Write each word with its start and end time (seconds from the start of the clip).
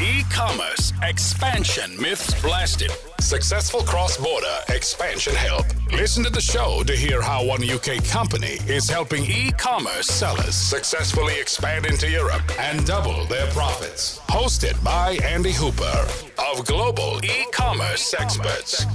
E 0.00 0.22
commerce 0.30 0.92
expansion 1.02 2.00
myths 2.00 2.40
blasted. 2.40 2.92
Successful 3.18 3.80
cross 3.80 4.16
border 4.16 4.60
expansion 4.68 5.34
help. 5.34 5.66
Listen 5.90 6.22
to 6.22 6.30
the 6.30 6.40
show 6.40 6.84
to 6.84 6.94
hear 6.94 7.20
how 7.20 7.44
one 7.44 7.68
UK 7.68 8.04
company 8.04 8.58
is 8.68 8.88
helping 8.88 9.24
e 9.24 9.50
commerce 9.58 10.06
sellers 10.06 10.54
successfully 10.54 11.40
expand 11.40 11.84
into 11.84 12.08
Europe 12.08 12.44
and 12.60 12.86
double 12.86 13.24
their 13.24 13.48
profits. 13.48 14.20
Hosted 14.28 14.82
by 14.84 15.18
Andy 15.24 15.50
Hooper 15.50 16.06
of 16.48 16.64
Global 16.64 17.18
E 17.24 17.46
Commerce 17.50 18.14
Experts. 18.14 18.86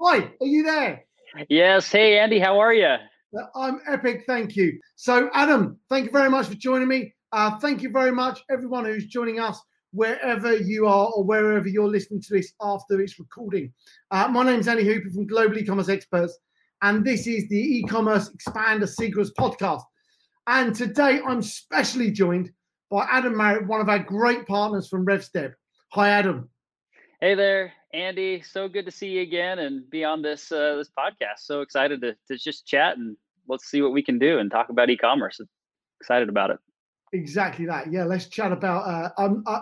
Hi, 0.00 0.28
are 0.40 0.46
you 0.46 0.64
there? 0.64 1.04
Yes. 1.48 1.88
Hey, 1.88 2.18
Andy, 2.18 2.40
how 2.40 2.58
are 2.58 2.74
you? 2.74 2.86
Uh, 2.86 3.46
I'm 3.54 3.80
epic, 3.86 4.24
thank 4.26 4.56
you. 4.56 4.80
So, 4.96 5.30
Adam, 5.34 5.78
thank 5.88 6.06
you 6.06 6.10
very 6.10 6.28
much 6.28 6.48
for 6.48 6.56
joining 6.56 6.88
me. 6.88 7.14
Uh, 7.32 7.58
thank 7.58 7.80
you 7.80 7.88
very 7.88 8.12
much, 8.12 8.42
everyone 8.50 8.84
who's 8.84 9.06
joining 9.06 9.40
us 9.40 9.58
wherever 9.92 10.54
you 10.54 10.86
are 10.86 11.06
or 11.14 11.24
wherever 11.24 11.66
you're 11.66 11.88
listening 11.88 12.20
to 12.20 12.34
this 12.34 12.52
after 12.60 13.00
its 13.00 13.18
recording. 13.18 13.72
Uh, 14.10 14.28
my 14.28 14.44
name 14.44 14.60
is 14.60 14.68
Andy 14.68 14.84
Hooper 14.84 15.08
from 15.08 15.26
Global 15.26 15.56
E-commerce 15.56 15.88
Experts, 15.88 16.38
and 16.82 17.02
this 17.02 17.26
is 17.26 17.48
the 17.48 17.56
E-commerce 17.56 18.30
Expander 18.30 18.86
Secrets 18.86 19.30
podcast. 19.38 19.82
And 20.46 20.74
today 20.74 21.20
I'm 21.26 21.40
specially 21.40 22.10
joined 22.10 22.50
by 22.90 23.06
Adam 23.10 23.34
Marriott, 23.34 23.66
one 23.66 23.80
of 23.80 23.88
our 23.88 24.00
great 24.00 24.46
partners 24.46 24.88
from 24.88 25.06
RevStep. 25.06 25.54
Hi, 25.92 26.10
Adam. 26.10 26.50
Hey 27.22 27.34
there, 27.34 27.72
Andy. 27.94 28.42
So 28.42 28.68
good 28.68 28.84
to 28.84 28.90
see 28.90 29.08
you 29.08 29.22
again 29.22 29.58
and 29.60 29.88
be 29.88 30.04
on 30.04 30.20
this 30.20 30.52
uh, 30.52 30.76
this 30.76 30.90
podcast. 30.90 31.38
So 31.38 31.62
excited 31.62 32.02
to, 32.02 32.14
to 32.28 32.36
just 32.36 32.66
chat 32.66 32.98
and 32.98 33.16
let's 33.48 33.70
see 33.70 33.80
what 33.80 33.92
we 33.92 34.02
can 34.02 34.18
do 34.18 34.38
and 34.38 34.50
talk 34.50 34.68
about 34.68 34.90
e-commerce. 34.90 35.40
Excited 36.00 36.28
about 36.28 36.50
it. 36.50 36.58
Exactly 37.12 37.66
that. 37.66 37.92
Yeah, 37.92 38.04
let's 38.04 38.26
chat 38.26 38.52
about. 38.52 38.88
Uh, 38.88 39.10
um, 39.22 39.42
uh, 39.46 39.60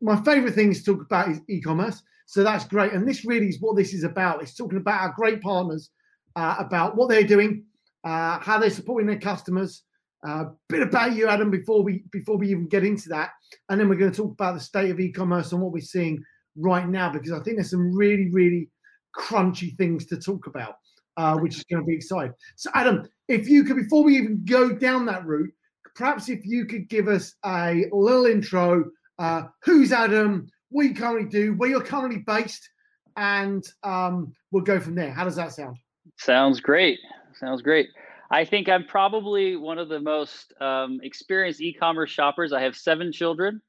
my 0.00 0.20
favorite 0.22 0.54
thing 0.54 0.72
to 0.72 0.84
talk 0.84 1.00
about 1.02 1.28
is 1.30 1.40
e-commerce. 1.48 2.02
So 2.26 2.44
that's 2.44 2.64
great, 2.64 2.92
and 2.92 3.08
this 3.08 3.24
really 3.24 3.48
is 3.48 3.60
what 3.60 3.76
this 3.76 3.92
is 3.92 4.04
about. 4.04 4.42
It's 4.42 4.54
talking 4.54 4.78
about 4.78 5.00
our 5.00 5.14
great 5.16 5.40
partners, 5.40 5.90
uh, 6.36 6.56
about 6.58 6.96
what 6.96 7.08
they're 7.08 7.24
doing, 7.24 7.64
uh, 8.04 8.38
how 8.38 8.58
they're 8.58 8.70
supporting 8.70 9.08
their 9.08 9.18
customers. 9.18 9.82
A 10.24 10.28
uh, 10.28 10.44
bit 10.68 10.82
about 10.82 11.16
you, 11.16 11.28
Adam, 11.28 11.50
before 11.50 11.82
we 11.82 12.04
before 12.12 12.36
we 12.36 12.50
even 12.50 12.68
get 12.68 12.84
into 12.84 13.08
that, 13.08 13.30
and 13.68 13.80
then 13.80 13.88
we're 13.88 13.96
going 13.96 14.12
to 14.12 14.16
talk 14.16 14.32
about 14.32 14.54
the 14.54 14.60
state 14.60 14.90
of 14.90 15.00
e-commerce 15.00 15.52
and 15.52 15.60
what 15.60 15.72
we're 15.72 15.80
seeing 15.80 16.22
right 16.56 16.86
now 16.86 17.10
because 17.10 17.32
I 17.32 17.40
think 17.40 17.56
there's 17.56 17.70
some 17.70 17.96
really 17.96 18.30
really 18.30 18.68
crunchy 19.16 19.76
things 19.76 20.06
to 20.06 20.18
talk 20.18 20.46
about, 20.46 20.74
uh, 21.16 21.36
which 21.38 21.56
is 21.56 21.64
going 21.64 21.82
to 21.82 21.86
be 21.86 21.94
exciting. 21.94 22.34
So, 22.56 22.70
Adam, 22.74 23.08
if 23.28 23.48
you 23.48 23.64
could, 23.64 23.76
before 23.76 24.04
we 24.04 24.18
even 24.18 24.44
go 24.44 24.70
down 24.72 25.06
that 25.06 25.26
route, 25.26 25.50
perhaps 25.94 26.28
if 26.28 26.44
you 26.44 26.64
could 26.64 26.88
give 26.88 27.08
us 27.08 27.34
a 27.44 27.86
little 27.92 28.26
intro. 28.26 28.90
Uh, 29.18 29.44
who's 29.62 29.92
Adam? 29.92 30.48
What 30.70 30.82
you 30.82 30.94
currently 30.94 31.28
do? 31.28 31.54
Where 31.54 31.68
you're 31.68 31.82
currently 31.82 32.22
based? 32.26 32.68
And 33.16 33.64
um, 33.82 34.32
we'll 34.50 34.62
go 34.62 34.80
from 34.80 34.94
there. 34.94 35.10
How 35.10 35.24
does 35.24 35.36
that 35.36 35.52
sound? 35.52 35.76
Sounds 36.16 36.60
great. 36.60 36.98
Sounds 37.34 37.62
great. 37.62 37.88
I 38.30 38.44
think 38.44 38.68
I'm 38.68 38.84
probably 38.84 39.56
one 39.56 39.78
of 39.78 39.88
the 39.88 40.00
most 40.00 40.52
um, 40.60 41.00
experienced 41.02 41.60
e-commerce 41.60 42.10
shoppers. 42.10 42.52
I 42.52 42.62
have 42.62 42.76
seven 42.76 43.12
children, 43.12 43.60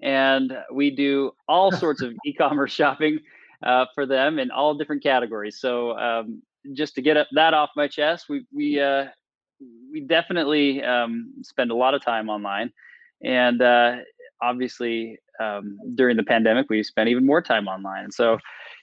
and 0.00 0.56
we 0.72 0.90
do 0.90 1.32
all 1.46 1.70
sorts 1.84 2.00
of 2.00 2.12
e-commerce 2.24 2.72
shopping 2.72 3.18
uh, 3.62 3.86
for 3.94 4.06
them 4.06 4.38
in 4.38 4.50
all 4.50 4.74
different 4.74 5.02
categories. 5.02 5.60
So 5.60 5.96
um, 5.98 6.42
just 6.72 6.94
to 6.94 7.02
get 7.02 7.16
that 7.32 7.54
off 7.54 7.70
my 7.76 7.88
chest, 7.88 8.26
we 8.28 8.46
we 8.52 8.80
uh, 8.80 9.06
we 9.92 10.00
definitely 10.00 10.82
um, 10.82 11.32
spend 11.42 11.70
a 11.70 11.74
lot 11.74 11.94
of 11.94 12.04
time 12.04 12.28
online, 12.28 12.72
and 13.22 13.60
uh, 13.62 13.96
obviously 14.42 15.18
um, 15.40 15.78
during 15.94 16.16
the 16.16 16.22
pandemic, 16.22 16.66
we 16.68 16.82
spent 16.82 17.08
even 17.08 17.26
more 17.26 17.42
time 17.42 17.68
online. 17.68 18.10
So 18.10 18.38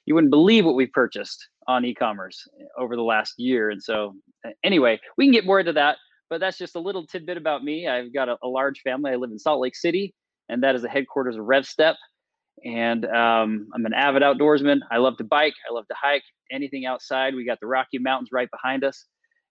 you 0.06 0.16
wouldn't 0.16 0.32
believe 0.32 0.66
what 0.66 0.76
we 0.76 0.86
purchased 0.86 1.48
on 1.68 1.86
e-commerce 1.86 2.48
over 2.78 2.96
the 2.96 3.02
last 3.02 3.34
year. 3.38 3.70
And 3.70 3.82
so 3.82 4.14
anyway, 4.64 5.00
we 5.18 5.26
can 5.26 5.32
get 5.32 5.46
more 5.46 5.60
into 5.60 5.74
that, 5.74 5.98
but 6.30 6.40
that's 6.40 6.58
just 6.58 6.76
a 6.76 6.80
little 6.80 7.06
tidbit 7.06 7.38
about 7.38 7.64
me. 7.64 7.88
I've 7.88 8.14
got 8.14 8.30
a, 8.30 8.38
a 8.44 8.48
large 8.48 8.82
family. 8.82 9.12
I 9.12 9.16
live 9.16 9.32
in 9.32 9.40
Salt 9.40 9.62
Lake 9.62 9.76
City, 9.76 10.14
and 10.50 10.64
that 10.64 10.76
is 10.76 10.84
the 10.84 10.90
headquarters 10.90 11.36
of 11.36 11.44
RevStep. 11.46 11.96
And 12.64 13.06
um, 13.06 13.68
I'm 13.74 13.86
an 13.86 13.94
avid 13.94 14.22
outdoorsman. 14.22 14.80
I 14.90 14.98
love 14.98 15.18
to 15.18 15.24
bike. 15.24 15.54
I 15.70 15.74
love 15.74 15.88
to 15.88 15.96
hike. 16.02 16.24
Anything 16.52 16.86
outside. 16.86 17.36
We 17.36 17.46
got 17.46 17.60
the 17.60 17.68
Rocky 17.68 17.98
Mountains 17.98 18.30
right 18.32 18.50
behind 18.50 18.84
us 18.84 19.06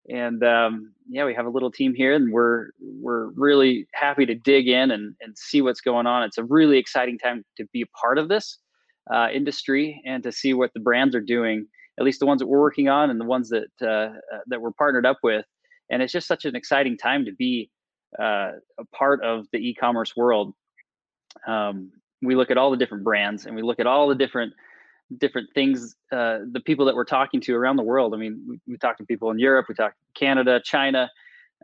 and 0.09 0.43
um, 0.45 0.93
yeah, 1.09 1.25
we 1.25 1.35
have 1.35 1.47
a 1.47 1.51
little 1.51 1.71
team 1.71 1.95
here, 1.95 2.15
and 2.15 2.33
we're 2.33 2.71
we're 2.81 3.29
really 3.31 3.87
happy 3.95 4.27
to 4.27 4.35
dig 4.35 4.69
in 4.69 4.91
and 4.91 5.15
and 5.21 5.37
see 5.37 5.63
what's 5.63 5.81
going 5.81 6.07
on. 6.07 6.23
It's 6.23 6.39
a 6.39 6.45
really 6.45 6.79
exciting 6.79 7.19
time 7.19 7.45
to 7.57 7.67
be 7.73 7.83
a 7.83 7.87
part 7.99 8.19
of 8.19 8.29
this 8.29 8.59
uh, 9.13 9.29
industry 9.33 10.03
and 10.05 10.23
to 10.23 10.33
see 10.33 10.55
what 10.55 10.73
the 10.75 10.81
brands 10.81 11.15
are 11.15 11.21
doing. 11.21 11.67
At 11.99 12.05
least 12.05 12.21
the 12.21 12.27
ones 12.27 12.41
that 12.41 12.47
we're 12.47 12.61
working 12.61 12.89
on, 12.89 13.11
and 13.11 13.21
the 13.21 13.25
ones 13.25 13.49
that 13.51 13.69
uh, 13.81 13.87
uh 13.87 14.41
that 14.47 14.61
we're 14.61 14.73
partnered 14.73 15.07
up 15.07 15.19
with. 15.23 15.45
And 15.91 16.03
it's 16.03 16.13
just 16.13 16.27
such 16.27 16.45
an 16.45 16.57
exciting 16.57 16.97
time 16.97 17.25
to 17.27 17.33
be 17.33 17.71
uh, 18.19 18.53
a 18.79 18.85
part 18.95 19.23
of 19.23 19.47
the 19.53 19.59
e-commerce 19.59 20.17
world. 20.17 20.55
Um, 21.47 21.93
we 22.23 22.35
look 22.35 22.51
at 22.51 22.57
all 22.57 22.71
the 22.71 22.77
different 22.77 23.05
brands, 23.05 23.47
and 23.47 23.55
we 23.55 23.63
look 23.63 23.81
at 23.81 23.87
all 23.87 24.09
the 24.09 24.15
different 24.15 24.55
different 25.19 25.49
things 25.55 25.95
uh, 26.13 26.39
the 26.53 26.61
people 26.61 26.87
that 26.87 26.95
we're 26.95 27.05
talking 27.05 27.41
to 27.41 27.55
around 27.55 27.77
the 27.77 27.83
world. 27.83 28.15
I 28.15 28.19
mean 28.19 28.43
we, 28.49 28.61
we 28.67 28.79
talk 28.79 28.99
to 28.99 29.05
people 29.05 29.31
in 29.31 29.39
europe 29.39 29.67
we 29.69 29.75
talk 29.75 29.95
canada 30.15 30.61
china 30.65 31.11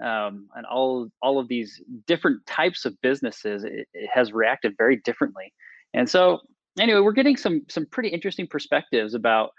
um, 0.01 0.49
and 0.55 0.65
all 0.67 1.09
all 1.21 1.39
of 1.39 1.49
these 1.49 1.81
different 2.06 2.45
types 2.47 2.84
of 2.84 3.01
businesses 3.03 3.65
it, 3.65 3.87
it, 3.93 4.11
has 4.12 4.33
reacted 4.33 4.75
very 4.78 4.97
differently. 4.97 5.53
And 5.93 6.09
so 6.09 6.41
anyway 6.78 7.01
we're 7.01 7.12
getting 7.12 7.37
some 7.37 7.62
some 7.69 7.87
pretty 7.87 8.09
interesting 8.09 8.47
perspectives 8.47 9.15
about 9.15 9.51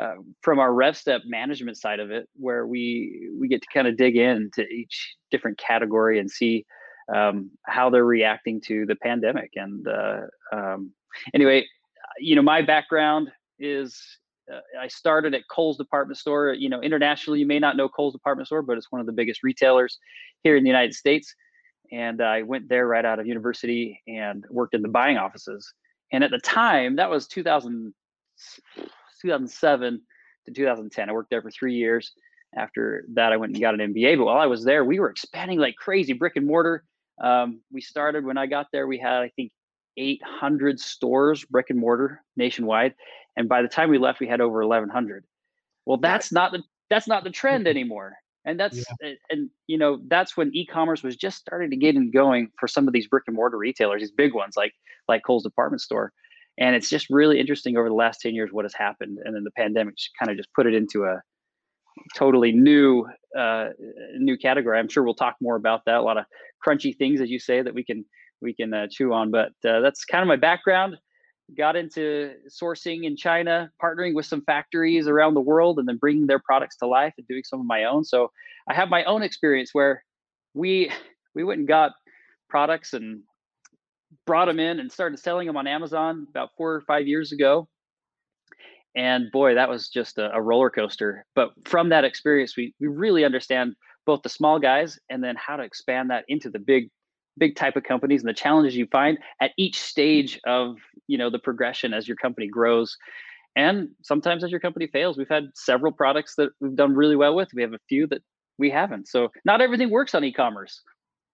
uh, 0.00 0.16
from 0.42 0.58
our 0.58 0.70
RevStep 0.70 1.20
management 1.24 1.78
side 1.78 2.00
of 2.00 2.10
it 2.10 2.28
where 2.36 2.66
we 2.66 3.30
we 3.38 3.48
get 3.48 3.62
to 3.62 3.68
kind 3.72 3.88
of 3.88 3.96
dig 3.96 4.16
into 4.16 4.66
each 4.66 5.16
different 5.30 5.56
category 5.58 6.18
and 6.18 6.30
see 6.30 6.66
um, 7.14 7.50
how 7.64 7.88
they're 7.88 8.04
reacting 8.04 8.60
to 8.60 8.84
the 8.84 8.96
pandemic 8.96 9.50
and 9.54 9.86
uh, 9.88 10.22
um, 10.52 10.90
anyway 11.32 11.64
you 12.18 12.36
know, 12.36 12.42
my 12.42 12.62
background 12.62 13.30
is 13.58 14.00
uh, 14.52 14.60
I 14.80 14.88
started 14.88 15.34
at 15.34 15.48
Kohl's 15.48 15.76
department 15.76 16.18
store. 16.18 16.52
You 16.52 16.68
know, 16.68 16.80
internationally, 16.80 17.40
you 17.40 17.46
may 17.46 17.58
not 17.58 17.76
know 17.76 17.88
Kohl's 17.88 18.14
department 18.14 18.46
store, 18.46 18.62
but 18.62 18.78
it's 18.78 18.92
one 18.92 19.00
of 19.00 19.06
the 19.06 19.12
biggest 19.12 19.42
retailers 19.42 19.98
here 20.42 20.56
in 20.56 20.62
the 20.62 20.68
United 20.68 20.94
States. 20.94 21.34
And 21.92 22.20
I 22.20 22.42
went 22.42 22.68
there 22.68 22.86
right 22.86 23.04
out 23.04 23.18
of 23.18 23.26
university 23.26 24.02
and 24.08 24.44
worked 24.50 24.74
in 24.74 24.82
the 24.82 24.88
buying 24.88 25.18
offices. 25.18 25.72
And 26.12 26.24
at 26.24 26.30
the 26.30 26.38
time, 26.38 26.96
that 26.96 27.10
was 27.10 27.26
2000, 27.26 27.92
2007 29.22 30.02
to 30.46 30.52
2010. 30.52 31.08
I 31.08 31.12
worked 31.12 31.30
there 31.30 31.42
for 31.42 31.50
three 31.50 31.74
years. 31.74 32.12
After 32.56 33.04
that, 33.14 33.32
I 33.32 33.36
went 33.36 33.52
and 33.52 33.60
got 33.60 33.78
an 33.78 33.92
MBA. 33.92 34.16
But 34.16 34.26
while 34.26 34.38
I 34.38 34.46
was 34.46 34.64
there, 34.64 34.84
we 34.84 34.98
were 34.98 35.10
expanding 35.10 35.58
like 35.58 35.76
crazy, 35.76 36.12
brick 36.12 36.36
and 36.36 36.46
mortar. 36.46 36.84
Um, 37.22 37.60
we 37.72 37.80
started 37.80 38.24
when 38.24 38.38
I 38.38 38.46
got 38.46 38.66
there. 38.72 38.86
We 38.86 38.98
had, 38.98 39.22
I 39.22 39.30
think, 39.36 39.52
800 39.96 40.80
stores, 40.80 41.44
brick 41.44 41.70
and 41.70 41.78
mortar 41.78 42.22
nationwide, 42.36 42.94
and 43.36 43.48
by 43.48 43.62
the 43.62 43.68
time 43.68 43.90
we 43.90 43.98
left, 43.98 44.20
we 44.20 44.26
had 44.26 44.40
over 44.40 44.66
1,100. 44.66 45.24
Well, 45.84 45.98
that's 45.98 46.32
not 46.32 46.52
the 46.52 46.62
that's 46.90 47.08
not 47.08 47.24
the 47.24 47.30
trend 47.30 47.62
mm-hmm. 47.62 47.70
anymore, 47.70 48.14
and 48.44 48.58
that's 48.58 48.84
yeah. 49.00 49.12
and 49.30 49.50
you 49.66 49.78
know 49.78 50.00
that's 50.08 50.36
when 50.36 50.54
e-commerce 50.54 51.02
was 51.02 51.16
just 51.16 51.38
starting 51.38 51.70
to 51.70 51.76
get 51.76 51.94
in 51.94 52.10
going 52.10 52.50
for 52.58 52.68
some 52.68 52.86
of 52.86 52.92
these 52.92 53.06
brick 53.06 53.24
and 53.26 53.36
mortar 53.36 53.58
retailers, 53.58 54.00
these 54.00 54.10
big 54.10 54.34
ones 54.34 54.56
like 54.56 54.72
like 55.08 55.22
Kohl's 55.24 55.44
department 55.44 55.80
store, 55.80 56.12
and 56.58 56.74
it's 56.74 56.88
just 56.88 57.08
really 57.10 57.38
interesting 57.38 57.76
over 57.76 57.88
the 57.88 57.94
last 57.94 58.20
10 58.20 58.34
years 58.34 58.50
what 58.52 58.64
has 58.64 58.74
happened, 58.74 59.18
and 59.24 59.34
then 59.34 59.44
the 59.44 59.50
pandemic 59.52 59.96
just 59.96 60.10
kind 60.18 60.30
of 60.30 60.36
just 60.36 60.52
put 60.54 60.66
it 60.66 60.74
into 60.74 61.04
a 61.04 61.22
totally 62.14 62.52
new 62.52 63.06
uh, 63.38 63.68
new 64.18 64.36
category. 64.36 64.78
I'm 64.78 64.88
sure 64.88 65.02
we'll 65.02 65.14
talk 65.14 65.36
more 65.40 65.56
about 65.56 65.84
that. 65.86 65.96
A 65.96 66.02
lot 66.02 66.18
of 66.18 66.24
crunchy 66.66 66.96
things, 66.96 67.20
as 67.20 67.30
you 67.30 67.38
say, 67.38 67.62
that 67.62 67.74
we 67.74 67.84
can 67.84 68.04
we 68.40 68.54
can 68.54 68.72
uh, 68.72 68.86
chew 68.90 69.12
on. 69.12 69.30
But 69.30 69.52
uh, 69.64 69.80
that's 69.80 70.04
kind 70.04 70.22
of 70.22 70.28
my 70.28 70.36
background. 70.36 70.96
Got 71.56 71.76
into 71.76 72.32
sourcing 72.50 73.04
in 73.04 73.16
China, 73.16 73.70
partnering 73.82 74.14
with 74.14 74.26
some 74.26 74.42
factories 74.42 75.06
around 75.06 75.34
the 75.34 75.40
world, 75.40 75.78
and 75.78 75.88
then 75.88 75.96
bringing 75.96 76.26
their 76.26 76.40
products 76.40 76.76
to 76.78 76.86
life 76.86 77.14
and 77.18 77.26
doing 77.28 77.44
some 77.44 77.60
of 77.60 77.66
my 77.66 77.84
own. 77.84 78.04
So 78.04 78.30
I 78.68 78.74
have 78.74 78.88
my 78.88 79.04
own 79.04 79.22
experience 79.22 79.70
where 79.72 80.02
we 80.54 80.90
we 81.34 81.44
went 81.44 81.60
and 81.60 81.68
got 81.68 81.92
products 82.48 82.94
and 82.94 83.22
brought 84.26 84.46
them 84.46 84.58
in 84.58 84.80
and 84.80 84.90
started 84.90 85.18
selling 85.18 85.46
them 85.46 85.56
on 85.56 85.66
Amazon 85.66 86.26
about 86.30 86.50
four 86.56 86.74
or 86.74 86.80
five 86.82 87.06
years 87.06 87.32
ago. 87.32 87.68
And 88.96 89.30
boy, 89.30 89.54
that 89.54 89.68
was 89.68 89.88
just 89.88 90.16
a, 90.18 90.34
a 90.34 90.40
roller 90.40 90.70
coaster. 90.70 91.26
But 91.34 91.50
from 91.66 91.90
that 91.90 92.04
experience, 92.04 92.56
we 92.56 92.74
we 92.80 92.88
really 92.88 93.24
understand 93.24 93.76
both 94.06 94.22
the 94.22 94.28
small 94.28 94.58
guys 94.58 94.98
and 95.10 95.22
then 95.22 95.36
how 95.36 95.56
to 95.56 95.64
expand 95.64 96.10
that 96.10 96.24
into 96.28 96.48
the 96.48 96.58
big 96.58 96.90
big 97.38 97.56
type 97.56 97.76
of 97.76 97.84
companies 97.84 98.22
and 98.22 98.28
the 98.28 98.34
challenges 98.34 98.76
you 98.76 98.86
find 98.86 99.18
at 99.40 99.52
each 99.56 99.80
stage 99.80 100.40
of 100.46 100.76
you 101.06 101.18
know 101.18 101.30
the 101.30 101.38
progression 101.38 101.92
as 101.92 102.08
your 102.08 102.16
company 102.16 102.48
grows. 102.48 102.96
And 103.54 103.88
sometimes 104.02 104.44
as 104.44 104.50
your 104.50 104.60
company 104.60 104.86
fails 104.86 105.16
we've 105.16 105.28
had 105.28 105.44
several 105.54 105.92
products 105.92 106.34
that 106.36 106.50
we've 106.60 106.76
done 106.76 106.94
really 106.94 107.16
well 107.16 107.34
with. 107.34 107.48
We 107.54 107.62
have 107.62 107.72
a 107.72 107.80
few 107.88 108.06
that 108.08 108.22
we 108.58 108.70
haven't. 108.70 109.08
So 109.08 109.30
not 109.44 109.60
everything 109.60 109.90
works 109.90 110.14
on 110.14 110.24
e-commerce. 110.24 110.82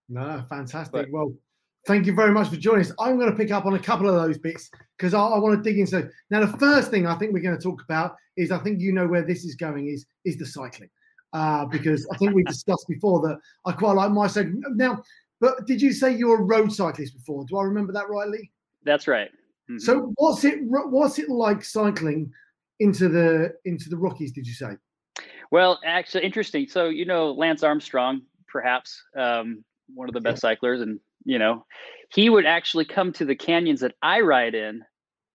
No 0.08 0.44
fantastic. 0.48 0.92
But, 0.92 1.10
well 1.10 1.32
Thank 1.84 2.06
you 2.06 2.14
very 2.14 2.30
much 2.30 2.48
for 2.48 2.56
joining 2.56 2.82
us. 2.82 2.92
I'm 3.00 3.18
going 3.18 3.30
to 3.30 3.36
pick 3.36 3.50
up 3.50 3.66
on 3.66 3.74
a 3.74 3.78
couple 3.78 4.08
of 4.08 4.14
those 4.14 4.38
bits 4.38 4.70
because 4.96 5.14
I, 5.14 5.20
I, 5.20 5.38
want 5.38 5.62
to 5.62 5.68
dig 5.68 5.80
into. 5.80 6.08
Now, 6.30 6.40
the 6.40 6.56
first 6.58 6.92
thing 6.92 7.06
I 7.06 7.16
think 7.16 7.32
we're 7.32 7.42
going 7.42 7.56
to 7.56 7.62
talk 7.62 7.82
about 7.82 8.14
is 8.36 8.52
I 8.52 8.58
think 8.58 8.80
you 8.80 8.92
know 8.92 9.08
where 9.08 9.22
this 9.22 9.44
is 9.44 9.56
going 9.56 9.88
is 9.88 10.06
is 10.24 10.36
the 10.36 10.46
cycling, 10.46 10.90
uh, 11.32 11.66
because 11.66 12.06
I 12.12 12.16
think 12.18 12.34
we 12.34 12.44
discussed 12.44 12.86
before 12.88 13.20
that 13.22 13.38
I 13.66 13.72
quite 13.72 13.94
like 13.94 14.12
my 14.12 14.28
cycling. 14.28 14.62
Now, 14.76 15.02
but 15.42 15.66
did 15.66 15.82
you 15.82 15.92
say 15.92 16.14
you 16.16 16.28
were 16.28 16.38
a 16.38 16.42
road 16.42 16.72
cyclist 16.72 17.14
before? 17.14 17.44
Do 17.46 17.58
I 17.58 17.64
remember 17.64 17.92
that 17.92 18.08
rightly? 18.08 18.52
That's 18.84 19.08
right. 19.08 19.28
Mm-hmm. 19.68 19.78
So 19.78 20.12
what's 20.16 20.44
it 20.44 20.60
what's 20.62 21.18
it 21.18 21.28
like 21.28 21.64
cycling 21.64 22.30
into 22.78 23.08
the 23.08 23.52
into 23.64 23.90
the 23.90 23.96
Rockies? 23.96 24.30
Did 24.32 24.46
you 24.46 24.54
say? 24.54 24.76
Well, 25.50 25.80
actually, 25.84 26.24
interesting. 26.24 26.68
So 26.68 26.88
you 26.88 27.04
know 27.04 27.32
Lance 27.32 27.64
Armstrong, 27.64 28.22
perhaps 28.48 29.02
um, 29.18 29.64
one 29.92 30.08
of 30.08 30.14
the 30.14 30.20
best 30.20 30.40
cyclers, 30.40 30.80
and 30.80 31.00
you 31.24 31.40
know, 31.40 31.66
he 32.14 32.30
would 32.30 32.46
actually 32.46 32.84
come 32.84 33.12
to 33.14 33.24
the 33.24 33.34
canyons 33.34 33.80
that 33.80 33.96
I 34.00 34.20
ride 34.20 34.54
in 34.54 34.82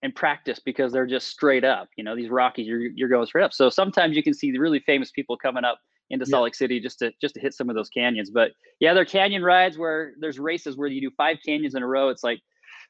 and 0.04 0.16
practice 0.16 0.60
because 0.60 0.94
they're 0.94 1.06
just 1.06 1.28
straight 1.28 1.66
up. 1.66 1.90
You 1.98 2.06
know, 2.06 2.16
these 2.16 2.30
Rockies, 2.30 2.66
you're 2.66 2.80
you're 2.80 3.10
going 3.10 3.28
straight 3.28 3.44
up. 3.44 3.54
So 3.54 3.70
sometimes 3.70 4.16
you 4.16 4.24
can 4.24 4.34
see 4.34 4.54
the 4.54 4.60
really 4.60 4.80
famous 4.80 5.12
people 5.12 5.36
coming 5.36 5.66
up 5.66 5.80
into 6.10 6.26
yeah. 6.26 6.32
Salt 6.32 6.44
Lake 6.46 6.56
City 6.56 6.80
just 6.80 7.00
to 7.00 7.12
just 7.22 7.36
to 7.36 7.42
hit 7.42 7.54
some 7.54 7.70
of 7.70 7.76
those 7.76 7.90
canyons. 7.90 8.30
But 8.30 8.52
yeah, 8.80 8.94
there 8.94 9.04
are 9.04 9.06
canyon 9.06 9.44
rides 9.44 9.78
where 9.78 10.14
there's 10.20 10.40
races 10.40 10.78
where 10.78 10.88
you 10.88 11.02
do 11.02 11.12
five 11.18 11.38
canyons 11.46 11.76
in 11.76 11.84
a 11.84 11.88
row. 11.88 12.10
It's 12.10 12.24
like 12.24 12.40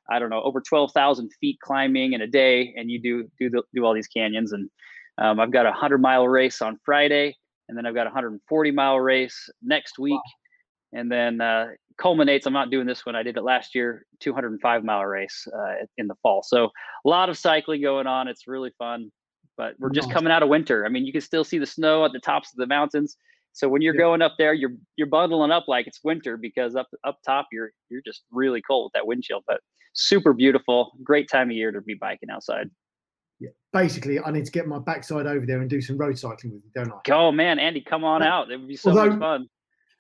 I 0.10 0.20
don't 0.20 0.30
know 0.30 0.42
over 0.44 0.62
twelve 0.62 0.92
thousand 0.94 1.32
feet 1.40 1.58
climbing 1.62 2.14
in 2.14 2.22
a 2.22 2.28
day, 2.28 2.74
and 2.78 2.90
you 2.90 3.02
do 3.02 3.30
do 3.40 3.50
the, 3.50 3.64
do 3.74 3.86
all 3.86 3.94
these 3.94 4.08
canyons. 4.08 4.52
And 4.52 4.70
um, 5.18 5.40
I've 5.40 5.52
got 5.52 5.66
a 5.66 5.72
hundred 5.72 6.00
mile 6.00 6.28
race 6.28 6.62
on 6.62 6.80
Friday, 6.86 7.36
and 7.70 7.78
then 7.78 7.86
I've 7.86 7.96
got 7.96 8.04
a 8.04 8.12
140 8.12 8.72
mile 8.72 9.00
race 9.00 9.50
next 9.62 10.00
week. 10.00 10.14
Wow. 10.14 10.22
And 10.94 11.12
then 11.12 11.42
uh, 11.42 11.68
culminates. 11.98 12.46
I'm 12.46 12.54
not 12.54 12.72
doing 12.72 12.88
this 12.88 13.06
one. 13.06 13.16
I 13.16 13.24
did 13.24 13.36
it 13.36 13.44
last 13.44 13.76
year, 13.76 14.06
205 14.22 14.84
mile 14.84 15.06
race 15.06 15.46
uh, 15.54 15.86
in 15.98 16.08
the 16.08 16.16
fall. 16.24 16.44
So 16.44 16.66
a 17.06 17.10
lot 17.10 17.30
of 17.30 17.38
cycling 17.38 17.82
going 17.82 18.08
on. 18.08 18.28
It's 18.28 18.48
really 18.48 18.72
fun. 18.78 19.12
But 19.58 19.76
we're 19.80 19.90
just 19.90 20.12
coming 20.12 20.32
out 20.32 20.44
of 20.44 20.50
winter. 20.50 20.86
I 20.86 20.90
mean, 20.90 21.06
you 21.06 21.12
can 21.12 21.22
still 21.22 21.44
see 21.44 21.58
the 21.58 21.66
snow 21.66 22.06
at 22.06 22.14
the 22.14 22.20
tops 22.20 22.52
of 22.52 22.58
the 22.58 22.68
mountains. 22.68 23.18
So 23.54 23.68
when 23.68 23.82
you're 23.82 23.96
yeah. 23.96 24.02
going 24.02 24.22
up 24.22 24.36
there, 24.38 24.54
you're 24.54 24.74
you're 24.98 25.08
bundling 25.08 25.52
up 25.52 25.66
like 25.68 25.88
it's 25.88 26.00
winter 26.04 26.38
because 26.38 26.76
up 26.76 26.88
up 27.04 27.18
top 27.26 27.48
you're 27.52 27.72
you're 27.90 28.04
just 28.06 28.24
really 28.32 28.62
cold 28.62 28.86
with 28.86 28.94
that 28.94 29.08
wind 29.08 29.24
chill. 29.24 29.42
But 29.48 29.62
super 29.94 30.32
beautiful, 30.34 30.92
great 31.04 31.28
time 31.28 31.50
of 31.50 31.56
year 31.56 31.72
to 31.72 31.82
be 31.82 31.96
biking 31.96 32.30
outside. 32.30 32.70
Yeah, 33.40 33.50
basically, 33.74 34.20
I 34.20 34.32
need 34.32 34.46
to 34.46 34.52
get 34.52 34.68
my 34.68 34.80
backside 34.80 35.26
over 35.26 35.46
there 35.46 35.60
and 35.60 35.70
do 35.70 35.82
some 35.82 35.98
road 35.98 36.18
cycling 36.20 36.54
with 36.54 36.64
you, 36.66 36.72
don't 36.76 36.92
I? 36.92 37.12
Oh 37.12 37.32
man, 37.32 37.58
Andy, 37.58 37.82
come 37.82 38.04
on 38.04 38.22
out! 38.22 38.52
It 38.52 38.58
would 38.58 38.68
be 38.68 38.76
so 38.76 38.92
Although, 38.92 39.10
much 39.10 39.20
fun 39.20 39.50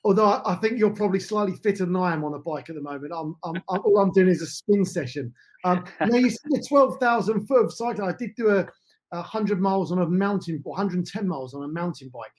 although 0.08 0.42
I 0.46 0.56
think 0.56 0.80
you're 0.80 0.96
probably 0.96 1.20
slightly 1.20 1.56
fitter 1.56 1.86
than 1.86 1.96
I 1.96 2.14
am 2.14 2.24
on 2.24 2.34
a 2.34 2.40
bike 2.40 2.70
at 2.70 2.76
the 2.76 2.82
moment. 2.82 3.12
I'm, 3.14 3.36
I'm, 3.44 3.62
I'm 3.70 3.82
all 3.82 4.00
I'm 4.00 4.12
doing 4.12 4.30
is 4.30 4.42
a 4.42 4.46
spin 4.46 4.86
session. 4.86 5.34
Um, 5.66 5.84
now 6.00 6.16
you 6.16 6.30
said 6.30 6.50
the 6.50 6.66
12,000 6.68 7.46
foot 7.46 7.66
of 7.66 7.74
cycling. 7.74 8.10
I 8.10 8.14
did 8.18 8.32
do 8.36 8.50
a 8.50 8.68
100 9.10 9.60
miles 9.60 9.92
on 9.92 10.00
a 10.00 10.06
mountain, 10.06 10.60
110 10.64 11.28
miles 11.28 11.54
on 11.54 11.64
a 11.64 11.68
mountain 11.68 12.10
bike, 12.14 12.32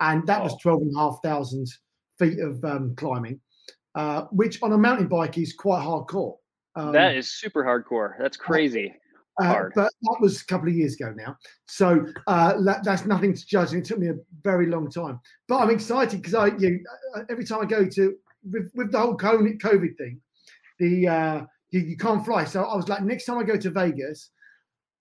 and 0.00 0.26
that 0.26 0.40
oh. 0.40 0.44
was 0.44 0.56
12,500 0.62 1.68
feet 2.18 2.38
of 2.40 2.62
um, 2.64 2.94
climbing, 2.96 3.40
uh, 3.94 4.22
which 4.30 4.62
on 4.62 4.72
a 4.72 4.78
mountain 4.78 5.08
bike 5.08 5.38
is 5.38 5.52
quite 5.52 5.82
hardcore. 5.82 6.36
Um, 6.76 6.92
that 6.92 7.16
is 7.16 7.32
super 7.32 7.64
hardcore. 7.64 8.12
That's 8.18 8.36
crazy. 8.36 8.94
Uh, 9.40 9.64
but 9.74 9.90
that 10.02 10.16
was 10.20 10.42
a 10.42 10.46
couple 10.46 10.68
of 10.68 10.74
years 10.74 10.94
ago 10.94 11.14
now. 11.16 11.34
So 11.66 12.06
uh, 12.26 12.60
that, 12.62 12.84
that's 12.84 13.06
nothing 13.06 13.32
to 13.32 13.46
judge. 13.46 13.72
And 13.72 13.82
it 13.82 13.86
took 13.86 13.98
me 13.98 14.08
a 14.08 14.16
very 14.42 14.66
long 14.66 14.90
time. 14.90 15.18
But 15.48 15.58
I'm 15.58 15.70
excited 15.70 16.20
because 16.20 16.34
I, 16.34 16.48
you, 16.58 16.84
uh, 17.16 17.22
every 17.30 17.44
time 17.44 17.60
I 17.62 17.64
go 17.64 17.86
to, 17.86 18.14
with, 18.50 18.70
with 18.74 18.92
the 18.92 18.98
whole 18.98 19.16
COVID 19.16 19.96
thing, 19.96 20.20
the 20.78 21.08
uh, 21.08 21.40
you, 21.70 21.80
you, 21.80 21.96
can't 21.96 22.24
fly. 22.24 22.44
So 22.44 22.64
I 22.64 22.76
was 22.76 22.88
like, 22.88 23.02
next 23.02 23.24
time 23.24 23.38
I 23.38 23.44
go 23.44 23.56
to 23.56 23.70
Vegas, 23.70 24.30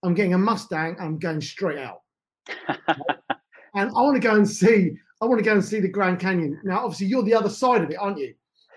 I'm 0.03 0.13
getting 0.13 0.33
a 0.33 0.37
Mustang. 0.37 0.95
I'm 0.99 1.19
going 1.19 1.41
straight 1.41 1.77
out. 1.77 2.01
and 2.87 3.89
I 3.89 4.01
want 4.01 4.15
to 4.15 4.21
go 4.21 4.35
and 4.35 4.47
see. 4.47 4.93
I 5.21 5.25
want 5.25 5.39
to 5.39 5.43
go 5.43 5.53
and 5.53 5.63
see 5.63 5.79
the 5.79 5.89
Grand 5.89 6.19
Canyon. 6.19 6.59
Now, 6.63 6.85
obviously, 6.85 7.07
you're 7.07 7.23
the 7.23 7.33
other 7.33 7.49
side 7.49 7.83
of 7.83 7.89
it, 7.89 7.97
aren't 7.99 8.17
you? 8.17 8.33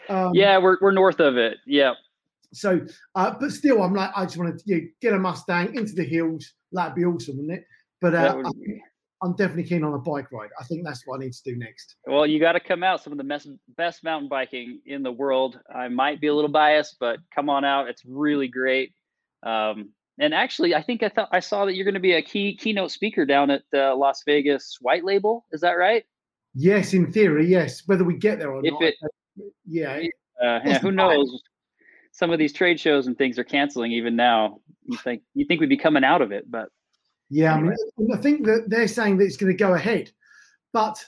Um, 0.09 0.33
yeah, 0.35 0.59
we're 0.59 0.79
we're 0.81 0.93
north 0.93 1.21
of 1.21 1.37
it. 1.37 1.59
Yeah. 1.67 1.95
So, 2.53 2.85
uh, 3.15 3.35
but 3.41 3.51
still, 3.51 3.83
I'm 3.83 3.95
like, 3.95 4.11
I 4.15 4.25
just 4.25 4.37
want 4.37 4.59
to 4.59 4.65
you 4.67 4.83
know, 4.83 4.89
get 5.01 5.15
a 5.15 5.19
Mustang 5.19 5.75
into 5.75 5.93
the 5.93 6.05
hills. 6.05 6.53
That'd 6.73 6.95
be 6.95 7.05
awesome, 7.05 7.39
wouldn't 7.39 7.59
it? 7.59 7.65
But 8.01 8.15
uh, 8.15 8.35
would... 8.37 8.81
I'm 9.23 9.35
definitely 9.37 9.65
keen 9.65 9.85
on 9.85 9.95
a 9.95 9.99
bike 9.99 10.31
ride. 10.33 10.51
I 10.61 10.65
think 10.65 10.85
that's 10.85 11.07
what 11.07 11.21
I 11.21 11.25
need 11.25 11.33
to 11.33 11.43
do 11.45 11.57
next. 11.57 11.95
Well, 12.07 12.27
you 12.27 12.41
got 12.41 12.53
to 12.53 12.61
come 12.61 12.83
out. 12.83 13.03
Some 13.03 13.13
of 13.13 13.19
the 13.19 13.25
best, 13.25 13.49
best 13.77 14.03
mountain 14.03 14.29
biking 14.29 14.81
in 14.85 15.05
the 15.05 15.13
world. 15.13 15.61
I 15.73 15.89
might 15.89 16.21
be 16.21 16.27
a 16.27 16.35
little 16.35 16.51
biased, 16.51 16.97
but 16.99 17.21
come 17.33 17.49
on 17.49 17.65
out. 17.65 17.89
It's 17.89 18.03
really 18.05 18.49
great. 18.49 18.93
Um, 19.45 19.91
and 20.19 20.35
actually, 20.35 20.75
I 20.75 20.83
think 20.83 21.03
I 21.03 21.09
thought 21.09 21.29
I 21.33 21.41
saw 21.41 21.65
that 21.65 21.75
you're 21.75 21.85
going 21.85 21.95
to 21.95 22.01
be 22.01 22.13
a 22.13 22.23
key 22.23 22.57
keynote 22.57 22.91
speaker 22.91 23.25
down 23.25 23.51
at 23.51 23.63
the 23.73 23.95
Las 23.95 24.23
Vegas 24.27 24.79
White 24.81 25.05
Label. 25.05 25.47
Is 25.53 25.61
that 25.63 25.73
right? 25.73 26.05
Yes, 26.55 26.93
in 26.93 27.11
theory, 27.11 27.47
yes. 27.47 27.83
Whether 27.87 28.05
we 28.05 28.15
get 28.15 28.39
there 28.39 28.53
or 28.53 28.61
if 28.65 28.73
not, 28.73 28.83
it, 28.83 28.95
yeah. 29.67 30.03
Uh, 30.43 30.61
yeah, 30.65 30.79
who 30.79 30.93
knows? 30.93 31.43
some 32.13 32.31
of 32.31 32.39
these 32.39 32.53
trade 32.53 32.79
shows 32.79 33.07
and 33.07 33.19
things 33.19 33.39
are 33.39 33.45
canceling 33.45 33.91
even 33.93 34.15
now. 34.15 34.61
You 34.85 34.97
think 34.99 35.23
you 35.35 35.47
think 35.47 35.61
we'd 35.61 35.69
be 35.69 35.77
coming 35.77 36.05
out 36.05 36.23
of 36.23 36.31
it, 36.31 36.51
but 36.51 36.69
yeah, 37.31 37.55
anyway. 37.55 37.75
I 37.75 38.03
mean, 38.03 38.13
I 38.13 38.17
think 38.19 38.47
that 38.47 38.65
they're 38.69 38.87
saying 38.87 39.19
that 39.19 39.25
it's 39.25 39.37
going 39.37 39.51
to 39.51 39.59
go 39.59 39.75
ahead, 39.75 40.11
but 40.73 41.03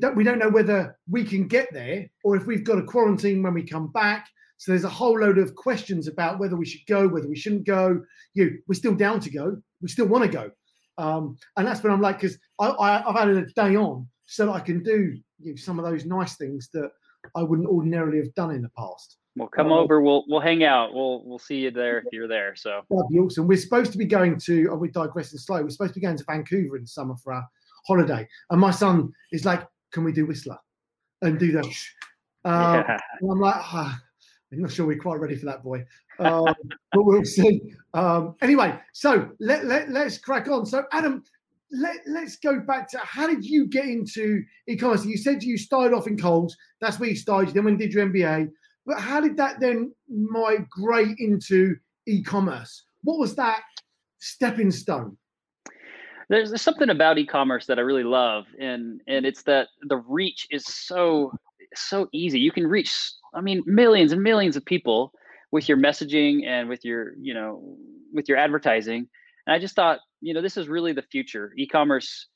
don't, 0.00 0.16
we 0.16 0.24
don't 0.24 0.38
know 0.38 0.50
whether 0.50 0.98
we 1.08 1.24
can 1.24 1.46
get 1.46 1.68
there 1.72 2.10
or 2.24 2.36
if 2.36 2.46
we've 2.46 2.64
got 2.64 2.76
to 2.76 2.82
quarantine 2.82 3.42
when 3.42 3.54
we 3.54 3.62
come 3.62 3.88
back. 3.92 4.28
So 4.58 4.72
there's 4.72 4.84
a 4.84 4.88
whole 4.88 5.18
load 5.18 5.38
of 5.38 5.54
questions 5.54 6.08
about 6.08 6.38
whether 6.38 6.56
we 6.56 6.66
should 6.66 6.86
go, 6.86 7.08
whether 7.08 7.28
we 7.28 7.36
shouldn't 7.36 7.64
go. 7.64 8.02
You, 8.34 8.58
we're 8.66 8.74
still 8.74 8.94
down 8.94 9.20
to 9.20 9.30
go. 9.30 9.56
We 9.80 9.88
still 9.88 10.06
want 10.06 10.24
to 10.24 10.30
go, 10.30 10.50
um, 10.98 11.38
and 11.56 11.66
that's 11.66 11.82
when 11.82 11.92
I'm 11.92 12.00
like, 12.00 12.20
because 12.20 12.38
I, 12.58 13.02
have 13.06 13.14
had 13.14 13.28
a 13.28 13.46
day 13.46 13.76
on 13.76 14.06
so 14.26 14.46
that 14.46 14.52
I 14.52 14.60
can 14.60 14.82
do 14.82 15.16
you 15.38 15.52
know, 15.52 15.56
some 15.56 15.78
of 15.78 15.84
those 15.84 16.04
nice 16.04 16.36
things 16.36 16.68
that 16.74 16.90
I 17.36 17.42
wouldn't 17.42 17.68
ordinarily 17.68 18.18
have 18.18 18.34
done 18.34 18.50
in 18.50 18.62
the 18.62 18.70
past. 18.76 19.16
Well, 19.36 19.48
come 19.48 19.66
um, 19.66 19.72
over. 19.72 20.00
We'll 20.00 20.24
we'll 20.26 20.40
hang 20.40 20.64
out. 20.64 20.92
We'll 20.92 21.22
we'll 21.24 21.38
see 21.38 21.58
you 21.58 21.70
there 21.70 21.98
if 21.98 22.04
you're 22.10 22.26
there. 22.26 22.56
So 22.56 22.82
that'd 22.90 23.08
be 23.08 23.18
awesome. 23.18 23.46
We're 23.46 23.58
supposed 23.58 23.92
to 23.92 23.98
be 23.98 24.04
going 24.04 24.38
to. 24.40 24.68
Oh, 24.72 24.76
we're 24.76 24.90
digressing 24.90 25.38
slow. 25.38 25.62
We're 25.62 25.70
supposed 25.70 25.94
to 25.94 26.00
be 26.00 26.04
going 26.04 26.16
to 26.16 26.24
Vancouver 26.24 26.76
in 26.76 26.82
the 26.82 26.88
summer 26.88 27.14
for 27.22 27.32
our 27.32 27.46
holiday, 27.86 28.26
and 28.50 28.60
my 28.60 28.72
son 28.72 29.12
is 29.30 29.44
like, 29.44 29.64
"Can 29.92 30.02
we 30.02 30.12
do 30.12 30.26
Whistler 30.26 30.58
and 31.22 31.38
do 31.38 31.52
that?" 31.52 31.66
Um, 32.44 32.84
yeah. 32.88 32.98
I'm 33.20 33.40
like, 33.40 33.56
ah, 33.56 34.00
I'm 34.52 34.62
not 34.62 34.72
sure 34.72 34.86
we're 34.86 34.98
quite 34.98 35.20
ready 35.20 35.36
for 35.36 35.46
that, 35.46 35.62
boy. 35.62 35.84
Um, 36.18 36.54
but 36.92 37.02
we'll 37.02 37.24
see. 37.24 37.60
Um, 37.94 38.34
anyway, 38.40 38.78
so 38.92 39.30
let, 39.40 39.66
let 39.66 39.90
let's 39.90 40.18
crack 40.18 40.48
on. 40.48 40.66
So 40.66 40.84
Adam, 40.92 41.22
let, 41.70 41.96
let's 42.06 42.36
go 42.36 42.60
back 42.60 42.88
to 42.90 42.98
how 42.98 43.26
did 43.26 43.44
you 43.44 43.66
get 43.66 43.84
into 43.84 44.42
e-commerce? 44.66 45.04
You 45.04 45.16
said 45.16 45.42
you 45.42 45.58
started 45.58 45.94
off 45.94 46.06
in 46.06 46.16
Kohl's. 46.16 46.56
That's 46.80 46.98
where 46.98 47.10
you 47.10 47.16
started. 47.16 47.54
Then 47.54 47.64
when 47.64 47.76
did 47.76 47.92
your 47.92 48.06
MBA? 48.06 48.50
But 48.86 48.98
how 48.98 49.20
did 49.20 49.36
that 49.36 49.60
then 49.60 49.92
migrate 50.08 51.18
into 51.18 51.76
e-commerce? 52.06 52.84
What 53.02 53.18
was 53.18 53.34
that 53.36 53.60
stepping 54.18 54.70
stone? 54.70 55.16
There's, 56.30 56.50
there's 56.50 56.62
something 56.62 56.90
about 56.90 57.18
e-commerce 57.18 57.66
that 57.66 57.78
I 57.78 57.82
really 57.82 58.04
love, 58.04 58.44
and 58.60 59.00
and 59.06 59.24
it's 59.24 59.42
that 59.44 59.68
the 59.82 59.96
reach 59.96 60.46
is 60.50 60.64
so 60.66 61.32
so 61.74 62.08
easy. 62.12 62.38
You 62.38 62.52
can 62.52 62.66
reach, 62.66 62.94
I 63.34 63.40
mean, 63.40 63.62
millions 63.66 64.12
and 64.12 64.22
millions 64.22 64.56
of 64.56 64.64
people 64.64 65.12
with 65.50 65.68
your 65.68 65.78
messaging 65.78 66.46
and 66.46 66.68
with 66.68 66.84
your 66.84 67.14
you 67.20 67.34
know 67.34 67.76
with 68.12 68.28
your 68.28 68.38
advertising. 68.38 69.08
And 69.46 69.54
I 69.54 69.58
just 69.58 69.74
thought, 69.74 70.00
you 70.20 70.34
know, 70.34 70.42
this 70.42 70.56
is 70.56 70.68
really 70.68 70.92
the 70.92 71.02
future. 71.02 71.52
E-commerce 71.56 72.26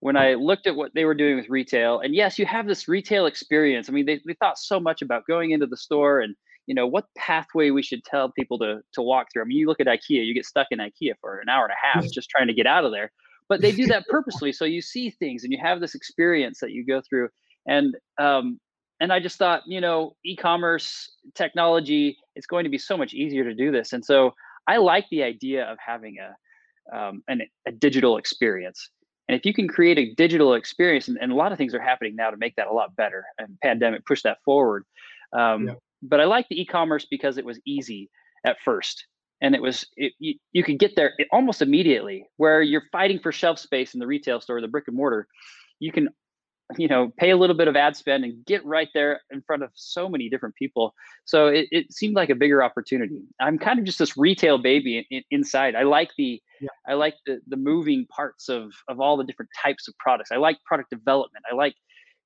when 0.00 0.16
I 0.16 0.34
looked 0.34 0.66
at 0.66 0.76
what 0.76 0.92
they 0.94 1.04
were 1.04 1.14
doing 1.14 1.36
with 1.36 1.48
retail, 1.48 2.00
and 2.00 2.14
yes, 2.14 2.38
you 2.38 2.46
have 2.46 2.66
this 2.66 2.86
retail 2.86 3.26
experience. 3.26 3.88
I 3.88 3.92
mean, 3.92 4.06
they, 4.06 4.20
they 4.26 4.34
thought 4.34 4.58
so 4.58 4.78
much 4.78 5.02
about 5.02 5.26
going 5.26 5.50
into 5.50 5.66
the 5.66 5.76
store 5.76 6.20
and 6.20 6.36
you 6.66 6.74
know 6.74 6.86
what 6.86 7.06
pathway 7.16 7.70
we 7.70 7.82
should 7.82 8.04
tell 8.04 8.30
people 8.30 8.58
to 8.58 8.80
to 8.92 9.02
walk 9.02 9.28
through. 9.32 9.42
I 9.42 9.46
mean, 9.46 9.58
you 9.58 9.66
look 9.66 9.80
at 9.80 9.86
IKEA, 9.86 10.24
you 10.24 10.34
get 10.34 10.44
stuck 10.44 10.68
in 10.70 10.78
IKEA 10.78 11.14
for 11.20 11.40
an 11.40 11.48
hour 11.48 11.64
and 11.64 11.72
a 11.72 11.86
half 11.86 12.10
just 12.12 12.28
trying 12.28 12.46
to 12.46 12.54
get 12.54 12.66
out 12.66 12.84
of 12.84 12.92
there. 12.92 13.10
But 13.48 13.62
they 13.62 13.72
do 13.72 13.86
that 13.86 14.06
purposely, 14.08 14.52
so 14.52 14.66
you 14.66 14.82
see 14.82 15.08
things 15.08 15.42
and 15.42 15.52
you 15.52 15.58
have 15.62 15.80
this 15.80 15.94
experience 15.94 16.60
that 16.60 16.72
you 16.72 16.84
go 16.84 17.00
through. 17.00 17.30
And 17.66 17.96
um, 18.18 18.60
and 19.00 19.12
I 19.12 19.20
just 19.20 19.38
thought, 19.38 19.62
you 19.66 19.80
know, 19.80 20.16
e-commerce 20.24 21.10
technology, 21.34 22.18
it's 22.34 22.46
going 22.46 22.64
to 22.64 22.70
be 22.70 22.78
so 22.78 22.96
much 22.96 23.14
easier 23.14 23.44
to 23.44 23.54
do 23.54 23.70
this. 23.70 23.92
And 23.92 24.04
so 24.04 24.34
I 24.66 24.78
like 24.78 25.06
the 25.10 25.22
idea 25.22 25.64
of 25.64 25.78
having 25.84 26.16
a 26.18 26.34
um, 26.90 27.22
an, 27.28 27.42
a 27.66 27.72
digital 27.72 28.16
experience. 28.16 28.88
And 29.28 29.38
if 29.38 29.44
you 29.44 29.52
can 29.52 29.68
create 29.68 29.98
a 29.98 30.14
digital 30.14 30.54
experience, 30.54 31.06
and, 31.08 31.18
and, 31.20 31.30
a 31.30 31.34
lot 31.34 31.52
of 31.52 31.58
things 31.58 31.74
are 31.74 31.82
happening 31.82 32.16
now 32.16 32.30
to 32.30 32.38
make 32.38 32.56
that 32.56 32.66
a 32.66 32.72
lot 32.72 32.96
better, 32.96 33.26
and 33.38 33.58
pandemic 33.62 34.06
pushed 34.06 34.24
that 34.24 34.38
forward. 34.42 34.84
Um, 35.34 35.68
yeah. 35.68 35.74
But 36.02 36.20
I 36.20 36.24
like 36.24 36.48
the 36.48 36.58
e-commerce 36.58 37.06
because 37.10 37.36
it 37.36 37.44
was 37.44 37.60
easy 37.66 38.08
at 38.46 38.56
first, 38.64 39.06
and 39.42 39.54
it 39.54 39.60
was 39.60 39.86
it, 39.96 40.14
you, 40.18 40.36
you 40.52 40.64
could 40.64 40.78
get 40.78 40.96
there 40.96 41.12
almost 41.30 41.60
immediately. 41.60 42.24
Where 42.38 42.62
you're 42.62 42.84
fighting 42.90 43.18
for 43.18 43.32
shelf 43.32 43.58
space 43.58 43.92
in 43.92 44.00
the 44.00 44.06
retail 44.06 44.40
store, 44.40 44.62
the 44.62 44.68
brick 44.68 44.88
and 44.88 44.96
mortar, 44.96 45.28
you 45.78 45.92
can 45.92 46.08
you 46.76 46.86
know 46.86 47.12
pay 47.16 47.30
a 47.30 47.36
little 47.36 47.56
bit 47.56 47.68
of 47.68 47.76
ad 47.76 47.96
spend 47.96 48.24
and 48.24 48.44
get 48.44 48.64
right 48.64 48.88
there 48.92 49.22
in 49.30 49.40
front 49.42 49.62
of 49.62 49.70
so 49.74 50.08
many 50.08 50.28
different 50.28 50.54
people. 50.54 50.94
So 51.24 51.46
it, 51.46 51.68
it 51.70 51.92
seemed 51.92 52.14
like 52.14 52.28
a 52.28 52.34
bigger 52.34 52.62
opportunity. 52.62 53.22
I'm 53.40 53.58
kind 53.58 53.78
of 53.78 53.84
just 53.84 53.98
this 53.98 54.16
retail 54.16 54.58
baby 54.58 54.98
in, 54.98 55.04
in, 55.10 55.22
inside. 55.30 55.74
I 55.74 55.84
like 55.84 56.10
the 56.18 56.42
yeah. 56.60 56.68
i 56.86 56.94
like 56.94 57.14
the 57.26 57.40
the 57.46 57.56
moving 57.56 58.06
parts 58.06 58.48
of 58.48 58.72
of 58.88 59.00
all 59.00 59.16
the 59.16 59.24
different 59.24 59.50
types 59.62 59.88
of 59.88 59.94
products. 59.98 60.30
I 60.30 60.36
like 60.36 60.58
product 60.64 60.90
development. 60.90 61.44
I 61.50 61.54
like 61.54 61.74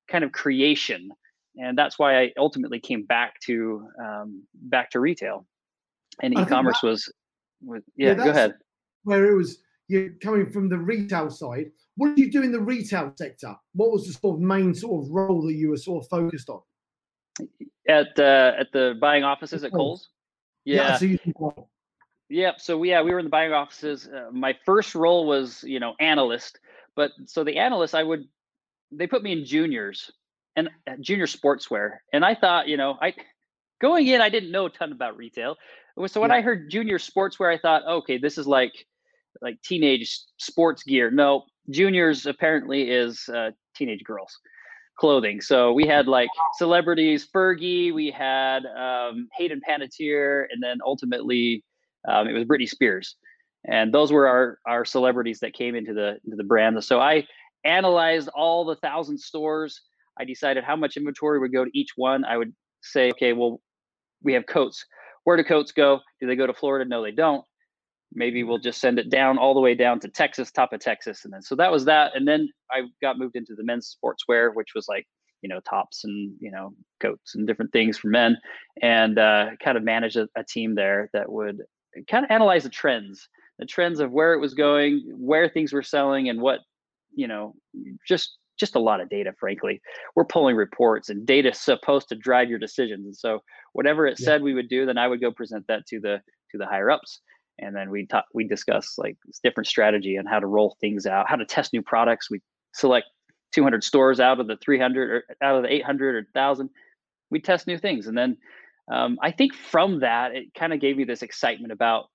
kind 0.09 0.23
of 0.23 0.31
creation. 0.31 1.09
And 1.55 1.77
that's 1.77 1.99
why 1.99 2.21
i 2.21 2.31
ultimately 2.37 2.79
came 2.79 3.05
back 3.05 3.39
to 3.45 3.87
um, 4.03 4.43
back 4.53 4.89
to 4.91 4.99
retail. 4.99 5.45
And 6.21 6.37
e-commerce 6.37 6.81
was, 6.83 7.11
was 7.63 7.81
yeah, 7.95 8.09
yeah 8.09 8.13
go 8.15 8.29
ahead. 8.29 8.53
where 9.03 9.31
it 9.31 9.35
was 9.35 9.59
you 9.87 10.13
coming 10.21 10.49
from 10.49 10.69
the 10.69 10.77
retail 10.77 11.29
side 11.29 11.71
what 11.95 12.15
did 12.15 12.19
you 12.19 12.31
do 12.31 12.43
in 12.43 12.51
the 12.51 12.61
retail 12.61 13.13
sector? 13.17 13.55
What 13.73 13.91
was 13.91 14.07
the 14.07 14.13
sort 14.13 14.35
of 14.35 14.41
main 14.41 14.73
sort 14.73 15.05
of 15.05 15.11
role 15.11 15.41
that 15.43 15.53
you 15.53 15.69
were 15.69 15.77
sort 15.77 16.03
of 16.03 16.09
focused 16.09 16.49
on? 16.49 16.61
At 17.87 18.17
uh, 18.17 18.53
at 18.59 18.71
the 18.71 18.95
buying 18.99 19.23
offices 19.23 19.63
at 19.63 19.71
Kohl's. 19.71 20.09
Yeah. 20.65 20.97
yeah 21.01 21.17
so 21.17 21.67
Yep. 22.29 22.61
So 22.61 22.77
we, 22.77 22.89
yeah, 22.89 23.01
we 23.03 23.11
were 23.11 23.19
in 23.19 23.25
the 23.25 23.29
buying 23.29 23.53
offices. 23.53 24.07
Uh, 24.07 24.31
my 24.31 24.57
first 24.65 24.95
role 24.95 25.27
was, 25.27 25.63
you 25.63 25.79
know, 25.79 25.93
analyst. 25.99 26.59
But 26.95 27.11
so 27.25 27.43
the 27.43 27.57
analyst, 27.57 27.93
I 27.93 28.01
would, 28.01 28.23
they 28.91 29.05
put 29.05 29.21
me 29.21 29.33
in 29.33 29.45
juniors 29.45 30.09
and 30.55 30.69
uh, 30.87 30.93
junior 30.99 31.27
sportswear, 31.27 31.97
and 32.11 32.23
I 32.23 32.35
thought, 32.35 32.67
you 32.67 32.77
know, 32.77 32.97
I 33.01 33.13
going 33.81 34.07
in, 34.07 34.21
I 34.21 34.29
didn't 34.29 34.51
know 34.51 34.65
a 34.65 34.69
ton 34.69 34.91
about 34.91 35.17
retail. 35.17 35.57
So 36.07 36.21
when 36.21 36.29
yeah. 36.31 36.37
I 36.37 36.41
heard 36.41 36.69
junior 36.69 36.97
sportswear, 36.97 37.53
I 37.53 37.57
thought, 37.57 37.85
okay, 37.85 38.17
this 38.17 38.37
is 38.37 38.47
like 38.47 38.73
like 39.41 39.61
teenage 39.61 40.19
sports 40.37 40.83
gear. 40.83 41.11
No, 41.11 41.45
juniors 41.69 42.25
apparently 42.25 42.89
is 42.89 43.27
uh, 43.29 43.51
teenage 43.75 44.03
girls 44.03 44.37
clothing. 44.97 45.41
So 45.41 45.73
we 45.73 45.87
had 45.87 46.07
like 46.07 46.29
celebrities, 46.57 47.27
Fergie, 47.33 47.93
we 47.93 48.11
had 48.11 48.65
um, 48.65 49.27
Hayden 49.37 49.61
Panettiere, 49.67 50.45
and 50.51 50.61
then 50.61 50.79
ultimately 50.85 51.63
um, 52.07 52.27
it 52.27 52.33
was 52.33 52.43
Britney 52.45 52.69
Spears. 52.69 53.15
And 53.65 53.93
those 53.93 54.11
were 54.11 54.27
our 54.27 54.59
our 54.67 54.85
celebrities 54.85 55.39
that 55.39 55.53
came 55.53 55.75
into 55.75 55.93
the 55.93 56.19
into 56.25 56.35
the 56.35 56.43
brand. 56.43 56.83
So 56.83 56.99
I 56.99 57.25
analyzed 57.63 58.29
all 58.35 58.65
the 58.65 58.75
thousand 58.75 59.17
stores. 59.17 59.81
I 60.19 60.25
decided 60.25 60.63
how 60.63 60.75
much 60.75 60.97
inventory 60.97 61.39
would 61.39 61.53
go 61.53 61.65
to 61.65 61.71
each 61.73 61.91
one. 61.95 62.25
I 62.25 62.37
would 62.37 62.53
say, 62.81 63.09
okay, 63.11 63.33
well, 63.33 63.61
we 64.21 64.33
have 64.33 64.45
coats. 64.45 64.85
Where 65.23 65.37
do 65.37 65.43
coats 65.43 65.71
go? 65.71 66.01
Do 66.19 66.27
they 66.27 66.35
go 66.35 66.45
to 66.45 66.53
Florida? 66.53 66.87
No, 66.87 67.01
they 67.01 67.11
don't 67.11 67.45
maybe 68.15 68.43
we'll 68.43 68.59
just 68.59 68.79
send 68.79 68.99
it 68.99 69.09
down 69.09 69.37
all 69.37 69.53
the 69.53 69.59
way 69.59 69.75
down 69.75 69.99
to 69.99 70.07
Texas, 70.07 70.51
top 70.51 70.73
of 70.73 70.79
Texas. 70.79 71.25
And 71.25 71.33
then 71.33 71.41
so 71.41 71.55
that 71.55 71.71
was 71.71 71.85
that. 71.85 72.15
And 72.15 72.27
then 72.27 72.49
I 72.71 72.81
got 73.01 73.17
moved 73.17 73.35
into 73.35 73.55
the 73.55 73.63
men's 73.63 73.95
sportswear, 73.95 74.53
which 74.53 74.69
was 74.75 74.87
like, 74.87 75.05
you 75.41 75.49
know, 75.49 75.59
tops 75.61 76.03
and, 76.03 76.33
you 76.39 76.51
know, 76.51 76.73
coats 77.01 77.35
and 77.35 77.45
different 77.45 77.71
things 77.71 77.97
for 77.97 78.07
men 78.07 78.37
and 78.81 79.19
uh, 79.19 79.47
kind 79.63 79.77
of 79.77 79.83
managed 79.83 80.15
a, 80.15 80.27
a 80.37 80.43
team 80.43 80.75
there 80.75 81.09
that 81.13 81.31
would 81.31 81.61
kind 82.07 82.23
of 82.23 82.31
analyze 82.31 82.63
the 82.63 82.69
trends, 82.69 83.27
the 83.59 83.65
trends 83.65 83.99
of 83.99 84.11
where 84.11 84.33
it 84.33 84.39
was 84.39 84.53
going, 84.53 85.03
where 85.17 85.49
things 85.49 85.73
were 85.73 85.83
selling 85.83 86.29
and 86.29 86.41
what, 86.41 86.59
you 87.13 87.27
know, 87.27 87.53
just 88.07 88.37
just 88.59 88.75
a 88.75 88.79
lot 88.79 89.01
of 89.01 89.09
data 89.09 89.33
frankly 89.39 89.81
we're 90.15 90.23
pulling 90.23 90.55
reports 90.55 91.09
and 91.09 91.25
data 91.25 91.51
supposed 91.53 92.07
to 92.07 92.15
drive 92.15 92.49
your 92.49 92.59
decisions 92.59 93.05
and 93.05 93.15
so 93.15 93.39
whatever 93.73 94.05
it 94.05 94.15
yeah. 94.19 94.25
said 94.25 94.43
we 94.43 94.53
would 94.53 94.69
do 94.69 94.85
then 94.85 94.97
i 94.97 95.07
would 95.07 95.19
go 95.19 95.31
present 95.31 95.65
that 95.67 95.85
to 95.87 95.99
the 95.99 96.21
to 96.51 96.57
the 96.57 96.65
higher 96.65 96.91
ups 96.91 97.21
and 97.59 97.75
then 97.75 97.89
we 97.89 98.05
talk 98.05 98.25
we 98.33 98.47
discuss 98.47 98.95
like 98.97 99.17
different 99.43 99.67
strategy 99.67 100.17
on 100.17 100.25
how 100.25 100.39
to 100.39 100.47
roll 100.47 100.77
things 100.81 101.05
out 101.05 101.29
how 101.29 101.35
to 101.35 101.45
test 101.45 101.73
new 101.73 101.81
products. 101.81 102.29
We 102.29 102.41
select 102.73 103.07
200 103.53 103.83
stores 103.83 104.19
out 104.19 104.39
of 104.39 104.47
the 104.47 104.57
300 104.57 105.11
or 105.11 105.23
out 105.41 105.55
of 105.55 105.63
the 105.63 105.71
800 105.71 106.15
or 106.15 106.19
1000 106.19 106.69
we 107.29 107.39
test 107.39 107.67
new 107.67 107.77
things 107.77 108.07
and 108.07 108.17
then 108.17 108.35
um, 108.91 109.19
i 109.21 109.29
think 109.29 109.53
from 109.53 109.99
that 109.99 110.33
it 110.33 110.51
kind 110.55 110.73
of 110.73 110.79
gave 110.79 110.97
me 110.97 111.03
this 111.03 111.21
excitement 111.21 111.71
about 111.71 112.05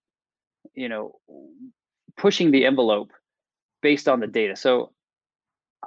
you 0.74 0.88
know 0.88 1.14
pushing 2.16 2.50
the 2.50 2.66
envelope 2.66 3.12
based 3.80 4.08
on 4.08 4.20
the 4.20 4.26
data. 4.26 4.56
So 4.56 4.92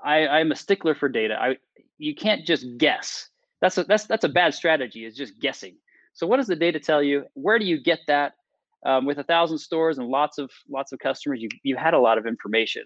i 0.04 0.26
i'm 0.28 0.52
a 0.52 0.56
stickler 0.56 0.96
for 0.96 1.10
data. 1.10 1.36
I 1.40 1.58
you 1.98 2.16
can't 2.16 2.46
just 2.46 2.66
guess. 2.78 3.30
That's 3.62 3.78
a 3.78 3.84
that's 3.84 4.06
that's 4.06 4.24
a 4.24 4.30
bad 4.30 4.54
strategy 4.54 5.06
is 5.06 5.16
just 5.16 5.40
guessing. 5.40 5.76
So 6.14 6.26
what 6.26 6.38
does 6.38 6.48
the 6.48 6.56
data 6.56 6.80
tell 6.80 7.04
you? 7.04 7.26
Where 7.34 7.60
do 7.60 7.66
you 7.66 7.82
get 7.82 8.00
that 8.08 8.34
um, 8.86 9.06
with 9.06 9.18
a 9.20 9.24
thousand 9.24 9.60
stores 9.60 9.98
and 9.98 10.08
lots 10.08 10.38
of 10.38 10.50
lots 10.70 10.92
of 10.92 11.00
customers, 11.00 11.42
you 11.42 11.50
you 11.64 11.76
had 11.76 11.94
a 11.94 12.00
lot 12.00 12.18
of 12.18 12.26
information. 12.26 12.84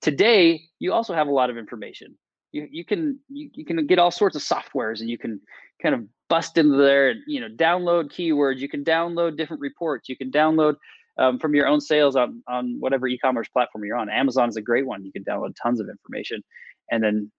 Today, 0.00 0.62
you 0.78 0.92
also 0.92 1.14
have 1.14 1.26
a 1.26 1.32
lot 1.32 1.50
of 1.50 1.58
information. 1.58 2.16
You 2.52 2.66
you 2.70 2.84
can 2.84 3.18
you, 3.28 3.50
you 3.54 3.64
can 3.64 3.86
get 3.86 3.98
all 3.98 4.10
sorts 4.10 4.36
of 4.36 4.42
softwares 4.42 5.00
and 5.00 5.10
you 5.10 5.18
can 5.18 5.40
kind 5.82 5.94
of 5.94 6.02
bust 6.28 6.58
into 6.58 6.76
there 6.76 7.10
and 7.10 7.20
you 7.26 7.40
know 7.40 7.48
download 7.48 8.10
keywords. 8.10 8.58
You 8.58 8.68
can 8.68 8.84
download 8.84 9.36
different 9.36 9.60
reports. 9.60 10.08
You 10.08 10.16
can 10.16 10.30
download 10.30 10.76
um, 11.18 11.38
from 11.38 11.54
your 11.54 11.66
own 11.66 11.80
sales 11.80 12.16
on 12.16 12.42
on 12.48 12.76
whatever 12.80 13.06
e-commerce 13.06 13.48
platform 13.48 13.84
you're 13.84 13.96
on. 13.96 14.08
Amazon 14.08 14.48
is 14.48 14.56
a 14.56 14.62
great 14.62 14.86
one. 14.86 15.04
You 15.04 15.12
can 15.12 15.24
download 15.24 15.54
tons 15.62 15.80
of 15.80 15.88
information 15.88 16.42
and 16.90 17.02
then 17.02 17.30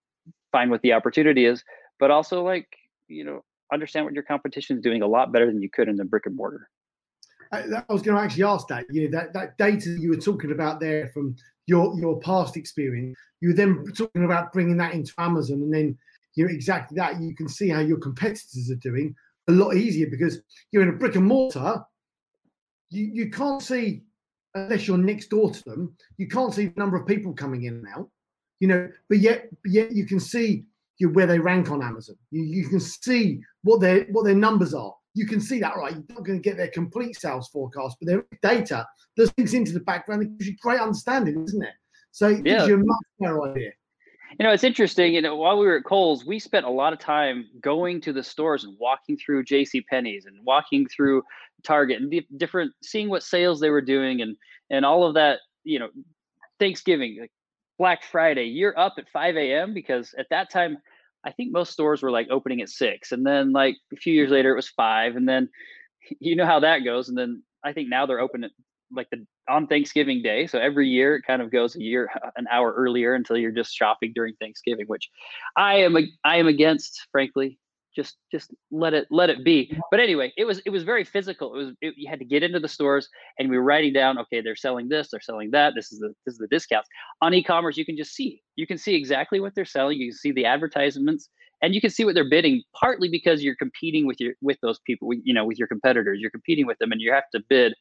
find 0.51 0.69
what 0.69 0.81
the 0.81 0.93
opportunity 0.93 1.45
is. 1.45 1.63
But 1.99 2.11
also 2.11 2.43
like 2.43 2.67
you 3.07 3.23
know 3.23 3.43
understand 3.73 4.05
what 4.05 4.13
your 4.13 4.23
competition 4.23 4.77
is 4.77 4.83
doing 4.83 5.01
a 5.01 5.07
lot 5.07 5.31
better 5.31 5.47
than 5.47 5.61
you 5.61 5.69
could 5.69 5.89
in 5.89 5.95
the 5.95 6.05
brick 6.05 6.25
and 6.25 6.35
mortar. 6.35 6.69
Uh, 7.51 7.61
I, 7.75 7.83
I 7.87 7.93
was 7.93 8.01
going 8.01 8.17
to 8.17 8.23
actually 8.23 8.43
ask 8.43 8.67
that. 8.67 8.85
You 8.89 9.09
know, 9.09 9.17
that, 9.17 9.33
that 9.33 9.57
data 9.57 9.89
you 9.89 10.09
were 10.09 10.17
talking 10.17 10.51
about 10.51 10.79
there 10.79 11.09
from 11.09 11.35
your 11.65 11.97
your 11.99 12.19
past 12.19 12.57
experience, 12.57 13.17
you 13.41 13.49
were 13.49 13.55
then 13.55 13.83
talking 13.95 14.25
about 14.25 14.53
bringing 14.53 14.77
that 14.77 14.93
into 14.93 15.13
Amazon, 15.17 15.61
and 15.61 15.73
then 15.73 15.97
you 16.35 16.45
know 16.45 16.53
exactly 16.53 16.95
that. 16.95 17.21
You 17.21 17.35
can 17.35 17.49
see 17.49 17.69
how 17.69 17.79
your 17.79 17.99
competitors 17.99 18.71
are 18.71 18.75
doing 18.75 19.15
a 19.47 19.51
lot 19.51 19.75
easier 19.75 20.07
because 20.09 20.39
you're 20.71 20.83
in 20.83 20.89
a 20.89 20.93
brick 20.93 21.15
and 21.15 21.25
mortar. 21.25 21.83
You 22.89 23.09
you 23.13 23.29
can't 23.29 23.61
see 23.61 24.03
unless 24.55 24.87
you're 24.87 24.97
next 24.97 25.27
door 25.27 25.51
to 25.51 25.63
them. 25.63 25.95
You 26.17 26.27
can't 26.27 26.53
see 26.53 26.67
the 26.67 26.79
number 26.79 26.97
of 26.97 27.05
people 27.05 27.33
coming 27.33 27.63
in 27.63 27.75
and 27.75 27.87
out. 27.95 28.09
You 28.59 28.67
know, 28.67 28.89
but 29.09 29.19
yet 29.19 29.49
yet 29.65 29.91
you 29.91 30.05
can 30.05 30.19
see 30.19 30.65
where 30.99 31.27
they 31.27 31.37
rank 31.37 31.69
on 31.69 31.83
Amazon. 31.83 32.15
You 32.31 32.43
you 32.43 32.69
can 32.69 32.79
see 32.79 33.41
what 33.63 33.81
their 33.81 34.05
what 34.05 34.25
their 34.25 34.35
numbers 34.35 34.73
are 34.73 34.95
you 35.17 35.25
can 35.25 35.41
see 35.41 35.59
that, 35.59 35.75
right? 35.75 35.93
You're 35.93 36.03
not 36.09 36.25
going 36.25 36.41
to 36.41 36.43
get 36.43 36.57
their 36.57 36.69
complete 36.69 37.19
sales 37.19 37.49
forecast, 37.49 37.97
but 37.99 38.07
their 38.07 38.25
data 38.41 38.87
does 39.15 39.31
things 39.31 39.53
into 39.53 39.73
the 39.73 39.79
background. 39.79 40.21
It 40.21 40.37
gives 40.37 40.47
you 40.49 40.55
great 40.61 40.79
understanding, 40.79 41.43
isn't 41.43 41.63
it? 41.63 41.73
So 42.11 42.29
it 42.29 42.45
yeah. 42.45 42.57
gives 42.57 42.67
you 42.67 42.75
a 42.75 42.77
much 42.77 42.97
better 43.19 43.43
idea. 43.43 43.71
You 44.39 44.45
know, 44.45 44.51
it's 44.51 44.63
interesting. 44.63 45.13
You 45.13 45.21
know, 45.21 45.35
while 45.35 45.57
we 45.57 45.65
were 45.65 45.77
at 45.77 45.85
Kohl's, 45.85 46.25
we 46.25 46.37
spent 46.37 46.65
a 46.65 46.69
lot 46.69 46.93
of 46.93 46.99
time 46.99 47.45
going 47.61 48.01
to 48.01 48.13
the 48.13 48.23
stores 48.23 48.63
and 48.63 48.77
walking 48.79 49.17
through 49.17 49.45
J.C. 49.45 49.81
Penney's 49.81 50.25
and 50.25 50.37
walking 50.43 50.85
through 50.87 51.23
Target 51.63 52.01
and 52.01 52.13
different, 52.37 52.73
seeing 52.83 53.09
what 53.09 53.23
sales 53.23 53.59
they 53.59 53.69
were 53.69 53.81
doing 53.81 54.21
and 54.21 54.35
and 54.69 54.85
all 54.85 55.05
of 55.05 55.15
that. 55.15 55.39
You 55.63 55.79
know, 55.79 55.89
Thanksgiving, 56.59 57.17
like 57.19 57.31
Black 57.77 58.03
Friday, 58.03 58.45
you're 58.45 58.77
up 58.77 58.95
at 58.97 59.09
5 59.09 59.37
a.m. 59.37 59.73
because 59.73 60.13
at 60.17 60.27
that 60.29 60.51
time 60.51 60.77
I 61.23 61.31
think 61.31 61.51
most 61.51 61.71
stores 61.71 62.01
were 62.01 62.11
like 62.11 62.27
opening 62.29 62.61
at 62.61 62.69
six, 62.69 63.11
and 63.11 63.25
then 63.25 63.51
like 63.51 63.75
a 63.93 63.97
few 63.97 64.13
years 64.13 64.27
mm-hmm. 64.27 64.35
later 64.35 64.51
it 64.53 64.57
was 64.57 64.69
five, 64.69 65.15
and 65.15 65.27
then 65.27 65.49
you 66.19 66.35
know 66.35 66.45
how 66.45 66.59
that 66.61 66.79
goes. 66.79 67.09
And 67.09 67.17
then 67.17 67.43
I 67.63 67.73
think 67.73 67.89
now 67.89 68.05
they're 68.05 68.19
open 68.19 68.43
at 68.43 68.51
like 68.91 69.09
the 69.09 69.25
on 69.49 69.67
Thanksgiving 69.67 70.21
Day. 70.21 70.47
So 70.47 70.59
every 70.59 70.87
year 70.87 71.15
it 71.15 71.23
kind 71.27 71.41
of 71.41 71.51
goes 71.51 71.75
a 71.75 71.81
year, 71.81 72.09
an 72.37 72.47
hour 72.51 72.73
earlier 72.73 73.15
until 73.15 73.37
you're 73.37 73.51
just 73.51 73.73
shopping 73.73 74.11
during 74.13 74.35
Thanksgiving, 74.35 74.85
which 74.87 75.09
I 75.55 75.77
am 75.77 75.97
I 76.23 76.37
am 76.37 76.47
against, 76.47 77.07
frankly 77.11 77.59
just 77.97 78.17
just 78.31 78.53
let 78.71 78.93
it 78.93 79.07
let 79.09 79.29
it 79.29 79.43
be. 79.43 79.75
But 79.91 79.99
anyway 79.99 80.31
it 80.37 80.45
was 80.45 80.59
it 80.65 80.69
was 80.69 80.83
very 80.83 81.03
physical. 81.03 81.55
It 81.55 81.57
was 81.57 81.73
it, 81.81 81.93
you 81.97 82.09
had 82.09 82.19
to 82.19 82.25
get 82.25 82.43
into 82.43 82.59
the 82.59 82.67
stores 82.67 83.09
and 83.37 83.49
we 83.49 83.57
were 83.57 83.63
writing 83.63 83.91
down 83.91 84.19
okay 84.19 84.41
they're 84.41 84.55
selling 84.55 84.87
this 84.87 85.09
they're 85.11 85.19
selling 85.19 85.51
that 85.51 85.73
this 85.75 85.91
is 85.91 85.99
the 85.99 86.13
this 86.25 86.33
is 86.33 86.37
the 86.37 86.47
discounts. 86.47 86.87
On 87.21 87.33
e-commerce 87.33 87.75
you 87.75 87.85
can 87.85 87.97
just 87.97 88.13
see 88.13 88.41
you 88.55 88.67
can 88.67 88.77
see 88.77 88.95
exactly 88.95 89.39
what 89.39 89.55
they're 89.55 89.65
selling 89.65 89.97
you 89.97 90.11
can 90.11 90.17
see 90.17 90.31
the 90.31 90.45
advertisements 90.45 91.29
and 91.61 91.73
you 91.73 91.81
can 91.81 91.89
see 91.89 92.05
what 92.05 92.13
they're 92.13 92.29
bidding 92.29 92.61
partly 92.79 93.09
because 93.09 93.43
you're 93.43 93.55
competing 93.55 94.05
with 94.05 94.21
your 94.21 94.33
with 94.41 94.57
those 94.61 94.79
people 94.85 95.09
you 95.23 95.33
know 95.33 95.45
with 95.45 95.57
your 95.57 95.67
competitors. 95.67 96.19
You're 96.21 96.31
competing 96.31 96.67
with 96.67 96.77
them 96.77 96.91
and 96.91 97.01
you 97.01 97.11
have 97.11 97.29
to 97.33 97.41
bid 97.49 97.73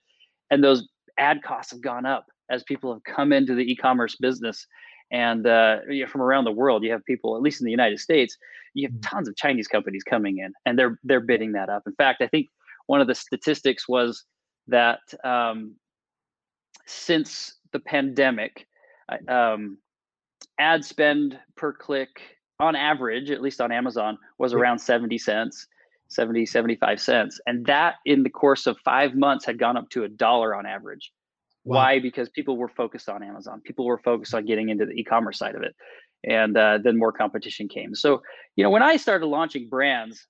and 0.50 0.64
those 0.64 0.88
ad 1.18 1.42
costs 1.42 1.73
have 1.73 1.82
gone 1.82 2.06
up 2.06 2.25
as 2.50 2.62
people 2.62 2.92
have 2.92 3.02
come 3.04 3.32
into 3.32 3.54
the 3.54 3.70
e-commerce 3.70 4.16
business 4.16 4.66
and 5.10 5.46
uh, 5.46 5.78
you 5.88 6.04
know, 6.04 6.10
from 6.10 6.22
around 6.22 6.44
the 6.44 6.52
world 6.52 6.82
you 6.82 6.90
have 6.90 7.04
people 7.04 7.36
at 7.36 7.42
least 7.42 7.60
in 7.60 7.64
the 7.64 7.70
united 7.70 7.98
states 7.98 8.36
you 8.75 8.86
have 8.86 8.94
mm. 8.94 9.02
tons 9.02 9.28
of 9.28 9.36
chinese 9.36 9.68
companies 9.68 10.02
coming 10.02 10.38
in 10.38 10.52
and 10.64 10.78
they're 10.78 10.98
they're 11.04 11.20
bidding 11.20 11.52
that 11.52 11.68
up. 11.68 11.82
In 11.86 11.94
fact 11.94 12.22
i 12.22 12.26
think 12.26 12.48
one 12.86 13.00
of 13.00 13.06
the 13.06 13.14
statistics 13.14 13.88
was 13.88 14.25
that 14.68 15.00
um, 15.25 15.75
since 16.86 17.56
the 17.72 17.80
pandemic 17.80 18.66
um, 19.28 19.78
ad 20.58 20.84
spend 20.84 21.38
per 21.56 21.72
click 21.72 22.20
on 22.58 22.75
average 22.75 23.30
at 23.30 23.42
least 23.42 23.60
on 23.60 23.70
amazon 23.70 24.18
was 24.38 24.52
around 24.52 24.78
70 24.78 25.18
cents 25.18 25.66
70 26.08 26.46
75 26.46 27.00
cents. 27.00 27.40
And 27.46 27.66
that 27.66 27.96
in 28.04 28.22
the 28.22 28.30
course 28.30 28.66
of 28.66 28.78
five 28.84 29.14
months 29.14 29.44
had 29.44 29.58
gone 29.58 29.76
up 29.76 29.90
to 29.90 30.04
a 30.04 30.08
dollar 30.08 30.54
on 30.54 30.66
average 30.66 31.12
Wow. 31.66 31.76
Why? 31.78 31.99
Because 32.00 32.30
people 32.30 32.56
were 32.56 32.68
focused 32.70 33.08
on 33.08 33.23
Amazon. 33.25 33.61
People 33.64 33.87
were 33.87 33.99
focused 33.99 34.35
on 34.35 34.46
getting 34.46 34.70
into 34.70 34.87
the 34.87 34.92
e-commerce 34.92 35.38
side 35.38 35.56
of 35.56 35.62
it. 35.62 35.75
and 36.25 36.56
uh, 36.56 36.78
then 36.82 36.99
more 36.99 37.12
competition 37.12 37.68
came. 37.68 37.94
So 37.94 38.23
you 38.56 38.64
know 38.64 38.70
when 38.70 38.82
I 38.82 38.96
started 38.96 39.26
launching 39.26 39.68
brands 39.68 40.26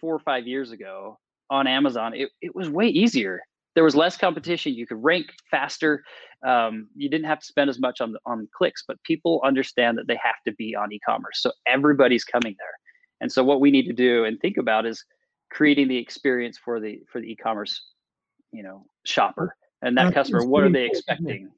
four 0.00 0.14
or 0.14 0.20
five 0.20 0.46
years 0.46 0.72
ago 0.72 1.18
on 1.50 1.66
Amazon, 1.66 2.14
it, 2.14 2.30
it 2.40 2.54
was 2.54 2.70
way 2.70 2.86
easier. 2.88 3.40
There 3.74 3.84
was 3.84 3.94
less 3.96 4.16
competition. 4.16 4.74
You 4.74 4.86
could 4.86 5.02
rank 5.02 5.26
faster. 5.50 6.02
Um, 6.46 6.88
you 6.96 7.08
didn't 7.10 7.26
have 7.26 7.40
to 7.40 7.46
spend 7.46 7.70
as 7.70 7.78
much 7.78 8.00
on 8.00 8.16
on 8.26 8.48
clicks, 8.56 8.84
but 8.86 9.02
people 9.04 9.40
understand 9.44 9.98
that 9.98 10.06
they 10.08 10.18
have 10.22 10.36
to 10.46 10.52
be 10.54 10.74
on 10.76 10.92
e-commerce. 10.92 11.40
So 11.42 11.52
everybody's 11.66 12.24
coming 12.24 12.56
there. 12.58 12.74
And 13.20 13.32
so 13.32 13.44
what 13.44 13.60
we 13.60 13.70
need 13.70 13.86
to 13.86 13.92
do 13.92 14.24
and 14.24 14.38
think 14.40 14.56
about 14.58 14.86
is 14.86 15.04
creating 15.50 15.88
the 15.88 15.98
experience 15.98 16.58
for 16.58 16.80
the 16.80 17.00
for 17.10 17.20
the 17.20 17.30
e-commerce, 17.32 17.80
you 18.52 18.62
know, 18.62 18.86
shopper 19.04 19.54
and 19.82 19.96
that 19.96 20.14
customer. 20.14 20.44
What 20.44 20.64
are 20.64 20.70
they 20.70 20.86
expecting? 20.86 21.50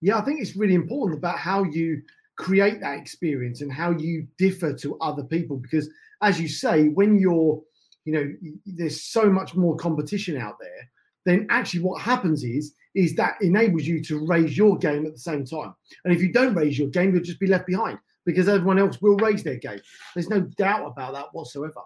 Yeah, 0.00 0.18
I 0.18 0.22
think 0.22 0.40
it's 0.40 0.56
really 0.56 0.74
important 0.74 1.18
about 1.18 1.38
how 1.38 1.64
you 1.64 2.02
create 2.36 2.80
that 2.80 2.98
experience 2.98 3.60
and 3.60 3.70
how 3.70 3.90
you 3.90 4.26
differ 4.38 4.72
to 4.72 4.98
other 5.00 5.22
people 5.22 5.58
because 5.58 5.90
as 6.22 6.40
you 6.40 6.48
say 6.48 6.88
when 6.88 7.18
you're 7.18 7.60
you 8.06 8.12
know 8.14 8.32
there's 8.64 9.02
so 9.02 9.30
much 9.30 9.54
more 9.54 9.76
competition 9.76 10.38
out 10.38 10.56
there 10.58 10.90
then 11.26 11.46
actually 11.50 11.80
what 11.80 12.00
happens 12.00 12.42
is 12.44 12.74
is 12.94 13.14
that 13.14 13.34
enables 13.42 13.84
you 13.84 14.02
to 14.02 14.26
raise 14.26 14.56
your 14.56 14.76
game 14.78 15.06
at 15.06 15.12
the 15.12 15.18
same 15.18 15.44
time. 15.44 15.72
And 16.04 16.14
if 16.14 16.20
you 16.20 16.32
don't 16.32 16.54
raise 16.54 16.78
your 16.78 16.88
game 16.88 17.14
you'll 17.14 17.22
just 17.22 17.40
be 17.40 17.46
left 17.46 17.66
behind 17.66 17.98
because 18.24 18.48
everyone 18.48 18.78
else 18.78 19.00
will 19.00 19.16
raise 19.16 19.42
their 19.42 19.56
game. 19.56 19.80
There's 20.14 20.30
no 20.30 20.40
doubt 20.40 20.86
about 20.86 21.12
that 21.12 21.26
whatsoever. 21.32 21.80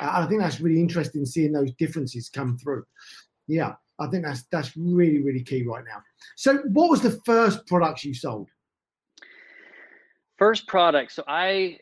Uh, 0.00 0.12
and 0.14 0.24
i 0.24 0.26
think 0.26 0.40
that's 0.40 0.60
really 0.60 0.80
interesting 0.80 1.24
seeing 1.24 1.52
those 1.52 1.72
differences 1.74 2.28
come 2.28 2.58
through. 2.58 2.84
Yeah 3.46 3.74
i 4.00 4.06
think 4.06 4.24
that's 4.24 4.44
that's 4.50 4.76
really 4.76 5.20
really 5.20 5.42
key 5.42 5.62
right 5.62 5.84
now. 5.84 6.02
So 6.36 6.58
what 6.72 6.90
was 6.90 7.02
the 7.02 7.20
first 7.24 7.66
product 7.66 8.04
you 8.04 8.14
sold? 8.14 8.48
First 10.38 10.66
product. 10.66 11.12
So 11.12 11.22
i 11.28 11.78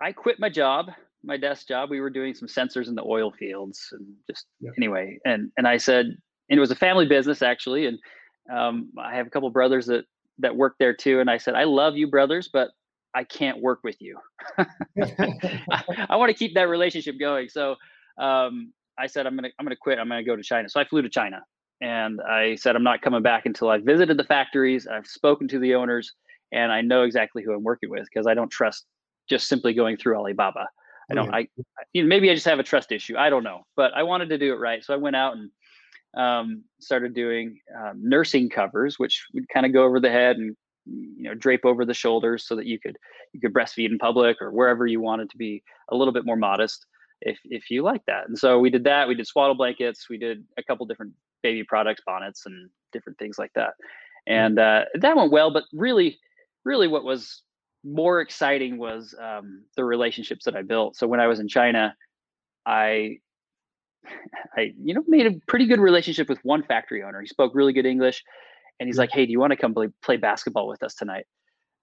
i 0.00 0.12
quit 0.12 0.38
my 0.38 0.48
job 0.48 0.90
my 1.24 1.36
desk 1.36 1.68
job. 1.68 1.90
We 1.90 2.00
were 2.00 2.10
doing 2.10 2.34
some 2.34 2.48
sensors 2.48 2.88
in 2.88 2.94
the 2.94 3.04
oil 3.04 3.30
fields 3.30 3.88
and 3.92 4.06
just 4.28 4.46
yep. 4.60 4.74
anyway. 4.76 5.18
And 5.24 5.50
and 5.56 5.66
i 5.66 5.76
said 5.76 6.06
and 6.06 6.58
it 6.58 6.60
was 6.60 6.70
a 6.70 6.76
family 6.76 7.06
business 7.06 7.42
actually. 7.42 7.86
And 7.86 7.98
um, 8.52 8.90
i 8.98 9.14
have 9.14 9.26
a 9.26 9.30
couple 9.30 9.48
brothers 9.50 9.86
that 9.86 10.04
that 10.38 10.56
work 10.56 10.74
there 10.78 10.94
too. 10.94 11.20
And 11.20 11.30
i 11.30 11.38
said 11.38 11.54
i 11.54 11.64
love 11.64 11.96
you 11.96 12.06
brothers 12.08 12.48
but 12.52 12.70
i 13.14 13.24
can't 13.24 13.60
work 13.60 13.80
with 13.84 14.00
you. 14.00 14.18
I, 14.58 15.84
I 16.10 16.16
want 16.16 16.30
to 16.30 16.34
keep 16.34 16.54
that 16.54 16.68
relationship 16.68 17.18
going. 17.18 17.48
So 17.48 17.76
um, 18.18 18.72
i 18.98 19.06
said 19.06 19.26
i'm 19.26 19.36
gonna 19.36 19.50
i'm 19.58 19.64
gonna 19.64 19.76
quit. 19.76 19.98
I'm 19.98 20.08
gonna 20.08 20.24
go 20.24 20.36
to 20.36 20.42
china. 20.42 20.68
So 20.68 20.80
i 20.80 20.84
flew 20.84 21.02
to 21.02 21.08
china 21.08 21.42
and 21.82 22.20
i 22.22 22.54
said 22.54 22.76
i'm 22.76 22.82
not 22.82 23.02
coming 23.02 23.22
back 23.22 23.44
until 23.44 23.68
i've 23.68 23.82
visited 23.82 24.16
the 24.16 24.24
factories 24.24 24.86
i've 24.86 25.06
spoken 25.06 25.46
to 25.46 25.58
the 25.58 25.74
owners 25.74 26.14
and 26.52 26.70
I 26.70 26.82
know 26.82 27.02
exactly 27.02 27.42
who 27.42 27.52
I'm 27.52 27.64
working 27.64 27.90
with 27.90 28.04
because 28.04 28.26
I 28.26 28.34
don't 28.34 28.50
trust 28.50 28.84
just 29.28 29.48
simply 29.48 29.72
going 29.72 29.96
through 29.96 30.16
Alibaba. 30.16 30.68
I 31.10 31.14
don't. 31.14 31.34
I 31.34 31.48
you 31.92 32.02
know, 32.02 32.08
maybe 32.08 32.30
I 32.30 32.34
just 32.34 32.46
have 32.46 32.58
a 32.58 32.62
trust 32.62 32.92
issue. 32.92 33.16
I 33.16 33.28
don't 33.28 33.42
know, 33.42 33.62
but 33.76 33.92
I 33.94 34.02
wanted 34.04 34.28
to 34.28 34.38
do 34.38 34.52
it 34.52 34.56
right, 34.56 34.84
so 34.84 34.94
I 34.94 34.98
went 34.98 35.16
out 35.16 35.34
and 35.36 35.50
um, 36.16 36.64
started 36.80 37.14
doing 37.14 37.58
um, 37.76 37.94
nursing 37.96 38.48
covers, 38.48 38.98
which 38.98 39.26
would 39.34 39.48
kind 39.48 39.66
of 39.66 39.72
go 39.72 39.82
over 39.82 39.98
the 39.98 40.10
head 40.10 40.36
and 40.36 40.56
you 40.86 41.24
know 41.24 41.34
drape 41.34 41.64
over 41.64 41.84
the 41.84 41.94
shoulders 41.94 42.46
so 42.46 42.56
that 42.56 42.66
you 42.66 42.78
could 42.78 42.96
you 43.32 43.40
could 43.40 43.52
breastfeed 43.52 43.90
in 43.90 43.98
public 43.98 44.40
or 44.40 44.52
wherever 44.52 44.86
you 44.86 45.00
wanted 45.00 45.30
to 45.30 45.36
be 45.36 45.62
a 45.90 45.96
little 45.96 46.12
bit 46.12 46.26
more 46.26 46.36
modest 46.36 46.86
if 47.22 47.38
if 47.44 47.70
you 47.70 47.82
like 47.82 48.04
that. 48.06 48.28
And 48.28 48.38
so 48.38 48.58
we 48.58 48.70
did 48.70 48.84
that. 48.84 49.08
We 49.08 49.14
did 49.14 49.26
swaddle 49.26 49.54
blankets. 49.54 50.08
We 50.08 50.18
did 50.18 50.44
a 50.56 50.62
couple 50.62 50.86
different 50.86 51.12
baby 51.42 51.64
products, 51.64 52.02
bonnets, 52.04 52.46
and 52.46 52.70
different 52.92 53.18
things 53.18 53.38
like 53.38 53.52
that. 53.54 53.74
And 54.26 54.58
uh, 54.58 54.84
that 54.94 55.16
went 55.16 55.32
well, 55.32 55.52
but 55.52 55.64
really 55.72 56.18
really 56.64 56.88
what 56.88 57.04
was 57.04 57.42
more 57.84 58.20
exciting 58.20 58.78
was 58.78 59.14
um, 59.20 59.64
the 59.76 59.84
relationships 59.84 60.44
that 60.44 60.54
I 60.54 60.62
built. 60.62 60.96
So 60.96 61.06
when 61.06 61.20
I 61.20 61.26
was 61.26 61.40
in 61.40 61.48
China, 61.48 61.94
I 62.64 63.18
I 64.56 64.72
you 64.82 64.94
know 64.94 65.02
made 65.06 65.26
a 65.26 65.32
pretty 65.46 65.66
good 65.66 65.80
relationship 65.80 66.28
with 66.28 66.38
one 66.42 66.62
factory 66.62 67.02
owner. 67.02 67.20
He 67.20 67.26
spoke 67.26 67.54
really 67.54 67.72
good 67.72 67.86
English, 67.86 68.22
and 68.78 68.88
he's 68.88 68.98
like, 68.98 69.10
"Hey, 69.10 69.26
do 69.26 69.32
you 69.32 69.40
want 69.40 69.52
to 69.52 69.56
come 69.56 69.74
play, 69.74 69.88
play 70.02 70.16
basketball 70.16 70.68
with 70.68 70.82
us 70.82 70.94
tonight?" 70.94 71.26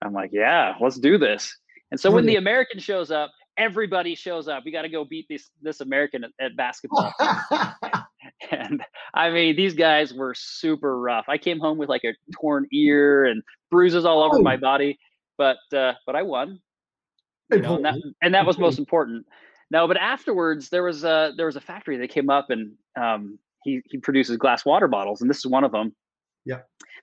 I'm 0.02 0.14
like, 0.14 0.32
"Yeah, 0.34 0.76
let's 0.80 1.00
do 1.00 1.18
this." 1.18 1.56
And 1.92 2.00
so 2.00 2.12
when 2.12 2.26
the 2.26 2.36
American 2.36 2.80
shows 2.80 3.10
up, 3.10 3.32
everybody 3.60 4.16
shows 4.16 4.48
up. 4.48 4.64
We 4.66 4.72
got 4.72 4.84
to 4.84 4.90
go 4.90 5.06
beat 5.06 5.28
this 5.30 5.52
this 5.62 5.82
American 5.82 6.24
at, 6.24 6.32
at 6.40 6.56
basketball. 6.56 7.14
and 8.52 8.82
I 9.14 9.30
mean, 9.30 9.56
these 9.56 9.76
guys 9.76 10.14
were 10.14 10.34
super 10.36 11.00
rough. 11.00 11.26
I 11.28 11.38
came 11.38 11.60
home 11.60 11.78
with 11.78 11.90
like 11.90 12.04
a 12.06 12.14
torn 12.34 12.66
ear 12.72 13.26
and 13.26 13.44
bruises 13.70 14.06
all 14.06 14.24
over 14.24 14.38
oh. 14.38 14.42
my 14.42 14.58
body, 14.58 14.98
but 15.38 15.58
uh, 15.76 15.94
but 16.06 16.16
I 16.16 16.24
won. 16.24 16.60
You 17.52 17.60
know, 17.60 17.76
and 17.76 17.86
that 17.86 17.96
and 18.22 18.34
that 18.34 18.46
was 18.46 18.58
most 18.58 18.80
important. 18.80 19.26
No, 19.72 19.88
but 19.88 19.98
afterwards 19.98 20.70
there 20.70 20.84
was 20.84 21.04
a 21.04 21.34
there 21.36 21.46
was 21.46 21.56
a 21.56 21.62
factory 21.62 21.98
that 21.98 22.10
came 22.10 22.30
up 22.30 22.50
and 22.50 22.74
um, 23.00 23.38
he 23.64 23.82
he 23.86 23.98
produces 23.98 24.38
glass 24.38 24.66
water 24.66 24.88
bottles, 24.88 25.22
and 25.22 25.30
this 25.30 25.40
is 25.40 25.48
one 25.48 25.64
of 25.64 25.72
them. 25.72 25.96
Yeah, 26.46 26.60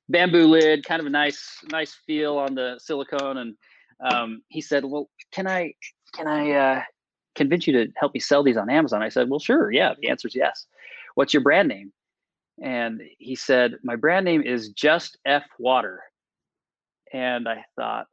bamboo 0.09 0.47
lid, 0.47 0.85
kind 0.85 1.01
of 1.01 1.07
a 1.07 1.11
nice 1.11 1.59
nice 1.71 1.95
feel 2.07 2.39
on 2.39 2.55
the 2.55 2.79
silicone, 2.81 3.39
and 3.39 3.55
um, 4.01 4.43
he 4.49 4.61
said, 4.61 4.85
"Well, 4.85 5.11
can 5.33 5.47
I 5.47 5.75
can 6.13 6.27
I 6.27 6.51
uh, 6.53 6.83
convince 7.35 7.67
you 7.67 7.73
to 7.75 7.93
help 7.97 8.15
me 8.15 8.21
sell 8.21 8.43
these 8.43 8.57
on 8.57 8.71
Amazon?" 8.71 9.03
I 9.03 9.09
said, 9.09 9.31
"Well, 9.31 9.41
sure, 9.41 9.71
yeah." 9.71 9.95
The 10.01 10.09
answer 10.09 10.29
is 10.29 10.35
yes 10.35 10.67
what's 11.17 11.35
your 11.35 11.43
brand 11.43 11.69
name? 11.69 11.93
And 12.63 13.03
he 13.19 13.35
said, 13.35 13.75
my 13.83 13.97
brand 13.97 14.25
name 14.25 14.43
is 14.43 14.69
Just 14.71 15.19
F 15.27 15.45
Water. 15.59 16.01
And 17.13 17.49
I 17.49 17.65
thought, 17.75 18.07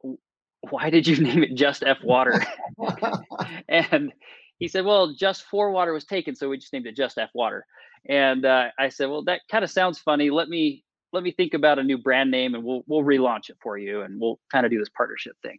why 0.68 0.90
did 0.90 1.06
you 1.06 1.16
name 1.22 1.44
it 1.44 1.54
Just 1.54 1.84
F 1.84 1.98
Water? 2.02 2.42
and 3.68 4.12
he 4.58 4.68
said, 4.68 4.84
well, 4.84 5.14
Just 5.14 5.44
For 5.44 5.70
Water 5.70 5.92
was 5.92 6.04
taken, 6.04 6.34
so 6.34 6.48
we 6.48 6.58
just 6.58 6.72
named 6.72 6.86
it 6.86 6.96
Just 6.96 7.16
F 7.16 7.30
Water. 7.34 7.64
And 8.08 8.44
uh, 8.44 8.68
I 8.78 8.88
said, 8.88 9.08
well, 9.08 9.22
that 9.24 9.42
kind 9.50 9.64
of 9.64 9.70
sounds 9.70 9.98
funny. 9.98 10.30
Let 10.30 10.48
me 10.48 10.82
let 11.12 11.22
me 11.22 11.30
think 11.30 11.54
about 11.54 11.78
a 11.78 11.82
new 11.82 11.96
brand 11.96 12.30
name, 12.30 12.54
and 12.54 12.64
we'll 12.64 12.82
we'll 12.86 13.02
relaunch 13.02 13.48
it 13.48 13.56
for 13.62 13.78
you, 13.78 14.02
and 14.02 14.20
we'll 14.20 14.38
kind 14.52 14.66
of 14.66 14.72
do 14.72 14.78
this 14.78 14.90
partnership 14.94 15.36
thing. 15.42 15.58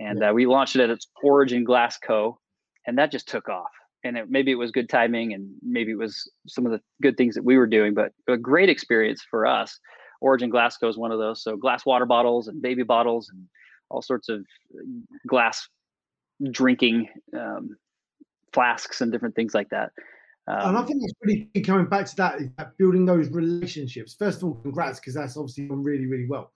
And 0.00 0.20
yeah. 0.20 0.30
uh, 0.30 0.32
we 0.32 0.46
launched 0.46 0.76
it 0.76 0.82
at 0.82 0.90
its 0.90 1.06
Origin 1.22 1.64
Glass 1.64 1.98
Co. 1.98 2.38
And 2.86 2.98
that 2.98 3.10
just 3.10 3.28
took 3.28 3.48
off 3.48 3.70
and 4.04 4.18
it, 4.18 4.30
maybe 4.30 4.52
it 4.52 4.56
was 4.56 4.70
good 4.70 4.88
timing 4.88 5.32
and 5.32 5.50
maybe 5.62 5.90
it 5.90 5.98
was 5.98 6.30
some 6.46 6.66
of 6.66 6.72
the 6.72 6.80
good 7.02 7.16
things 7.16 7.34
that 7.34 7.44
we 7.44 7.56
were 7.56 7.66
doing 7.66 7.94
but 7.94 8.12
a 8.28 8.36
great 8.36 8.68
experience 8.68 9.24
for 9.28 9.46
us 9.46 9.80
origin 10.20 10.50
glass 10.50 10.76
co 10.76 10.88
is 10.88 10.96
one 10.96 11.10
of 11.10 11.18
those 11.18 11.42
so 11.42 11.56
glass 11.56 11.84
water 11.84 12.06
bottles 12.06 12.46
and 12.46 12.62
baby 12.62 12.82
bottles 12.82 13.28
and 13.30 13.42
all 13.90 14.02
sorts 14.02 14.28
of 14.28 14.44
glass 15.26 15.66
drinking 16.50 17.08
um, 17.38 17.70
flasks 18.52 19.00
and 19.00 19.10
different 19.10 19.34
things 19.34 19.54
like 19.54 19.68
that 19.70 19.90
um, 20.46 20.68
and 20.68 20.76
I 20.76 20.80
um, 20.80 20.86
think 20.86 21.00
it's 21.02 21.14
really 21.22 21.64
coming 21.64 21.86
back 21.86 22.04
to 22.04 22.16
that, 22.16 22.38
that 22.58 22.76
building 22.76 23.06
those 23.06 23.30
relationships. 23.30 24.14
First 24.14 24.42
of 24.42 24.44
all, 24.44 24.54
congrats 24.56 25.00
because 25.00 25.14
that's 25.14 25.38
obviously 25.38 25.68
gone 25.68 25.82
really, 25.82 26.04
really 26.04 26.26
well. 26.28 26.52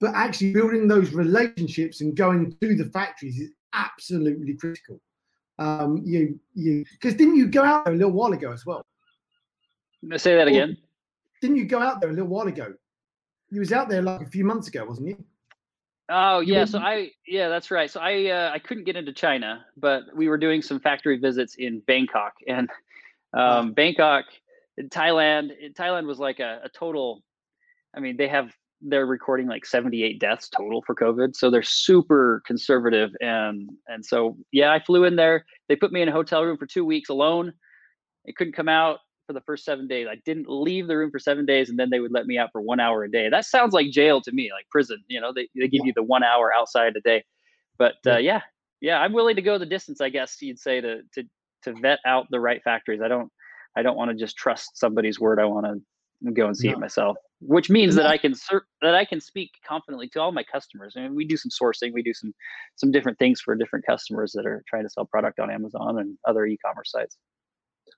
But 0.00 0.14
actually, 0.14 0.52
building 0.52 0.88
those 0.88 1.12
relationships 1.12 2.00
and 2.00 2.14
going 2.16 2.56
to 2.60 2.74
the 2.76 2.84
factories 2.90 3.38
is 3.38 3.52
absolutely 3.72 4.54
critical 4.54 5.00
um, 5.58 6.02
you 6.04 6.38
you 6.54 6.84
because 6.92 7.14
didn't 7.14 7.36
you 7.36 7.46
go 7.46 7.64
out 7.64 7.84
there 7.84 7.94
a 7.94 7.96
little 7.96 8.12
while 8.12 8.32
ago 8.32 8.52
as 8.52 8.66
well? 8.66 8.84
Say 10.16 10.36
that 10.36 10.48
again. 10.48 10.76
didn't 11.40 11.56
you 11.56 11.64
go 11.64 11.80
out 11.80 12.00
there 12.00 12.10
a 12.10 12.12
little 12.12 12.28
while 12.28 12.46
ago? 12.46 12.74
You 13.50 13.60
was 13.60 13.72
out 13.72 13.88
there 13.88 14.02
like 14.02 14.20
a 14.20 14.26
few 14.26 14.44
months 14.44 14.68
ago, 14.68 14.84
wasn't 14.84 15.08
you? 15.08 15.24
Oh 16.08 16.40
yeah, 16.40 16.64
so 16.66 16.78
I 16.78 17.10
yeah 17.26 17.48
that's 17.48 17.70
right. 17.70 17.90
So 17.90 18.00
I 18.00 18.26
uh, 18.26 18.50
I 18.52 18.58
couldn't 18.58 18.84
get 18.84 18.96
into 18.96 19.12
China, 19.12 19.64
but 19.76 20.04
we 20.14 20.28
were 20.28 20.38
doing 20.38 20.62
some 20.62 20.78
factory 20.78 21.16
visits 21.18 21.56
in 21.56 21.80
Bangkok 21.80 22.34
and 22.46 22.68
um, 23.32 23.72
Bangkok, 23.72 24.26
in 24.76 24.88
Thailand. 24.88 25.50
In 25.58 25.72
Thailand 25.72 26.06
was 26.06 26.18
like 26.18 26.38
a, 26.38 26.60
a 26.64 26.68
total. 26.68 27.22
I 27.94 28.00
mean, 28.00 28.16
they 28.16 28.28
have 28.28 28.52
they're 28.82 29.06
recording 29.06 29.46
like 29.46 29.64
78 29.64 30.20
deaths 30.20 30.48
total 30.48 30.82
for 30.86 30.94
COVID. 30.94 31.34
So 31.34 31.50
they're 31.50 31.62
super 31.62 32.42
conservative. 32.46 33.10
And 33.20 33.70
and 33.88 34.04
so 34.04 34.36
yeah, 34.52 34.72
I 34.72 34.80
flew 34.80 35.04
in 35.04 35.16
there. 35.16 35.44
They 35.68 35.76
put 35.76 35.92
me 35.92 36.02
in 36.02 36.08
a 36.08 36.12
hotel 36.12 36.44
room 36.44 36.58
for 36.58 36.66
two 36.66 36.84
weeks 36.84 37.08
alone. 37.08 37.52
I 38.28 38.32
couldn't 38.36 38.54
come 38.54 38.68
out 38.68 38.98
for 39.26 39.32
the 39.32 39.40
first 39.40 39.64
seven 39.64 39.88
days. 39.88 40.06
I 40.10 40.16
didn't 40.24 40.48
leave 40.48 40.86
the 40.86 40.96
room 40.96 41.10
for 41.10 41.18
seven 41.18 41.46
days, 41.46 41.70
and 41.70 41.78
then 41.78 41.90
they 41.90 42.00
would 42.00 42.12
let 42.12 42.26
me 42.26 42.38
out 42.38 42.50
for 42.52 42.60
one 42.60 42.80
hour 42.80 43.04
a 43.04 43.10
day. 43.10 43.28
That 43.28 43.44
sounds 43.44 43.72
like 43.72 43.90
jail 43.90 44.20
to 44.20 44.32
me, 44.32 44.50
like 44.52 44.68
prison. 44.70 45.02
You 45.08 45.20
know, 45.20 45.32
they, 45.34 45.48
they 45.56 45.68
give 45.68 45.84
you 45.84 45.92
the 45.94 46.02
one 46.02 46.22
hour 46.22 46.52
outside 46.54 46.94
a 46.96 47.00
day. 47.00 47.24
But 47.78 47.94
uh, 48.06 48.18
yeah, 48.18 48.42
yeah, 48.80 48.98
I'm 48.98 49.12
willing 49.12 49.36
to 49.36 49.42
go 49.42 49.58
the 49.58 49.66
distance. 49.66 50.00
I 50.00 50.10
guess 50.10 50.40
you'd 50.40 50.60
say 50.60 50.80
to 50.80 51.00
to 51.14 51.24
to 51.62 51.72
vet 51.80 51.98
out 52.06 52.26
the 52.30 52.40
right 52.40 52.62
factories. 52.62 53.00
I 53.02 53.08
don't 53.08 53.30
I 53.76 53.82
don't 53.82 53.96
want 53.96 54.10
to 54.10 54.16
just 54.16 54.36
trust 54.36 54.78
somebody's 54.78 55.18
word. 55.18 55.40
I 55.40 55.44
want 55.46 55.66
to 55.66 56.32
go 56.32 56.46
and 56.46 56.56
see 56.56 56.68
no. 56.68 56.74
it 56.74 56.80
myself 56.80 57.16
which 57.40 57.68
means 57.68 57.94
that 57.96 58.06
I 58.06 58.16
can 58.16 58.34
that 58.82 58.94
I 58.94 59.04
can 59.04 59.20
speak 59.20 59.50
confidently 59.66 60.08
to 60.10 60.20
all 60.20 60.32
my 60.32 60.44
customers. 60.44 60.94
I 60.96 61.00
and 61.00 61.10
mean, 61.10 61.16
we 61.16 61.26
do 61.26 61.36
some 61.36 61.50
sourcing, 61.50 61.92
we 61.92 62.02
do 62.02 62.14
some 62.14 62.34
some 62.76 62.90
different 62.90 63.18
things 63.18 63.40
for 63.40 63.54
different 63.54 63.86
customers 63.86 64.32
that 64.32 64.46
are 64.46 64.62
trying 64.68 64.84
to 64.84 64.90
sell 64.90 65.04
product 65.04 65.38
on 65.38 65.50
Amazon 65.50 65.98
and 65.98 66.16
other 66.26 66.46
e-commerce 66.46 66.90
sites. 66.90 67.16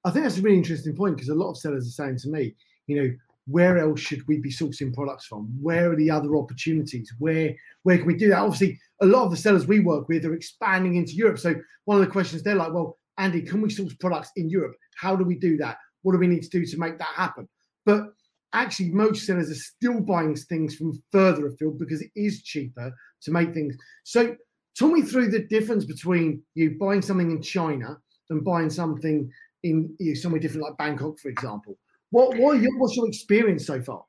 I 0.04 0.10
think 0.10 0.24
that's 0.24 0.38
a 0.38 0.42
really 0.42 0.56
interesting 0.56 0.96
point 0.96 1.16
because 1.16 1.28
a 1.28 1.34
lot 1.34 1.50
of 1.50 1.58
sellers 1.58 1.86
are 1.86 1.90
saying 1.90 2.18
to 2.18 2.28
me, 2.28 2.54
you 2.86 3.02
know, 3.02 3.10
where 3.46 3.78
else 3.78 4.00
should 4.00 4.26
we 4.28 4.38
be 4.38 4.50
sourcing 4.50 4.92
products 4.92 5.26
from? 5.26 5.46
Where 5.60 5.92
are 5.92 5.96
the 5.96 6.10
other 6.10 6.36
opportunities? 6.36 7.12
Where 7.18 7.54
where 7.84 7.96
can 7.98 8.06
we 8.06 8.16
do 8.16 8.28
that? 8.28 8.40
Obviously, 8.40 8.78
a 9.00 9.06
lot 9.06 9.24
of 9.24 9.30
the 9.30 9.36
sellers 9.36 9.66
we 9.66 9.80
work 9.80 10.08
with 10.08 10.24
are 10.24 10.34
expanding 10.34 10.96
into 10.96 11.12
Europe. 11.12 11.38
So 11.38 11.54
one 11.84 11.98
of 11.98 12.04
the 12.04 12.10
questions 12.12 12.42
they're 12.42 12.54
like, 12.54 12.72
well, 12.72 12.98
Andy, 13.18 13.42
can 13.42 13.60
we 13.60 13.70
source 13.70 13.94
products 13.94 14.30
in 14.36 14.48
Europe? 14.48 14.76
How 14.96 15.16
do 15.16 15.24
we 15.24 15.36
do 15.36 15.56
that? 15.58 15.78
What 16.02 16.12
do 16.12 16.18
we 16.18 16.26
need 16.26 16.42
to 16.42 16.50
do 16.50 16.64
to 16.64 16.78
make 16.78 16.98
that 16.98 17.08
happen? 17.08 17.48
But 17.84 18.08
actually, 18.52 18.90
most 18.90 19.26
sellers 19.26 19.50
are 19.50 19.54
still 19.54 20.00
buying 20.00 20.34
things 20.34 20.74
from 20.74 21.02
further 21.12 21.46
afield 21.46 21.78
because 21.78 22.00
it 22.00 22.10
is 22.16 22.42
cheaper 22.42 22.92
to 23.22 23.30
make 23.30 23.54
things. 23.54 23.76
So 24.04 24.36
talk 24.78 24.92
me 24.92 25.02
through 25.02 25.30
the 25.30 25.46
difference 25.46 25.84
between 25.84 26.42
you 26.54 26.76
buying 26.78 27.02
something 27.02 27.30
in 27.30 27.42
China 27.42 27.98
and 28.30 28.44
buying 28.44 28.70
something 28.70 29.30
in 29.62 29.94
you 29.98 30.12
know, 30.12 30.14
somewhere 30.14 30.40
different, 30.40 30.64
like 30.64 30.78
Bangkok, 30.78 31.18
for 31.18 31.28
example. 31.28 31.78
What 32.10 32.36
what 32.38 32.60
your, 32.60 32.76
what's 32.78 32.96
your 32.96 33.06
experience 33.06 33.66
so 33.66 33.82
far? 33.82 34.04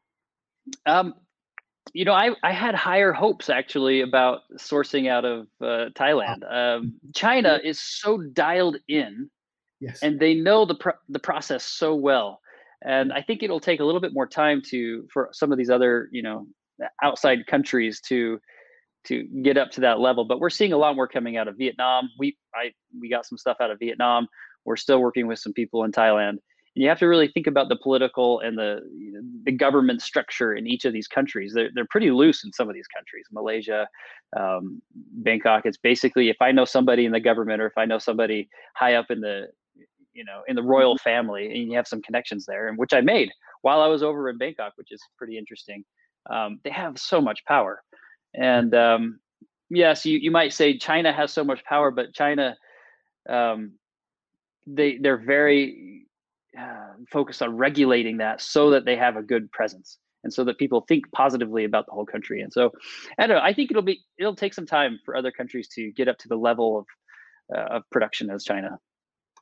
Um, 0.86 1.16
you 1.94 2.06
know, 2.06 2.14
I, 2.14 2.32
I 2.44 2.54
had 2.54 2.76
higher 2.76 3.12
hopes 3.12 3.50
actually 3.50 4.02
about 4.02 4.42
sourcing 4.58 5.10
out 5.10 5.26
of 5.26 5.48
uh, 5.62 5.90
Thailand. 5.96 6.44
Um, 6.50 6.94
China 7.16 7.60
is 7.64 7.82
so 7.82 8.18
dialed 8.18 8.78
in, 8.88 9.30
yes, 9.80 10.00
and 10.02 10.20
they 10.20 10.36
know 10.36 10.66
the 10.66 10.76
pro- 10.76 10.94
the 11.10 11.20
process 11.20 11.64
so 11.64 11.96
well. 11.96 12.40
And 12.84 13.12
I 13.12 13.22
think 13.22 13.44
it'll 13.44 13.60
take 13.60 13.80
a 13.80 13.84
little 13.84 14.02
bit 14.02 14.14
more 14.14 14.28
time 14.28 14.62
to 14.70 15.08
for 15.12 15.30
some 15.34 15.52
of 15.52 15.58
these 15.58 15.70
other 15.70 16.10
you 16.12 16.22
know 16.22 16.48
outside 17.04 17.46
countries 17.48 18.00
to 18.08 18.40
to 19.06 19.24
get 19.44 19.58
up 19.58 19.72
to 19.72 19.82
that 19.82 20.00
level. 20.00 20.26
But 20.26 20.40
we're 20.40 20.50
seeing 20.50 20.74
a 20.74 20.78
lot 20.78 20.96
more 20.96 21.08
coming 21.08 21.38
out 21.38 21.48
of 21.48 21.58
Vietnam. 21.58 22.10
We 22.18 22.38
I 22.54 22.72
we 23.00 23.10
got 23.10 23.26
some 23.26 23.38
stuff 23.38 23.58
out 23.62 23.72
of 23.72 23.80
Vietnam. 23.80 24.28
We're 24.66 24.76
still 24.76 25.00
working 25.00 25.28
with 25.28 25.40
some 25.40 25.54
people 25.54 25.84
in 25.84 25.92
Thailand. 25.92 26.38
And 26.76 26.84
you 26.84 26.90
have 26.90 27.00
to 27.00 27.08
really 27.08 27.28
think 27.28 27.48
about 27.48 27.68
the 27.68 27.76
political 27.76 28.40
and 28.42 28.58
the 28.58 28.80
you 28.96 29.14
know, 29.14 29.22
the 29.44 29.52
government 29.52 30.02
structure 30.02 30.54
in 30.54 30.68
each 30.68 30.86
of 30.86 30.94
these 30.94 31.08
countries. 31.08 31.54
They're 31.54 31.70
they're 31.74 31.88
pretty 31.90 32.12
loose 32.12 32.44
in 32.44 32.54
some 32.54 32.70
of 32.70 32.76
these 32.76 32.88
countries. 32.88 33.26
Malaysia, 33.32 33.88
um, 34.38 34.82
Bangkok. 34.96 35.66
It's 35.66 35.78
basically 35.78 36.30
if 36.30 36.38
I 36.42 36.52
know 36.52 36.66
somebody 36.66 37.06
in 37.06 37.12
the 37.12 37.20
government 37.20 37.62
or 37.62 37.68
if 37.68 37.78
I 37.78 37.86
know 37.86 37.98
somebody 37.98 38.50
high 38.76 38.96
up 38.96 39.08
in 39.10 39.22
the 39.22 39.48
you 40.14 40.24
know 40.26 40.42
in 40.48 40.56
the 40.56 40.64
royal 40.64 40.96
mm-hmm. 40.96 41.10
family 41.10 41.46
and 41.48 41.70
you 41.70 41.76
have 41.76 41.88
some 41.88 42.02
connections 42.02 42.46
there, 42.46 42.68
and 42.68 42.78
which 42.78 42.94
I 42.94 43.02
made 43.02 43.30
while 43.62 43.82
I 43.82 43.88
was 43.88 44.04
over 44.04 44.30
in 44.30 44.38
Bangkok, 44.38 44.74
which 44.76 44.92
is 44.92 45.02
pretty 45.18 45.38
interesting. 45.38 45.84
Um, 46.30 46.60
they 46.64 46.72
have 46.72 46.98
so 46.98 47.22
much 47.22 47.44
power, 47.48 47.82
and 48.34 48.74
um, 48.76 49.20
yes, 49.70 50.06
you 50.06 50.18
you 50.18 50.32
might 50.32 50.54
say 50.54 50.78
China 50.78 51.12
has 51.14 51.32
so 51.32 51.44
much 51.44 51.64
power, 51.64 51.92
but 51.92 52.14
China 52.14 52.56
um, 53.30 53.74
they 54.68 54.98
they're 54.98 55.18
very 55.18 56.06
uh, 56.58 56.94
focused 57.12 57.42
on 57.42 57.56
regulating 57.58 58.18
that 58.18 58.42
so 58.42 58.70
that 58.72 58.86
they 58.86 58.96
have 58.96 59.16
a 59.18 59.24
good 59.24 59.52
presence 59.52 59.98
and 60.24 60.34
so 60.34 60.44
that 60.44 60.58
people 60.58 60.84
think 60.88 61.10
positively 61.12 61.64
about 61.64 61.86
the 61.86 61.92
whole 61.92 62.06
country 62.06 62.42
and 62.42 62.52
so 62.52 62.72
i 63.18 63.28
don't 63.28 63.38
know 63.38 63.44
i 63.44 63.54
think 63.54 63.70
it'll 63.70 63.84
be 63.84 64.00
it'll 64.18 64.36
take 64.36 64.54
some 64.54 64.66
time 64.66 65.00
for 65.06 65.16
other 65.16 65.32
countries 65.32 65.68
to 65.68 65.92
get 65.92 66.08
up 66.08 66.18
to 66.18 66.28
the 66.28 66.36
level 66.36 66.80
of 66.80 66.86
uh, 67.56 67.76
of 67.76 67.84
production 67.92 68.30
as 68.30 68.44
china 68.44 68.80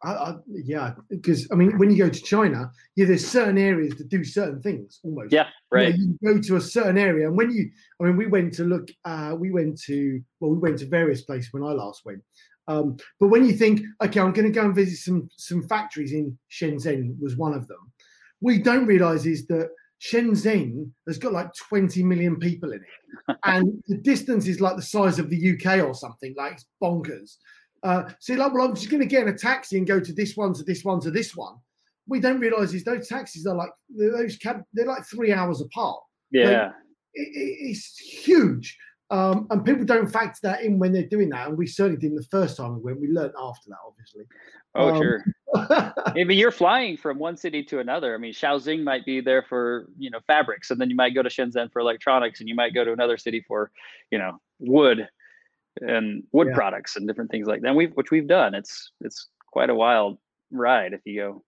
I, 0.03 0.11
I, 0.11 0.35
yeah, 0.47 0.93
because 1.09 1.47
I 1.51 1.55
mean, 1.55 1.77
when 1.77 1.89
you 1.89 1.97
go 1.97 2.09
to 2.09 2.21
China, 2.21 2.71
yeah, 2.95 3.05
there's 3.05 3.27
certain 3.27 3.57
areas 3.57 3.95
that 3.95 4.09
do 4.09 4.23
certain 4.23 4.61
things 4.61 4.99
almost. 5.03 5.33
Yeah, 5.33 5.47
right. 5.71 5.95
You, 5.95 6.15
know, 6.21 6.31
you 6.31 6.35
go 6.35 6.41
to 6.41 6.55
a 6.57 6.61
certain 6.61 6.97
area, 6.97 7.27
and 7.27 7.37
when 7.37 7.51
you, 7.51 7.69
I 7.99 8.05
mean, 8.05 8.17
we 8.17 8.27
went 8.27 8.53
to 8.55 8.63
look, 8.63 8.89
uh, 9.05 9.35
we 9.37 9.51
went 9.51 9.79
to, 9.83 10.21
well, 10.39 10.51
we 10.51 10.57
went 10.57 10.79
to 10.79 10.87
various 10.87 11.23
places 11.23 11.51
when 11.51 11.63
I 11.63 11.71
last 11.71 12.01
went, 12.05 12.21
um, 12.67 12.97
but 13.19 13.29
when 13.29 13.45
you 13.45 13.53
think, 13.53 13.81
okay, 14.03 14.19
I'm 14.19 14.33
going 14.33 14.47
to 14.47 14.51
go 14.51 14.65
and 14.65 14.75
visit 14.75 14.97
some 14.97 15.29
some 15.37 15.67
factories 15.67 16.13
in 16.13 16.37
Shenzhen, 16.51 17.15
was 17.19 17.37
one 17.37 17.53
of 17.53 17.67
them. 17.67 17.91
What 18.39 18.55
you 18.55 18.63
don't 18.63 18.85
realize 18.85 19.25
is 19.25 19.47
that 19.47 19.69
Shenzhen 20.01 20.91
has 21.07 21.17
got 21.17 21.33
like 21.33 21.51
20 21.55 22.03
million 22.03 22.35
people 22.37 22.71
in 22.71 22.81
it, 22.81 23.37
and 23.45 23.81
the 23.87 23.97
distance 23.97 24.47
is 24.47 24.61
like 24.61 24.75
the 24.75 24.81
size 24.81 25.17
of 25.17 25.29
the 25.29 25.53
UK 25.53 25.83
or 25.83 25.93
something. 25.93 26.35
Like 26.37 26.53
it's 26.53 26.65
bonkers. 26.81 27.37
Uh, 27.87 28.09
so 28.19 28.33
like, 28.33 28.53
well, 28.53 28.65
I'm 28.65 28.75
just 28.75 28.89
going 28.89 29.01
to 29.01 29.07
get 29.07 29.23
in 29.23 29.29
a 29.29 29.37
taxi 29.37 29.77
and 29.77 29.87
go 29.87 29.97
to 29.97 30.11
this 30.11 30.35
one, 30.35 30.53
to 30.55 30.63
this 30.63 30.83
one, 30.83 30.99
to 30.99 31.09
this 31.09 31.37
one. 31.37 31.55
We 32.05 32.19
don't 32.19 32.39
realize 32.39 32.73
is 32.73 32.83
those 32.83 33.07
taxis 33.07 33.47
are 33.47 33.55
like 33.55 33.69
those 33.89 34.35
cab. 34.35 34.61
They're 34.73 34.85
like 34.85 35.05
three 35.05 35.31
hours 35.31 35.61
apart. 35.61 36.01
Yeah, 36.29 36.49
like, 36.49 36.71
it, 37.13 37.29
it's 37.33 37.97
huge. 37.97 38.77
Um, 39.09 39.47
and 39.51 39.63
people 39.63 39.85
don't 39.85 40.07
factor 40.07 40.39
that 40.43 40.63
in 40.63 40.79
when 40.79 40.91
they're 40.91 41.07
doing 41.07 41.29
that. 41.29 41.47
And 41.47 41.57
we 41.57 41.65
certainly 41.65 41.97
didn't 41.97 42.17
the 42.17 42.23
first 42.23 42.57
time 42.57 42.75
we 42.75 42.81
went. 42.81 42.99
We 42.99 43.07
learned 43.07 43.33
after 43.39 43.69
that, 43.69 43.77
obviously. 43.85 44.25
Oh, 44.75 44.89
um, 44.89 45.01
sure. 45.01 45.23
I 45.55 46.23
mean, 46.25 46.37
you're 46.37 46.51
flying 46.51 46.97
from 46.97 47.19
one 47.19 47.37
city 47.37 47.63
to 47.63 47.79
another. 47.79 48.13
I 48.13 48.17
mean, 48.17 48.33
Shaoxing 48.33 48.83
might 48.83 49.05
be 49.05 49.21
there 49.21 49.43
for, 49.43 49.87
you 49.97 50.09
know, 50.09 50.19
fabrics, 50.27 50.71
and 50.71 50.79
then 50.79 50.89
you 50.89 50.95
might 50.97 51.15
go 51.15 51.23
to 51.23 51.29
Shenzhen 51.29 51.71
for 51.71 51.79
electronics, 51.79 52.41
and 52.41 52.49
you 52.49 52.55
might 52.55 52.73
go 52.73 52.83
to 52.83 52.91
another 52.91 53.17
city 53.17 53.45
for, 53.47 53.71
you 54.11 54.17
know, 54.17 54.41
wood 54.59 55.07
and 55.81 56.23
wood 56.31 56.47
yeah. 56.49 56.55
products 56.55 56.95
and 56.95 57.07
different 57.07 57.31
things 57.31 57.47
like 57.47 57.61
that. 57.61 57.75
we've, 57.75 57.91
which 57.93 58.11
we've 58.11 58.27
done. 58.27 58.53
It's, 58.53 58.91
it's 59.01 59.27
quite 59.51 59.69
a 59.69 59.75
wild 59.75 60.17
ride 60.51 60.93
if 60.93 61.01
you 61.05 61.19
go 61.19 61.43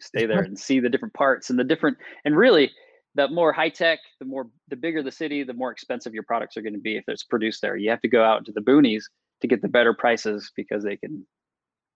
stay 0.00 0.26
there 0.26 0.40
and 0.40 0.58
see 0.58 0.80
the 0.80 0.88
different 0.88 1.14
parts 1.14 1.50
and 1.50 1.58
the 1.58 1.64
different, 1.64 1.96
and 2.24 2.36
really, 2.36 2.70
the 3.14 3.28
more 3.28 3.52
high 3.52 3.68
tech, 3.68 3.98
the 4.20 4.24
more 4.24 4.46
the 4.68 4.76
bigger 4.76 5.02
the 5.02 5.12
city, 5.12 5.44
the 5.44 5.52
more 5.52 5.70
expensive 5.70 6.14
your 6.14 6.22
products 6.22 6.56
are 6.56 6.62
going 6.62 6.72
to 6.72 6.80
be 6.80 6.96
if 6.96 7.04
it's 7.08 7.24
produced 7.24 7.60
there. 7.60 7.76
You 7.76 7.90
have 7.90 8.00
to 8.00 8.08
go 8.08 8.24
out 8.24 8.38
into 8.38 8.52
the 8.52 8.62
boonies 8.62 9.02
to 9.42 9.48
get 9.48 9.60
the 9.60 9.68
better 9.68 9.92
prices 9.92 10.50
because 10.56 10.82
they 10.82 10.96
can 10.96 11.26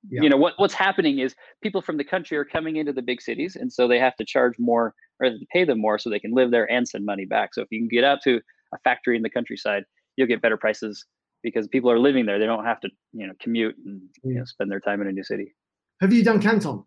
yeah. 0.08 0.22
you 0.22 0.28
know 0.28 0.36
what 0.36 0.54
what's 0.58 0.74
happening 0.74 1.20
is 1.20 1.34
people 1.62 1.80
from 1.80 1.96
the 1.96 2.04
country 2.04 2.36
are 2.36 2.44
coming 2.44 2.76
into 2.76 2.92
the 2.92 3.02
big 3.02 3.22
cities 3.22 3.56
and 3.56 3.72
so 3.72 3.88
they 3.88 3.98
have 3.98 4.14
to 4.16 4.24
charge 4.24 4.54
more 4.58 4.94
or 5.20 5.30
pay 5.52 5.64
them 5.64 5.80
more 5.80 5.98
so 5.98 6.10
they 6.10 6.18
can 6.18 6.32
live 6.32 6.50
there 6.50 6.70
and 6.70 6.86
send 6.86 7.06
money 7.06 7.24
back. 7.24 7.54
So 7.54 7.62
if 7.62 7.68
you 7.70 7.80
can 7.80 7.88
get 7.88 8.04
out 8.04 8.18
to 8.24 8.40
a 8.74 8.78
factory 8.84 9.16
in 9.16 9.22
the 9.22 9.30
countryside, 9.30 9.84
you'll 10.16 10.26
get 10.26 10.42
better 10.42 10.56
prices 10.58 11.04
because 11.46 11.68
people 11.68 11.88
are 11.92 11.98
living 11.98 12.26
there. 12.26 12.40
They 12.40 12.46
don't 12.46 12.64
have 12.64 12.80
to, 12.80 12.90
you 13.12 13.24
know, 13.24 13.32
commute 13.40 13.76
and 13.86 14.02
you 14.24 14.34
know 14.34 14.44
spend 14.44 14.68
their 14.68 14.80
time 14.80 15.00
in 15.00 15.06
a 15.06 15.12
new 15.12 15.22
city. 15.22 15.54
Have 16.00 16.12
you 16.12 16.24
done 16.24 16.42
Canton? 16.42 16.82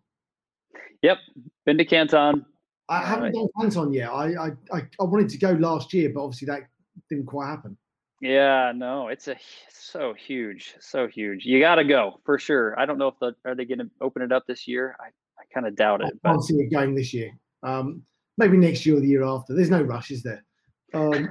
Yep, 1.00 1.16
been 1.64 1.78
to 1.78 1.84
Canton. 1.86 2.44
I 2.90 2.98
haven't 3.02 3.32
done 3.32 3.48
Canton 3.58 3.94
yet. 3.94 4.10
I, 4.10 4.34
I, 4.34 4.46
I 4.70 4.80
I 5.00 5.04
wanted 5.04 5.30
to 5.30 5.38
go 5.38 5.52
last 5.52 5.94
year, 5.94 6.10
but 6.14 6.22
obviously 6.24 6.46
that 6.46 6.64
didn't 7.08 7.24
quite 7.24 7.48
happen. 7.48 7.78
Yeah, 8.20 8.72
no, 8.76 9.08
it's 9.08 9.28
a 9.28 9.36
so 9.70 10.12
huge, 10.12 10.74
so 10.78 11.08
huge. 11.08 11.46
You 11.46 11.58
got 11.58 11.76
to 11.76 11.84
go 11.84 12.20
for 12.26 12.38
sure. 12.38 12.78
I 12.78 12.84
don't 12.84 12.98
know 12.98 13.08
if 13.08 13.18
the 13.18 13.34
are 13.46 13.54
they 13.54 13.64
going 13.64 13.78
to 13.78 13.90
open 14.02 14.20
it 14.20 14.30
up 14.30 14.46
this 14.46 14.68
year. 14.68 14.94
I, 15.00 15.06
I 15.06 15.44
kind 15.54 15.66
of 15.66 15.74
doubt 15.74 16.02
it. 16.02 16.12
I 16.22 16.28
can't 16.28 16.44
see 16.44 16.56
it 16.56 16.70
going 16.70 16.94
this 16.94 17.14
year. 17.14 17.30
Um, 17.62 18.02
maybe 18.36 18.58
next 18.58 18.84
year 18.84 18.98
or 18.98 19.00
the 19.00 19.08
year 19.08 19.24
after. 19.24 19.54
There's 19.54 19.70
no 19.70 19.80
rush, 19.80 20.10
is 20.10 20.22
there? 20.22 20.44
Um, 20.92 21.30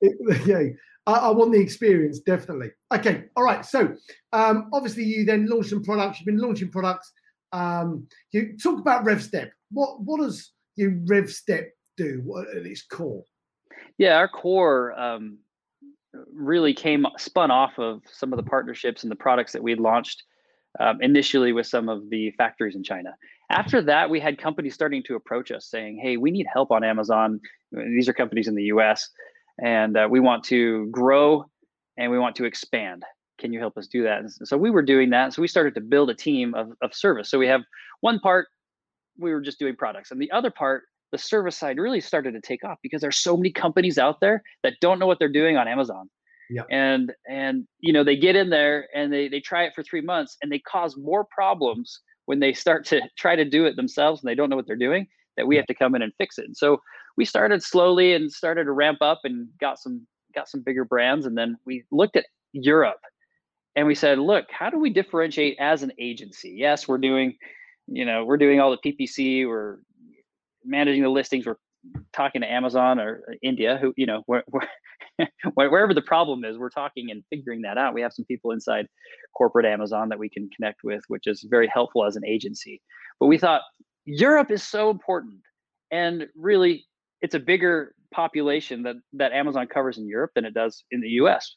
it, 0.00 0.46
yeah, 0.46 0.72
I, 1.06 1.12
I, 1.12 1.30
want 1.30 1.52
the 1.52 1.60
experience 1.60 2.20
definitely. 2.20 2.70
Okay, 2.92 3.24
all 3.36 3.44
right. 3.44 3.64
So 3.64 3.94
um, 4.32 4.68
obviously 4.72 5.04
you 5.04 5.24
then 5.24 5.46
launched 5.46 5.70
some 5.70 5.82
products. 5.82 6.20
You've 6.20 6.26
been 6.26 6.38
launching 6.38 6.70
products. 6.70 7.12
Um, 7.52 8.06
you 8.30 8.56
talk 8.56 8.78
about 8.78 9.04
RevStep. 9.04 9.50
What 9.70 10.02
what 10.02 10.20
does 10.20 10.52
your 10.76 10.92
RevStep 10.92 11.66
do 11.96 12.44
at 12.56 12.64
its 12.64 12.82
core? 12.82 13.24
Yeah, 13.98 14.16
our 14.16 14.28
core 14.28 14.98
um, 14.98 15.38
really 16.32 16.74
came 16.74 17.06
spun 17.18 17.50
off 17.50 17.78
of 17.78 18.02
some 18.10 18.32
of 18.32 18.36
the 18.36 18.42
partnerships 18.42 19.02
and 19.02 19.10
the 19.10 19.16
products 19.16 19.52
that 19.52 19.62
we 19.62 19.74
launched 19.74 20.22
um, 20.80 20.98
initially 21.02 21.52
with 21.52 21.66
some 21.66 21.88
of 21.88 22.08
the 22.10 22.30
factories 22.32 22.76
in 22.76 22.82
China. 22.82 23.14
After 23.50 23.82
that, 23.82 24.08
we 24.08 24.18
had 24.18 24.38
companies 24.38 24.72
starting 24.72 25.02
to 25.04 25.16
approach 25.16 25.50
us 25.50 25.66
saying, 25.66 26.00
"Hey, 26.02 26.16
we 26.16 26.30
need 26.30 26.46
help 26.50 26.70
on 26.70 26.84
Amazon. 26.84 27.40
These 27.72 28.08
are 28.08 28.14
companies 28.14 28.48
in 28.48 28.54
the 28.54 28.64
U.S. 28.64 29.10
and 29.62 29.96
uh, 29.96 30.08
we 30.10 30.20
want 30.20 30.44
to 30.44 30.88
grow 30.90 31.44
and 31.96 32.10
we 32.10 32.18
want 32.18 32.36
to 32.36 32.44
expand. 32.44 33.04
Can 33.38 33.52
you 33.52 33.60
help 33.60 33.76
us 33.76 33.86
do 33.86 34.02
that?" 34.04 34.20
And 34.20 34.30
so 34.30 34.56
we 34.56 34.70
were 34.70 34.82
doing 34.82 35.10
that. 35.10 35.32
So 35.32 35.42
we 35.42 35.48
started 35.48 35.74
to 35.74 35.80
build 35.80 36.10
a 36.10 36.14
team 36.14 36.54
of, 36.54 36.72
of 36.82 36.94
service. 36.94 37.30
So 37.30 37.38
we 37.38 37.46
have 37.48 37.62
one 38.00 38.18
part 38.18 38.48
we 39.18 39.32
were 39.32 39.40
just 39.40 39.58
doing 39.58 39.76
products. 39.76 40.10
And 40.10 40.20
the 40.20 40.30
other 40.30 40.50
part, 40.50 40.84
the 41.10 41.18
service 41.18 41.56
side 41.56 41.78
really 41.78 42.00
started 42.00 42.32
to 42.32 42.40
take 42.40 42.64
off 42.64 42.78
because 42.82 43.00
there's 43.00 43.18
so 43.18 43.36
many 43.36 43.52
companies 43.52 43.98
out 43.98 44.20
there 44.20 44.42
that 44.62 44.74
don't 44.80 44.98
know 44.98 45.06
what 45.06 45.18
they're 45.18 45.28
doing 45.32 45.56
on 45.56 45.68
Amazon. 45.68 46.08
Yeah. 46.50 46.62
And 46.70 47.12
and 47.28 47.66
you 47.80 47.92
know, 47.92 48.04
they 48.04 48.16
get 48.16 48.36
in 48.36 48.50
there 48.50 48.88
and 48.94 49.12
they 49.12 49.28
they 49.28 49.40
try 49.40 49.64
it 49.64 49.74
for 49.74 49.82
3 49.82 50.00
months 50.02 50.36
and 50.42 50.50
they 50.50 50.58
cause 50.58 50.96
more 50.96 51.24
problems 51.24 52.00
when 52.26 52.40
they 52.40 52.52
start 52.52 52.84
to 52.86 53.00
try 53.18 53.36
to 53.36 53.44
do 53.44 53.64
it 53.64 53.76
themselves 53.76 54.22
and 54.22 54.30
they 54.30 54.34
don't 54.34 54.50
know 54.50 54.56
what 54.56 54.66
they're 54.66 54.76
doing 54.76 55.06
that 55.36 55.46
we 55.46 55.56
have 55.56 55.66
to 55.66 55.74
come 55.74 55.94
in 55.94 56.02
and 56.02 56.12
fix 56.18 56.38
it. 56.38 56.44
And 56.44 56.56
so 56.56 56.78
we 57.16 57.24
started 57.24 57.62
slowly 57.62 58.14
and 58.14 58.30
started 58.32 58.64
to 58.64 58.72
ramp 58.72 58.98
up 59.00 59.20
and 59.24 59.48
got 59.60 59.78
some 59.78 60.06
got 60.34 60.48
some 60.48 60.62
bigger 60.62 60.84
brands 60.84 61.26
and 61.26 61.36
then 61.36 61.56
we 61.66 61.84
looked 61.90 62.16
at 62.16 62.26
Europe 62.52 63.00
and 63.74 63.86
we 63.86 63.94
said, 63.94 64.18
look, 64.18 64.46
how 64.50 64.68
do 64.70 64.78
we 64.78 64.90
differentiate 64.90 65.56
as 65.58 65.82
an 65.82 65.92
agency? 65.98 66.54
Yes, 66.58 66.86
we're 66.86 66.98
doing 66.98 67.36
you 67.86 68.04
know 68.04 68.24
we're 68.24 68.36
doing 68.36 68.60
all 68.60 68.70
the 68.70 68.92
ppc 68.92 69.46
we're 69.46 69.78
managing 70.64 71.02
the 71.02 71.08
listings 71.08 71.46
we're 71.46 71.56
talking 72.12 72.40
to 72.40 72.50
amazon 72.50 72.98
or 73.00 73.22
india 73.42 73.78
who 73.80 73.92
you 73.96 74.06
know 74.06 74.22
where, 74.26 74.44
where, 75.54 75.70
wherever 75.70 75.92
the 75.92 76.02
problem 76.02 76.44
is 76.44 76.58
we're 76.58 76.70
talking 76.70 77.10
and 77.10 77.24
figuring 77.30 77.62
that 77.62 77.78
out 77.78 77.94
we 77.94 78.00
have 78.00 78.12
some 78.12 78.24
people 78.26 78.52
inside 78.52 78.86
corporate 79.36 79.66
amazon 79.66 80.08
that 80.08 80.18
we 80.18 80.28
can 80.28 80.48
connect 80.54 80.80
with 80.84 81.02
which 81.08 81.26
is 81.26 81.44
very 81.50 81.68
helpful 81.72 82.04
as 82.04 82.16
an 82.16 82.24
agency 82.24 82.80
but 83.18 83.26
we 83.26 83.38
thought 83.38 83.62
europe 84.04 84.50
is 84.50 84.62
so 84.62 84.90
important 84.90 85.40
and 85.90 86.26
really 86.36 86.84
it's 87.22 87.34
a 87.34 87.40
bigger 87.40 87.94
population 88.12 88.82
that 88.82 88.96
that 89.14 89.32
Amazon 89.32 89.66
covers 89.66 89.96
in 89.96 90.06
Europe 90.06 90.32
than 90.34 90.44
it 90.44 90.52
does 90.52 90.84
in 90.90 91.00
the 91.00 91.08
US. 91.22 91.54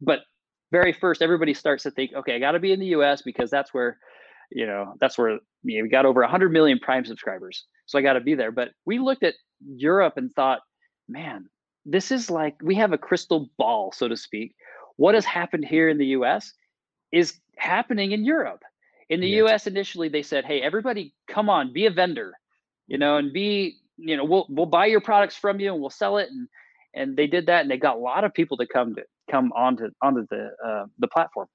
But 0.00 0.20
very 0.70 0.92
first, 0.92 1.22
everybody 1.22 1.54
starts 1.54 1.82
to 1.82 1.90
think, 1.90 2.12
okay, 2.14 2.36
I 2.36 2.38
got 2.38 2.52
to 2.52 2.60
be 2.60 2.72
in 2.72 2.80
the 2.80 2.94
US 2.98 3.22
because 3.22 3.50
that's 3.50 3.74
where, 3.74 3.98
you 4.50 4.66
know, 4.66 4.94
that's 5.00 5.18
where 5.18 5.38
you 5.62 5.78
know, 5.78 5.82
we 5.82 5.88
got 5.88 6.06
over 6.06 6.20
100 6.20 6.52
million 6.52 6.78
Prime 6.78 7.04
subscribers. 7.04 7.66
So 7.86 7.98
I 7.98 8.02
got 8.02 8.14
to 8.14 8.20
be 8.20 8.34
there. 8.34 8.52
But 8.52 8.70
we 8.86 8.98
looked 8.98 9.22
at 9.22 9.34
Europe 9.66 10.14
and 10.16 10.32
thought, 10.32 10.60
man, 11.08 11.46
this 11.84 12.10
is 12.10 12.30
like 12.30 12.56
we 12.62 12.74
have 12.76 12.92
a 12.92 12.98
crystal 12.98 13.50
ball, 13.58 13.92
so 13.92 14.08
to 14.08 14.16
speak. 14.16 14.54
What 14.96 15.14
has 15.14 15.24
happened 15.24 15.64
here 15.64 15.88
in 15.88 15.98
the 15.98 16.06
US 16.06 16.52
is 17.12 17.38
happening 17.56 18.12
in 18.12 18.24
Europe. 18.24 18.62
In 19.08 19.20
the 19.20 19.28
yes. 19.28 19.48
US, 19.48 19.66
initially, 19.66 20.08
they 20.08 20.22
said, 20.22 20.44
hey, 20.44 20.60
everybody, 20.60 21.14
come 21.26 21.48
on, 21.48 21.72
be 21.72 21.86
a 21.86 21.90
vendor, 21.90 22.34
you 22.86 22.96
mm-hmm. 22.96 23.00
know, 23.00 23.16
and 23.16 23.32
be, 23.32 23.78
you 23.98 24.16
know, 24.16 24.24
we'll 24.24 24.46
we'll 24.48 24.66
buy 24.66 24.86
your 24.86 25.00
products 25.00 25.36
from 25.36 25.60
you 25.60 25.72
and 25.72 25.80
we'll 25.80 25.90
sell 25.90 26.18
it. 26.18 26.28
And 26.30 26.48
and 26.94 27.16
they 27.16 27.26
did 27.26 27.46
that 27.46 27.62
and 27.62 27.70
they 27.70 27.76
got 27.76 27.96
a 27.96 28.00
lot 28.00 28.24
of 28.24 28.32
people 28.32 28.56
to 28.58 28.66
come 28.66 28.94
to 28.94 29.02
come 29.30 29.52
onto 29.52 29.90
onto 30.02 30.26
the 30.30 30.50
uh, 30.64 30.86
the 30.98 31.08
platform. 31.08 31.48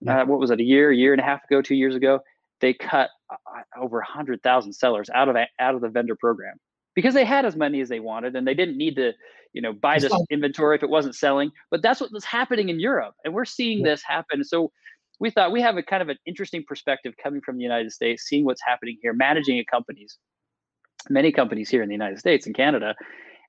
Yeah. 0.00 0.22
Uh, 0.22 0.26
what 0.26 0.38
was 0.38 0.50
it? 0.50 0.60
A 0.60 0.64
year, 0.64 0.90
a 0.90 0.96
year 0.96 1.12
and 1.12 1.20
a 1.20 1.24
half 1.24 1.42
ago, 1.44 1.60
two 1.60 1.74
years 1.74 1.96
ago, 1.96 2.20
they 2.60 2.72
cut 2.72 3.10
uh, 3.30 3.36
over 3.80 4.00
a 4.00 4.06
hundred 4.06 4.42
thousand 4.42 4.72
sellers 4.72 5.10
out 5.14 5.28
of 5.28 5.36
out 5.58 5.74
of 5.74 5.80
the 5.80 5.88
vendor 5.88 6.16
program 6.16 6.56
because 6.94 7.14
they 7.14 7.24
had 7.24 7.44
as 7.44 7.54
many 7.54 7.80
as 7.80 7.88
they 7.88 8.00
wanted 8.00 8.34
and 8.34 8.46
they 8.46 8.54
didn't 8.54 8.76
need 8.76 8.96
to 8.96 9.12
you 9.52 9.62
know 9.62 9.72
buy 9.72 9.98
this 9.98 10.12
inventory 10.30 10.76
if 10.76 10.82
it 10.82 10.90
wasn't 10.90 11.14
selling 11.14 11.50
but 11.70 11.80
that's 11.82 12.00
what 12.00 12.12
was 12.12 12.24
happening 12.24 12.68
in 12.68 12.80
europe 12.80 13.14
and 13.24 13.32
we're 13.32 13.44
seeing 13.44 13.78
yeah. 13.78 13.92
this 13.92 14.02
happen 14.04 14.42
so 14.42 14.70
we 15.20 15.30
thought 15.30 15.52
we 15.52 15.60
have 15.60 15.76
a 15.76 15.82
kind 15.82 16.02
of 16.02 16.08
an 16.08 16.16
interesting 16.26 16.64
perspective 16.66 17.14
coming 17.22 17.40
from 17.40 17.56
the 17.56 17.62
united 17.62 17.92
states 17.92 18.24
seeing 18.24 18.44
what's 18.44 18.62
happening 18.66 18.96
here 19.00 19.12
managing 19.12 19.58
a 19.58 19.64
companies 19.64 20.18
many 21.08 21.32
companies 21.32 21.68
here 21.68 21.82
in 21.82 21.88
the 21.88 21.94
united 21.94 22.18
states 22.18 22.46
and 22.46 22.54
canada 22.54 22.94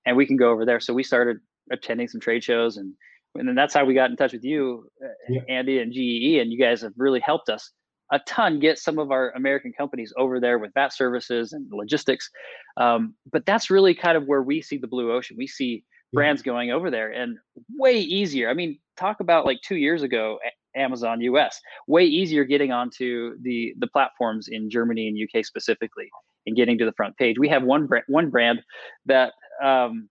and 0.05 0.15
we 0.15 0.25
can 0.25 0.37
go 0.37 0.51
over 0.51 0.65
there 0.65 0.79
so 0.79 0.93
we 0.93 1.03
started 1.03 1.37
attending 1.71 2.07
some 2.07 2.21
trade 2.21 2.43
shows 2.43 2.77
and 2.77 2.93
and 3.35 3.47
then 3.47 3.55
that's 3.55 3.73
how 3.73 3.85
we 3.85 3.93
got 3.93 4.09
in 4.09 4.15
touch 4.15 4.33
with 4.33 4.43
you 4.43 4.87
uh, 5.03 5.07
yeah. 5.29 5.41
andy 5.49 5.79
and 5.79 5.93
gee 5.93 6.39
and 6.41 6.51
you 6.51 6.59
guys 6.59 6.81
have 6.81 6.93
really 6.97 7.19
helped 7.19 7.49
us 7.49 7.71
a 8.11 8.19
ton 8.19 8.59
get 8.59 8.79
some 8.79 8.97
of 8.97 9.11
our 9.11 9.31
American 9.31 9.71
companies 9.71 10.13
over 10.17 10.39
there 10.39 10.57
with 10.57 10.73
VAT 10.73 10.93
services 10.93 11.53
and 11.53 11.67
logistics. 11.71 12.29
Um, 12.77 13.13
but 13.31 13.45
that's 13.45 13.69
really 13.69 13.93
kind 13.93 14.17
of 14.17 14.25
where 14.25 14.41
we 14.41 14.61
see 14.61 14.77
the 14.77 14.87
blue 14.87 15.11
ocean. 15.11 15.35
We 15.37 15.47
see 15.47 15.83
brands 16.11 16.41
going 16.41 16.71
over 16.71 16.89
there 16.89 17.11
and 17.11 17.37
way 17.77 17.99
easier. 17.99 18.49
I 18.49 18.53
mean, 18.53 18.79
talk 18.97 19.19
about 19.19 19.45
like 19.45 19.59
two 19.63 19.75
years 19.75 20.01
ago, 20.01 20.39
Amazon 20.75 21.21
US, 21.21 21.59
way 21.87 22.03
easier 22.05 22.43
getting 22.43 22.71
onto 22.71 23.35
the 23.41 23.73
the 23.77 23.87
platforms 23.87 24.47
in 24.47 24.69
Germany 24.69 25.07
and 25.07 25.17
UK 25.17 25.45
specifically 25.45 26.09
and 26.45 26.55
getting 26.55 26.77
to 26.77 26.85
the 26.85 26.91
front 26.93 27.15
page. 27.17 27.37
We 27.39 27.47
have 27.49 27.63
one 27.63 27.87
brand, 27.87 28.05
one 28.07 28.29
brand 28.29 28.61
that, 29.05 29.33
um, 29.63 30.09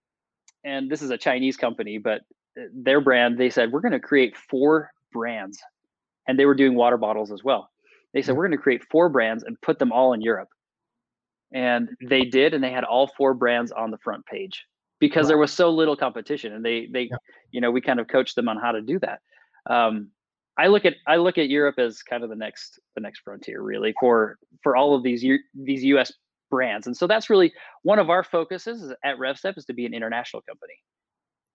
and 0.64 0.90
this 0.90 1.02
is 1.02 1.10
a 1.10 1.18
Chinese 1.18 1.56
company, 1.56 1.98
but 1.98 2.22
uh, 2.58 2.64
their 2.72 3.00
brand, 3.00 3.38
they 3.38 3.50
said, 3.50 3.72
we're 3.72 3.80
going 3.80 3.92
to 3.92 4.00
create 4.00 4.36
four 4.36 4.90
brands. 5.12 5.58
And 6.26 6.38
they 6.38 6.46
were 6.46 6.54
doing 6.54 6.74
water 6.74 6.96
bottles 6.98 7.32
as 7.32 7.42
well. 7.42 7.70
They 8.12 8.22
said, 8.22 8.36
we're 8.36 8.46
going 8.46 8.58
to 8.58 8.62
create 8.62 8.84
four 8.90 9.08
brands 9.08 9.44
and 9.44 9.60
put 9.60 9.78
them 9.78 9.92
all 9.92 10.12
in 10.12 10.20
Europe. 10.20 10.48
And 11.52 11.88
they 12.06 12.22
did, 12.24 12.52
and 12.52 12.62
they 12.62 12.70
had 12.70 12.84
all 12.84 13.10
four 13.16 13.32
brands 13.32 13.72
on 13.72 13.90
the 13.90 13.98
front 13.98 14.26
page 14.26 14.66
because 14.98 15.28
there 15.28 15.38
was 15.38 15.52
so 15.52 15.70
little 15.70 15.96
competition. 15.96 16.52
And 16.52 16.62
they, 16.62 16.88
they, 16.92 17.08
yeah. 17.10 17.16
you 17.50 17.60
know, 17.62 17.70
we 17.70 17.80
kind 17.80 17.98
of 17.98 18.08
coached 18.08 18.36
them 18.36 18.48
on 18.48 18.58
how 18.58 18.72
to 18.72 18.82
do 18.82 18.98
that. 18.98 19.20
Um, 19.64 20.10
I 20.58 20.66
look 20.66 20.84
at 20.84 20.94
I 21.06 21.16
look 21.16 21.38
at 21.38 21.48
Europe 21.48 21.78
as 21.78 22.02
kind 22.02 22.24
of 22.24 22.30
the 22.30 22.36
next 22.36 22.80
the 22.94 23.00
next 23.00 23.20
frontier, 23.20 23.62
really, 23.62 23.94
for 24.00 24.38
for 24.62 24.76
all 24.76 24.94
of 24.94 25.02
these 25.02 25.24
these 25.54 25.84
U.S. 25.84 26.12
brands. 26.50 26.86
And 26.86 26.96
so 26.96 27.06
that's 27.06 27.30
really 27.30 27.52
one 27.82 27.98
of 27.98 28.10
our 28.10 28.24
focuses 28.24 28.92
at 29.04 29.18
RevStep 29.18 29.56
is 29.56 29.64
to 29.66 29.72
be 29.72 29.86
an 29.86 29.94
international 29.94 30.42
company 30.42 30.74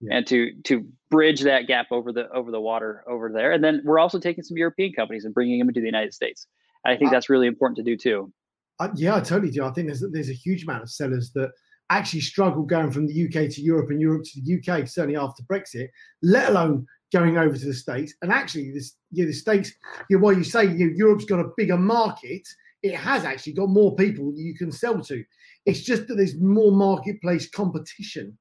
yeah. 0.04 0.18
and 0.18 0.28
to 0.28 0.52
to 0.66 0.86
bridge 1.10 1.42
that 1.42 1.68
gap 1.68 1.88
over 1.92 2.12
the 2.12 2.30
over 2.30 2.52
the 2.52 2.62
water 2.62 3.04
over 3.10 3.30
there. 3.30 3.52
And 3.52 3.64
then 3.64 3.82
we're 3.84 4.00
also 4.00 4.20
taking 4.20 4.44
some 4.44 4.58
European 4.58 4.94
companies 4.94 5.26
and 5.26 5.34
bringing 5.34 5.60
them 5.60 5.70
into 5.70 5.80
the 5.80 5.86
United 5.86 6.14
States. 6.14 6.48
I 6.86 6.98
think 6.98 7.12
that's 7.12 7.30
really 7.30 7.48
important 7.48 7.78
to 7.78 7.84
do 7.84 7.96
too. 7.96 8.32
Uh, 8.80 8.90
yeah, 8.96 9.16
I 9.16 9.22
totally 9.22 9.52
do. 9.52 9.64
I 9.64 9.72
think 9.72 9.88
there's 9.88 10.04
there's 10.12 10.30
a 10.30 10.34
huge 10.34 10.64
amount 10.64 10.84
of 10.84 10.90
sellers 10.90 11.32
that 11.34 11.52
actually 11.90 12.22
struggle 12.22 12.64
going 12.64 12.92
from 12.92 13.08
the 13.08 13.26
UK 13.26 13.50
to 13.52 13.62
Europe 13.62 13.90
and 13.90 14.02
Europe 14.02 14.24
to 14.26 14.42
the 14.42 14.56
UK, 14.58 14.88
certainly 14.88 15.18
after 15.18 15.44
Brexit, 15.44 15.88
let 16.22 16.50
alone 16.50 16.86
going 17.14 17.38
over 17.38 17.56
to 17.56 17.66
the 17.66 17.74
States. 17.74 18.14
And 18.22 18.32
actually, 18.32 18.72
this 18.72 18.96
yeah, 19.12 19.26
the 19.26 19.34
States, 19.34 19.72
you 20.10 20.18
know, 20.18 20.24
while 20.24 20.34
you 20.34 20.44
say 20.44 20.64
you 20.66 20.88
know, 20.88 20.94
Europe's 20.96 21.26
got 21.26 21.40
a 21.40 21.52
bigger 21.56 21.78
market, 21.78 22.48
it 22.82 22.96
has 22.96 23.24
actually 23.24 23.54
got 23.54 23.70
more 23.70 23.96
people 23.96 24.34
you 24.36 24.56
can 24.56 24.72
sell 24.72 25.00
to. 25.02 25.24
It's 25.66 25.82
just 25.82 26.08
that 26.08 26.16
there's 26.16 26.40
more 26.40 26.72
marketplace 26.72 27.50
competition 27.50 28.38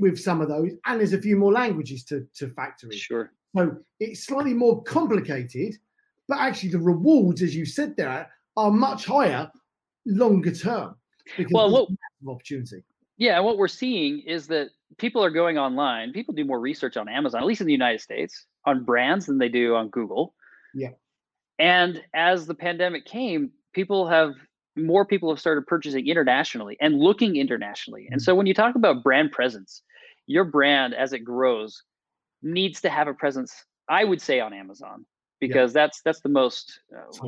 with 0.00 0.18
some 0.18 0.40
of 0.40 0.48
those, 0.48 0.72
and 0.86 1.00
there's 1.00 1.12
a 1.12 1.20
few 1.20 1.36
more 1.36 1.52
languages 1.52 2.04
to, 2.04 2.26
to 2.34 2.48
factor 2.50 2.88
in. 2.90 2.98
Sure. 2.98 3.32
So 3.56 3.76
it's 4.00 4.26
slightly 4.26 4.54
more 4.54 4.82
complicated, 4.82 5.76
but 6.28 6.38
actually 6.38 6.70
the 6.70 6.80
rewards, 6.80 7.42
as 7.42 7.54
you 7.54 7.64
said 7.64 7.96
there, 7.96 8.30
are 8.56 8.70
much 8.70 9.06
higher 9.06 9.50
longer 10.06 10.52
term. 10.52 10.96
Because 11.36 11.52
well, 11.52 11.70
what 11.70 11.88
opportunity? 12.28 12.82
Yeah, 13.16 13.36
and 13.36 13.44
what 13.44 13.56
we're 13.56 13.68
seeing 13.68 14.20
is 14.20 14.46
that 14.48 14.70
people 14.98 15.24
are 15.24 15.30
going 15.30 15.58
online. 15.58 16.12
People 16.12 16.34
do 16.34 16.44
more 16.44 16.60
research 16.60 16.96
on 16.96 17.08
Amazon, 17.08 17.40
at 17.40 17.46
least 17.46 17.60
in 17.60 17.66
the 17.66 17.72
United 17.72 18.00
States, 18.00 18.46
on 18.66 18.84
brands 18.84 19.26
than 19.26 19.38
they 19.38 19.48
do 19.48 19.74
on 19.74 19.88
Google. 19.88 20.34
Yeah. 20.74 20.90
And 21.58 22.02
as 22.14 22.46
the 22.46 22.54
pandemic 22.54 23.04
came, 23.04 23.50
people 23.72 24.08
have 24.08 24.34
more 24.76 25.04
people 25.04 25.28
have 25.30 25.38
started 25.38 25.66
purchasing 25.66 26.08
internationally 26.08 26.76
and 26.80 26.98
looking 26.98 27.36
internationally. 27.36 28.06
And 28.10 28.20
mm-hmm. 28.20 28.24
so 28.24 28.34
when 28.34 28.46
you 28.46 28.54
talk 28.54 28.74
about 28.74 29.02
brand 29.02 29.32
presence, 29.32 29.82
your 30.26 30.44
brand 30.44 30.94
as 30.94 31.12
it 31.12 31.20
grows 31.20 31.82
needs 32.42 32.80
to 32.80 32.88
have 32.88 33.06
a 33.06 33.14
presence, 33.14 33.54
I 33.88 34.04
would 34.04 34.20
say 34.22 34.40
on 34.40 34.52
Amazon 34.52 35.04
because 35.40 35.74
yeah. 35.74 35.82
that's 35.82 36.00
that's 36.02 36.20
the 36.20 36.28
most 36.28 36.80
uh, 36.96 37.26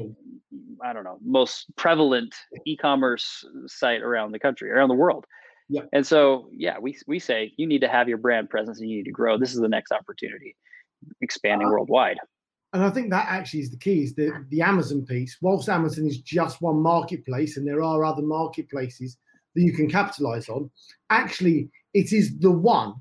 I 0.83 0.93
don't 0.93 1.05
know, 1.05 1.19
most 1.23 1.67
prevalent 1.77 2.35
e-commerce 2.65 3.45
site 3.67 4.03
around 4.03 4.33
the 4.33 4.39
country, 4.39 4.71
around 4.71 4.89
the 4.89 4.95
world. 4.95 5.27
Yeah. 5.69 5.83
And 5.93 6.07
so, 6.07 6.49
yeah, 6.53 6.79
we 6.79 6.97
we 7.07 7.19
say 7.19 7.53
you 7.57 7.67
need 7.67 7.81
to 7.81 7.89
have 7.89 8.09
your 8.09 8.19
brand 8.19 8.51
presence 8.51 8.81
and 8.81 8.89
you 8.89 8.99
need 8.99 9.05
to 9.05 9.11
grow. 9.11 9.39
This 9.39 9.55
is 9.55 9.61
the 9.61 9.69
next 9.69 9.93
opportunity, 9.93 10.57
expanding 11.21 11.69
uh, 11.69 11.71
worldwide 11.71 12.19
and 12.75 12.83
I 12.83 12.91
think 12.91 13.11
that 13.11 13.27
actually 13.29 13.61
is 13.61 13.71
the 13.71 13.79
key 13.79 14.03
is 14.03 14.17
the, 14.17 14.45
the 14.51 14.61
Amazon 14.61 15.07
piece. 15.07 15.39
Whilst 15.41 15.69
Amazon 15.69 16.07
is 16.07 16.19
just 16.19 16.61
one 16.61 16.81
marketplace 16.81 17.57
and 17.57 17.67
there 17.67 17.85
are 17.85 18.05
other 18.05 18.23
marketplaces 18.23 19.17
that 19.55 19.63
you 19.63 19.73
can 19.73 19.89
capitalize 19.89 20.49
on, 20.49 20.69
actually 21.09 21.71
it 21.95 22.13
is 22.13 22.37
the 22.41 22.51
one 22.51 22.95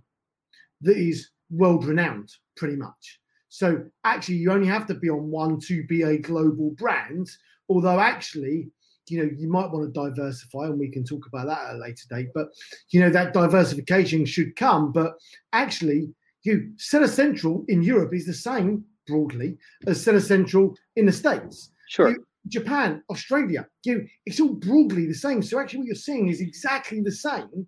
that 0.82 0.96
is 0.96 1.32
world 1.50 1.86
renowned 1.86 2.32
pretty 2.56 2.76
much. 2.76 3.20
So 3.50 3.84
actually 4.04 4.36
you 4.36 4.52
only 4.52 4.68
have 4.68 4.86
to 4.88 4.94
be 4.94 5.10
on 5.10 5.32
one 5.32 5.60
to 5.62 5.84
be 5.88 6.04
a 6.04 6.20
global 6.20 6.70
brand, 6.78 7.28
although 7.68 8.00
actually 8.00 8.70
you 9.08 9.18
know 9.18 9.30
you 9.38 9.50
might 9.50 9.70
want 9.72 9.86
to 9.86 10.02
diversify 10.02 10.66
and 10.66 10.80
we 10.80 10.90
can 10.90 11.04
talk 11.04 11.26
about 11.28 11.48
that 11.48 11.70
at 11.70 11.76
a 11.76 11.78
later 11.78 12.04
date 12.10 12.30
but 12.34 12.48
you 12.90 13.00
know 13.00 13.10
that 13.10 13.34
diversification 13.34 14.26
should 14.26 14.56
come 14.56 14.92
but 14.92 15.14
actually 15.52 16.14
you 16.44 16.72
seller 16.78 17.08
central 17.08 17.66
in 17.68 17.82
europe 17.82 18.14
is 18.14 18.26
the 18.26 18.34
same 18.34 18.86
broadly 19.08 19.58
as 19.88 20.04
Seller 20.04 20.20
Central 20.20 20.76
in 20.96 21.06
the 21.06 21.12
States. 21.12 21.72
Sure. 21.90 22.10
You, 22.10 22.26
Japan, 22.48 23.02
Australia, 23.10 23.68
you, 23.86 24.08
it's 24.26 24.40
all 24.40 24.54
broadly 24.54 25.08
the 25.08 25.14
same. 25.14 25.42
So 25.42 25.60
actually, 25.60 25.80
what 25.80 25.88
you're 25.88 25.96
seeing 25.96 26.30
is 26.30 26.42
exactly 26.42 27.02
the 27.02 27.12
same. 27.12 27.68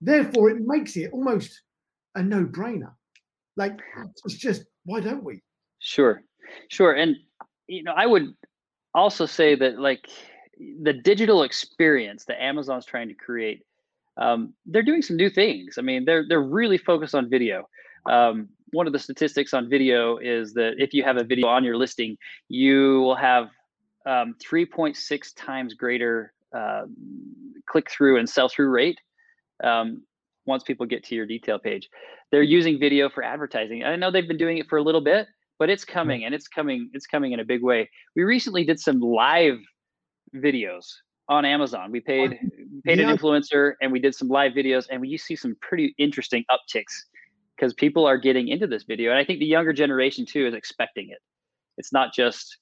Therefore, 0.00 0.50
it 0.50 0.58
makes 0.60 0.96
it 0.96 1.10
almost 1.12 1.62
a 2.14 2.22
no-brainer. 2.22 2.92
Like 3.56 3.78
it's 4.24 4.34
just 4.34 4.64
why 4.84 5.00
don't 5.00 5.24
we? 5.24 5.42
Sure, 5.80 6.22
sure. 6.68 6.92
And 6.92 7.16
you 7.66 7.82
know, 7.82 7.92
I 7.96 8.06
would 8.06 8.34
also 8.94 9.26
say 9.26 9.54
that 9.56 9.78
like 9.78 10.08
the 10.82 10.92
digital 10.92 11.42
experience 11.42 12.24
that 12.24 12.42
Amazon's 12.42 12.84
trying 12.84 13.08
to 13.08 13.14
create, 13.14 13.64
um, 14.16 14.54
they're 14.66 14.82
doing 14.82 15.02
some 15.02 15.16
new 15.16 15.30
things. 15.30 15.78
I 15.78 15.82
mean, 15.82 16.04
they're 16.04 16.26
they're 16.28 16.42
really 16.42 16.78
focused 16.78 17.14
on 17.14 17.28
video. 17.30 17.68
Um, 18.08 18.48
one 18.72 18.86
of 18.86 18.92
the 18.92 18.98
statistics 18.98 19.54
on 19.54 19.68
video 19.68 20.18
is 20.18 20.52
that 20.54 20.74
if 20.78 20.92
you 20.92 21.02
have 21.04 21.16
a 21.16 21.24
video 21.24 21.46
on 21.46 21.64
your 21.64 21.76
listing, 21.76 22.16
you 22.48 23.00
will 23.00 23.16
have 23.16 23.48
um, 24.06 24.34
3.6 24.44 25.34
times 25.36 25.74
greater 25.74 26.32
uh, 26.54 26.82
click 27.66 27.90
through 27.90 28.18
and 28.18 28.28
sell 28.28 28.48
through 28.48 28.70
rate 28.70 28.98
um, 29.62 30.02
once 30.46 30.62
people 30.62 30.86
get 30.86 31.04
to 31.04 31.14
your 31.14 31.26
detail 31.26 31.58
page. 31.58 31.88
They're 32.30 32.42
using 32.42 32.78
video 32.78 33.08
for 33.08 33.22
advertising. 33.22 33.84
I 33.84 33.96
know 33.96 34.10
they've 34.10 34.28
been 34.28 34.38
doing 34.38 34.58
it 34.58 34.68
for 34.68 34.78
a 34.78 34.82
little 34.82 35.00
bit, 35.00 35.28
but 35.58 35.70
it's 35.70 35.84
coming 35.84 36.24
and 36.24 36.34
it's 36.34 36.48
coming. 36.48 36.90
It's 36.92 37.06
coming 37.06 37.32
in 37.32 37.40
a 37.40 37.44
big 37.44 37.62
way. 37.62 37.88
We 38.16 38.24
recently 38.24 38.64
did 38.64 38.80
some 38.80 39.00
live 39.00 39.58
videos 40.34 40.86
on 41.28 41.44
Amazon. 41.44 41.90
We 41.90 42.00
paid 42.00 42.38
paid 42.84 42.98
yeah. 42.98 43.10
an 43.10 43.16
influencer 43.16 43.72
and 43.82 43.92
we 43.92 43.98
did 43.98 44.14
some 44.14 44.28
live 44.28 44.52
videos, 44.52 44.86
and 44.90 45.00
we 45.00 45.16
see 45.16 45.36
some 45.36 45.56
pretty 45.60 45.94
interesting 45.98 46.44
upticks 46.50 46.92
because 47.56 47.74
people 47.74 48.06
are 48.06 48.16
getting 48.16 48.46
into 48.46 48.68
this 48.68 48.84
video 48.84 49.10
and 49.10 49.18
i 49.18 49.24
think 49.24 49.40
the 49.40 49.44
younger 49.44 49.72
generation 49.72 50.24
too 50.24 50.46
is 50.46 50.54
expecting 50.54 51.08
it 51.10 51.18
it's 51.76 51.92
not 51.92 52.14
just 52.14 52.58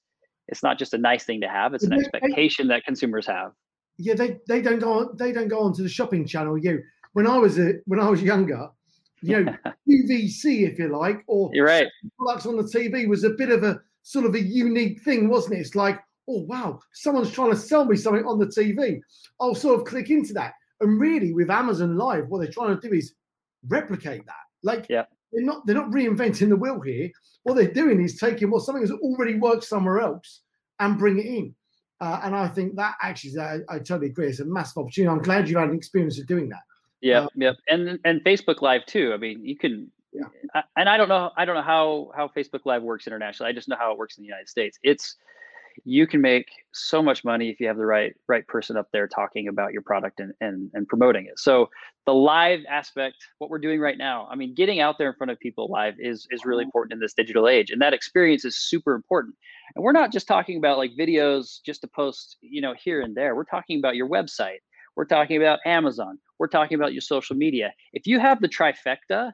it's 0.48 0.62
not 0.62 0.78
just 0.78 0.94
a 0.94 0.98
nice 0.98 1.24
thing 1.24 1.38
to 1.38 1.46
have 1.46 1.74
it's 1.74 1.84
an 1.84 1.92
expectation 1.92 2.66
that 2.66 2.82
consumers 2.82 3.26
have 3.26 3.52
yeah 3.98 4.14
they, 4.14 4.38
they 4.48 4.62
don't 4.62 4.78
go 4.78 5.00
on 5.00 5.14
they 5.18 5.32
don't 5.32 5.48
go 5.48 5.60
onto 5.60 5.82
the 5.82 5.88
shopping 5.88 6.26
channel 6.26 6.56
you 6.56 6.82
when 7.16 7.26
I 7.26 7.38
was 7.38 7.58
a 7.58 7.72
when 7.86 7.98
I 7.98 8.10
was 8.10 8.20
younger, 8.20 8.68
you 9.22 9.42
know, 9.42 9.56
QVC, 9.88 10.70
if 10.70 10.78
you 10.78 10.88
like, 10.88 11.24
or 11.26 11.48
you're 11.54 11.64
right. 11.64 11.86
Products 12.18 12.44
on 12.44 12.58
the 12.58 12.62
TV 12.62 13.08
was 13.08 13.24
a 13.24 13.30
bit 13.30 13.48
of 13.48 13.62
a 13.62 13.80
sort 14.02 14.26
of 14.26 14.34
a 14.34 14.38
unique 14.38 15.00
thing, 15.00 15.30
wasn't 15.30 15.54
it? 15.54 15.60
It's 15.60 15.74
like, 15.74 15.98
oh 16.28 16.42
wow, 16.42 16.80
someone's 16.92 17.30
trying 17.30 17.50
to 17.50 17.56
sell 17.56 17.84
me 17.84 17.96
something 17.96 18.24
on 18.24 18.38
the 18.38 18.46
TV. 18.46 19.00
I'll 19.40 19.54
sort 19.54 19.80
of 19.80 19.86
click 19.86 20.10
into 20.10 20.32
that. 20.34 20.52
And 20.80 21.00
really, 21.00 21.32
with 21.32 21.50
Amazon 21.50 21.96
Live, 21.96 22.28
what 22.28 22.42
they're 22.42 22.52
trying 22.52 22.78
to 22.78 22.88
do 22.88 22.94
is 22.94 23.14
replicate 23.68 24.26
that. 24.26 24.34
Like, 24.62 24.86
yeah. 24.90 25.04
they're 25.32 25.44
not 25.44 25.66
they're 25.66 25.76
not 25.76 25.90
reinventing 25.90 26.48
the 26.48 26.56
wheel 26.56 26.80
here. 26.80 27.10
What 27.44 27.54
they're 27.54 27.72
doing 27.72 28.02
is 28.02 28.18
taking 28.18 28.50
what 28.50 28.62
something 28.62 28.84
that's 28.84 29.00
already 29.00 29.36
worked 29.36 29.64
somewhere 29.64 30.00
else 30.00 30.42
and 30.80 30.98
bring 30.98 31.18
it 31.18 31.26
in. 31.26 31.54
Uh, 32.00 32.20
and 32.24 32.36
I 32.36 32.48
think 32.48 32.76
that 32.76 32.94
actually, 33.00 33.40
I, 33.40 33.58
I, 33.70 33.78
totally 33.78 34.08
agree. 34.08 34.28
It's 34.28 34.40
a 34.40 34.44
massive 34.44 34.76
opportunity. 34.76 35.10
I'm 35.10 35.22
glad 35.22 35.48
you 35.48 35.56
had 35.56 35.70
an 35.70 35.74
experience 35.74 36.20
of 36.20 36.26
doing 36.26 36.50
that. 36.50 36.60
Yeah, 37.00 37.20
uh, 37.22 37.28
yep, 37.36 37.56
and 37.68 37.98
and 38.04 38.22
Facebook 38.22 38.60
Live 38.60 38.84
too. 38.86 39.12
I 39.14 39.16
mean, 39.16 39.44
you 39.44 39.56
can. 39.56 39.90
Yeah. 40.12 40.62
and 40.76 40.88
I 40.88 40.96
don't 40.96 41.08
know. 41.08 41.30
I 41.36 41.44
don't 41.44 41.54
know 41.54 41.62
how 41.62 42.10
how 42.14 42.28
Facebook 42.28 42.66
Live 42.66 42.82
works 42.82 43.06
internationally. 43.06 43.50
I 43.50 43.54
just 43.54 43.68
know 43.68 43.76
how 43.78 43.92
it 43.92 43.98
works 43.98 44.18
in 44.18 44.22
the 44.22 44.26
United 44.26 44.48
States. 44.48 44.78
It's 44.82 45.16
you 45.84 46.06
can 46.06 46.20
make 46.20 46.46
so 46.72 47.02
much 47.02 47.24
money 47.24 47.48
if 47.48 47.60
you 47.60 47.66
have 47.66 47.76
the 47.76 47.86
right 47.86 48.14
right 48.28 48.46
person 48.46 48.76
up 48.76 48.88
there 48.92 49.06
talking 49.06 49.48
about 49.48 49.72
your 49.72 49.82
product 49.82 50.20
and 50.20 50.32
and, 50.40 50.70
and 50.74 50.88
promoting 50.88 51.26
it. 51.26 51.38
So 51.38 51.68
the 52.06 52.14
live 52.14 52.60
aspect 52.68 53.16
what 53.38 53.50
we're 53.50 53.58
doing 53.58 53.80
right 53.80 53.98
now 53.98 54.28
i 54.30 54.36
mean 54.36 54.54
getting 54.54 54.78
out 54.78 54.96
there 54.96 55.08
in 55.10 55.16
front 55.16 55.32
of 55.32 55.40
people 55.40 55.68
live 55.68 55.94
is 55.98 56.28
is 56.30 56.44
really 56.44 56.62
mm-hmm. 56.62 56.68
important 56.68 56.92
in 56.92 57.00
this 57.00 57.14
digital 57.14 57.48
age 57.48 57.70
and 57.70 57.82
that 57.82 57.92
experience 57.92 58.44
is 58.44 58.56
super 58.56 58.94
important. 58.94 59.34
And 59.74 59.84
we're 59.84 59.92
not 59.92 60.12
just 60.12 60.28
talking 60.28 60.56
about 60.56 60.78
like 60.78 60.92
videos 60.98 61.60
just 61.64 61.80
to 61.82 61.88
post 61.88 62.36
you 62.40 62.60
know 62.60 62.74
here 62.78 63.00
and 63.00 63.14
there. 63.14 63.34
We're 63.34 63.44
talking 63.44 63.78
about 63.78 63.96
your 63.96 64.08
website. 64.08 64.58
We're 64.94 65.04
talking 65.04 65.36
about 65.36 65.58
amazon. 65.66 66.18
We're 66.38 66.48
talking 66.48 66.76
about 66.76 66.92
your 66.92 67.02
social 67.02 67.36
media. 67.36 67.72
If 67.92 68.06
you 68.06 68.20
have 68.20 68.40
the 68.40 68.48
trifecta 68.48 69.32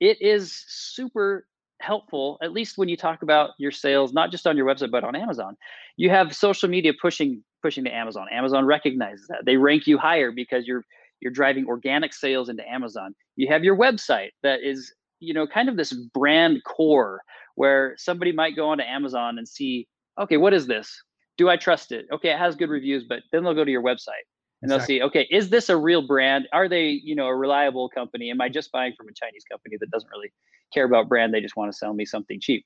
it 0.00 0.20
is 0.20 0.64
super 0.68 1.46
helpful 1.84 2.38
at 2.42 2.52
least 2.52 2.78
when 2.78 2.88
you 2.88 2.96
talk 2.96 3.22
about 3.22 3.50
your 3.58 3.70
sales 3.70 4.12
not 4.12 4.30
just 4.30 4.46
on 4.46 4.56
your 4.56 4.66
website 4.66 4.90
but 4.90 5.04
on 5.04 5.14
amazon. 5.14 5.56
You 5.96 6.10
have 6.10 6.34
social 6.34 6.68
media 6.68 6.92
pushing 7.00 7.42
pushing 7.62 7.84
to 7.84 7.94
amazon. 7.94 8.26
Amazon 8.30 8.66
recognizes 8.66 9.26
that. 9.28 9.44
They 9.46 9.56
rank 9.56 9.86
you 9.86 9.98
higher 9.98 10.32
because 10.32 10.66
you're 10.66 10.84
you're 11.20 11.32
driving 11.32 11.66
organic 11.66 12.12
sales 12.12 12.48
into 12.48 12.68
amazon. 12.68 13.14
You 13.36 13.48
have 13.48 13.64
your 13.64 13.76
website 13.76 14.30
that 14.42 14.60
is 14.62 14.92
you 15.20 15.34
know 15.34 15.46
kind 15.46 15.68
of 15.68 15.76
this 15.76 15.92
brand 15.92 16.62
core 16.64 17.20
where 17.54 17.94
somebody 17.98 18.32
might 18.32 18.56
go 18.56 18.68
onto 18.70 18.84
amazon 18.84 19.38
and 19.38 19.46
see 19.48 19.86
okay 20.20 20.36
what 20.36 20.54
is 20.54 20.66
this? 20.66 20.92
Do 21.36 21.48
i 21.48 21.56
trust 21.56 21.92
it? 21.92 22.06
Okay 22.12 22.30
it 22.30 22.38
has 22.38 22.56
good 22.56 22.70
reviews 22.70 23.04
but 23.08 23.20
then 23.32 23.44
they'll 23.44 23.54
go 23.54 23.64
to 23.64 23.70
your 23.70 23.82
website 23.82 24.24
and 24.64 24.70
they'll 24.70 24.80
see 24.80 25.02
okay 25.02 25.28
is 25.30 25.50
this 25.50 25.68
a 25.68 25.76
real 25.76 26.06
brand? 26.06 26.48
Are 26.52 26.68
they 26.68 26.88
you 26.88 27.14
know 27.14 27.26
a 27.26 27.36
reliable 27.36 27.88
company? 27.88 28.30
Am 28.30 28.40
i 28.40 28.48
just 28.48 28.72
buying 28.72 28.94
from 28.96 29.08
a 29.08 29.12
chinese 29.12 29.44
company 29.44 29.76
that 29.78 29.90
doesn't 29.90 30.08
really 30.10 30.32
care 30.72 30.86
about 30.86 31.08
brand? 31.08 31.34
They 31.34 31.42
just 31.42 31.54
want 31.54 31.70
to 31.70 31.76
sell 31.76 31.92
me 31.92 32.06
something 32.06 32.40
cheap. 32.40 32.64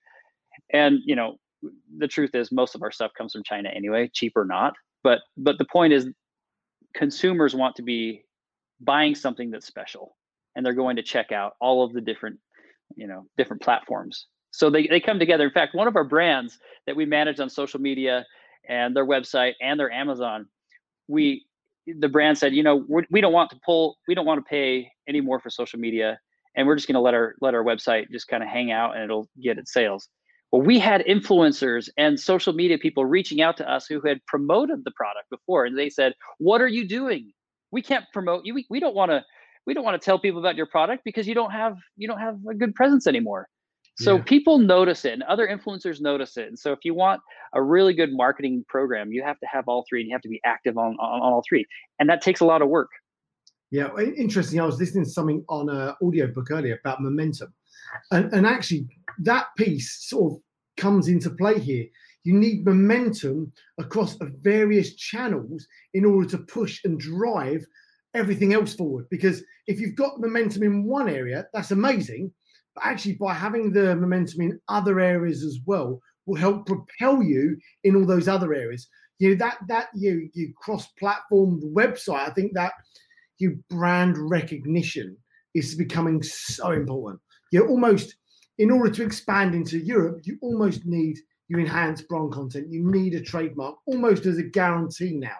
And 0.73 1.01
you 1.05 1.17
know 1.17 1.39
the 1.99 2.07
truth 2.07 2.35
is 2.35 2.53
most 2.53 2.77
of 2.77 2.83
our 2.83 2.93
stuff 2.93 3.11
comes 3.19 3.33
from 3.33 3.43
china 3.43 3.69
anyway 3.75 4.09
cheap 4.13 4.35
or 4.37 4.45
not. 4.45 4.75
But 5.03 5.21
but 5.37 5.59
the 5.59 5.65
point 5.65 5.93
is 5.93 6.09
consumers 6.95 7.55
want 7.55 7.75
to 7.77 7.83
be 7.83 8.23
buying 8.81 9.17
something 9.17 9.51
that's 9.51 9.67
special 9.67 10.17
and 10.55 10.65
they're 10.65 10.73
going 10.73 10.97
to 10.97 11.03
check 11.03 11.33
out 11.33 11.55
all 11.61 11.85
of 11.85 11.93
the 11.93 12.01
different 12.01 12.39
you 12.95 13.09
know 13.09 13.27
different 13.37 13.61
platforms. 13.61 14.27
So 14.53 14.71
they, 14.71 14.87
they 14.87 14.99
come 15.01 15.19
together. 15.19 15.45
In 15.45 15.51
fact 15.51 15.75
one 15.75 15.89
of 15.89 15.97
our 15.97 16.05
brands 16.05 16.59
that 16.87 16.95
we 16.95 17.07
manage 17.07 17.41
on 17.41 17.51
social 17.51 17.81
media 17.81 18.25
and 18.69 18.95
their 18.95 19.07
website 19.07 19.55
and 19.61 19.81
their 19.81 19.91
amazon 19.91 20.47
we 21.09 21.47
the 21.98 22.09
brand 22.09 22.38
said, 22.38 22.55
you 22.55 22.62
know, 22.62 22.85
we're, 22.88 23.05
we 23.11 23.20
do 23.20 23.27
not 23.27 23.33
want 23.33 23.51
to 23.51 23.61
pull, 23.64 23.98
we 24.07 24.14
don't 24.14 24.27
want 24.27 24.38
to 24.38 24.48
pay 24.48 24.90
any 25.09 25.20
more 25.20 25.40
for 25.40 25.51
social 25.51 25.79
media, 25.79 26.18
and 26.57 26.66
we're 26.66 26.74
just 26.74 26.88
going 26.88 26.94
to 26.94 27.01
let 27.01 27.14
our 27.14 27.35
let 27.40 27.55
our 27.55 27.62
website 27.64 28.11
just 28.11 28.29
kind 28.29 28.42
of 28.42 28.48
hang 28.48 28.70
out, 28.70 28.94
and 28.94 29.05
it'll 29.05 29.29
get 29.42 29.59
its 29.59 29.72
sales. 29.72 30.09
Well, 30.51 30.62
we 30.62 30.79
had 30.79 31.03
influencers 31.03 31.88
and 31.98 32.18
social 32.18 32.53
media 32.53 32.79
people 32.79 33.05
reaching 33.05 33.42
out 33.42 33.57
to 33.59 33.70
us 33.70 33.87
who 33.87 34.01
had 34.01 34.24
promoted 34.27 34.85
the 34.85 34.92
product 34.92 35.29
before, 35.31 35.64
and 35.64 35.79
they 35.79 35.90
said, 35.90 36.14
"What 36.38 36.61
are 36.61 36.68
you 36.68 36.87
doing? 36.88 37.33
We 37.70 37.83
can't 37.83 38.05
promote 38.12 38.44
you. 38.44 38.55
We, 38.55 38.66
we 38.70 38.81
don't 38.81 38.94
want 38.94 39.11
to." 39.11 39.24
We 39.66 39.74
don't 39.74 39.85
want 39.85 40.01
to 40.01 40.03
tell 40.05 40.18
people 40.18 40.40
about 40.40 40.57
your 40.57 40.64
product 40.64 41.05
because 41.05 41.29
you 41.29 41.35
don't 41.35 41.51
have 41.51 41.77
you 41.98 42.09
don't 42.09 42.20
have 42.20 42.38
a 42.51 42.55
good 42.55 42.74
presence 42.74 43.07
anymore. 43.07 43.51
So 44.01 44.17
yeah. 44.17 44.23
people 44.23 44.59
notice 44.59 45.05
it 45.05 45.15
and 45.15 45.25
other 45.25 45.49
influencers 45.49 46.01
notice 46.01 46.37
it. 46.37 46.47
And 46.47 46.59
so 46.59 46.73
if 46.73 46.81
you 46.85 46.95
want 46.95 47.21
a 47.53 47.61
really 47.61 47.93
good 47.93 48.13
marketing 48.13 48.65
program, 48.69 49.13
you 49.13 49.25
have 49.25 49.41
to 49.41 49.47
have 49.47 49.67
all 49.67 49.85
three 49.89 50.01
and 50.01 50.09
you 50.09 50.15
have 50.15 50.23
to 50.23 50.29
be 50.29 50.41
active 50.45 50.79
on, 50.79 50.97
on, 51.01 51.21
on 51.21 51.33
all 51.33 51.43
three. 51.49 51.67
And 51.99 52.09
that 52.09 52.23
takes 52.23 52.39
a 52.39 52.45
lot 52.45 52.63
of 52.63 52.69
work. 52.69 52.91
Yeah, 53.73 53.89
interesting. 53.99 54.61
I 54.61 54.65
was 54.65 54.79
listening 54.79 55.05
to 55.05 55.11
something 55.11 55.45
on 55.49 55.69
an 55.69 55.95
audiobook 56.01 56.51
earlier 56.51 56.79
about 56.81 57.03
momentum. 57.03 57.53
And, 58.13 58.33
and 58.33 58.47
actually, 58.47 58.87
that 59.19 59.47
piece 59.57 60.09
sort 60.09 60.35
of 60.35 60.39
comes 60.77 61.09
into 61.09 61.31
play 61.31 61.59
here. 61.59 61.87
You 62.23 62.35
need 62.35 62.65
momentum 62.65 63.53
across 63.79 64.17
various 64.43 64.95
channels 64.95 65.67
in 65.95 66.05
order 66.05 66.29
to 66.31 66.39
push 66.39 66.81
and 66.85 67.01
drive 67.01 67.67
everything 68.15 68.55
else 68.55 68.75
forward. 68.75 69.07
Because 69.11 69.43
if 69.67 69.81
you've 69.81 69.97
got 69.97 70.21
momentum 70.21 70.63
in 70.63 70.85
one 70.85 71.09
area, 71.09 71.47
that's 71.53 71.73
amazing 71.73 72.33
but 72.79 72.88
actually 72.88 73.14
by 73.14 73.35
having 73.35 73.73
the 73.73 73.97
momentum 73.97 74.41
in 74.43 74.61
other 74.69 75.01
areas 75.01 75.43
as 75.43 75.59
well 75.67 76.01
will 76.27 76.37
help 76.37 76.67
propel 76.67 77.23
you 77.23 77.57
in 77.85 77.97
all 77.97 78.07
those 78.07 78.29
other 78.29 78.55
areas. 78.55 78.88
You 79.19 79.31
know 79.31 79.37
that 79.37 79.59
that 79.69 79.88
you 79.95 80.29
you 80.35 80.53
cross-platform 80.57 81.61
website. 81.75 82.29
I 82.29 82.31
think 82.31 82.53
that 82.55 82.73
you 83.38 83.59
brand 83.69 84.17
recognition 84.19 85.17
is 85.55 85.75
becoming 85.75 86.23
so 86.23 86.71
important. 86.71 87.21
You 87.51 87.67
almost 87.67 88.14
in 88.59 88.71
order 88.71 88.91
to 88.93 89.05
expand 89.05 89.55
into 89.55 89.79
Europe, 89.79 90.21
you 90.25 90.38
almost 90.41 90.85
need 90.87 91.19
you 91.49 91.59
enhance 91.59 92.03
brand 92.03 92.33
content. 92.33 92.71
You 92.71 92.88
need 92.88 93.14
a 93.14 93.21
trademark 93.21 93.77
almost 93.87 94.27
as 94.27 94.38
a 94.38 94.43
guarantee 94.43 95.17
now. 95.17 95.38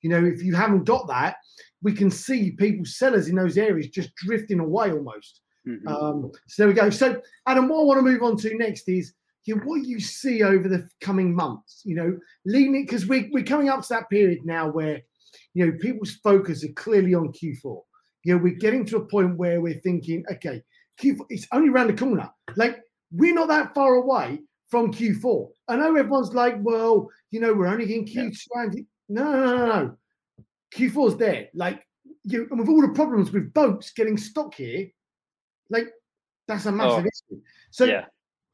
You 0.00 0.10
know, 0.10 0.24
if 0.24 0.42
you 0.42 0.54
haven't 0.54 0.84
got 0.84 1.06
that, 1.08 1.36
we 1.82 1.92
can 1.92 2.10
see 2.10 2.52
people, 2.52 2.86
sellers 2.86 3.28
in 3.28 3.36
those 3.36 3.58
areas 3.58 3.88
just 3.88 4.14
drifting 4.16 4.58
away 4.58 4.90
almost. 4.90 5.42
Mm-hmm. 5.66 5.88
Um, 5.88 6.32
so 6.46 6.62
there 6.62 6.68
we 6.68 6.74
go. 6.74 6.90
So, 6.90 7.20
Adam, 7.46 7.68
what 7.68 7.80
I 7.80 7.84
want 7.84 7.98
to 7.98 8.02
move 8.02 8.22
on 8.22 8.36
to 8.38 8.56
next 8.56 8.88
is 8.88 9.12
you 9.44 9.56
know, 9.56 9.62
what 9.62 9.84
you 9.84 10.00
see 10.00 10.42
over 10.42 10.68
the 10.68 10.88
coming 11.00 11.34
months. 11.34 11.82
You 11.84 11.96
know, 11.96 12.18
leaning 12.44 12.84
because 12.84 13.06
we, 13.06 13.28
we're 13.32 13.44
coming 13.44 13.68
up 13.68 13.82
to 13.82 13.88
that 13.90 14.10
period 14.10 14.40
now 14.44 14.68
where 14.68 15.00
you 15.54 15.66
know 15.66 15.78
people's 15.80 16.16
focus 16.22 16.64
are 16.64 16.72
clearly 16.74 17.14
on 17.14 17.32
Q4. 17.32 17.82
You 18.24 18.34
know, 18.34 18.42
we're 18.42 18.54
getting 18.54 18.84
to 18.86 18.98
a 18.98 19.06
point 19.06 19.36
where 19.36 19.60
we're 19.60 19.80
thinking, 19.80 20.24
okay, 20.32 20.62
Q4 21.00 21.26
it's 21.28 21.46
only 21.52 21.68
around 21.68 21.88
the 21.88 21.94
corner. 21.94 22.30
Like 22.56 22.80
we're 23.12 23.34
not 23.34 23.48
that 23.48 23.74
far 23.74 23.94
away 23.94 24.40
from 24.68 24.92
Q4. 24.92 25.48
I 25.68 25.76
know 25.76 25.96
everyone's 25.96 26.34
like, 26.34 26.56
well, 26.60 27.08
you 27.30 27.40
know, 27.40 27.52
we're 27.52 27.66
only 27.66 27.92
in 27.94 28.04
Q2. 28.04 28.36
Yeah. 28.54 28.82
No, 29.08 29.24
no, 29.24 29.56
no, 29.56 29.66
no. 29.66 29.96
Q4's 30.74 31.16
there. 31.16 31.48
Like 31.54 31.84
you, 32.24 32.46
and 32.50 32.60
with 32.60 32.68
all 32.68 32.80
the 32.80 32.94
problems 32.94 33.32
with 33.32 33.52
boats 33.52 33.92
getting 33.92 34.16
stuck 34.16 34.54
here, 34.54 34.86
like 35.70 35.88
that's 36.46 36.66
a 36.66 36.72
massive 36.72 37.04
oh, 37.04 37.32
issue. 37.34 37.40
So 37.70 37.84
yeah. 37.84 38.04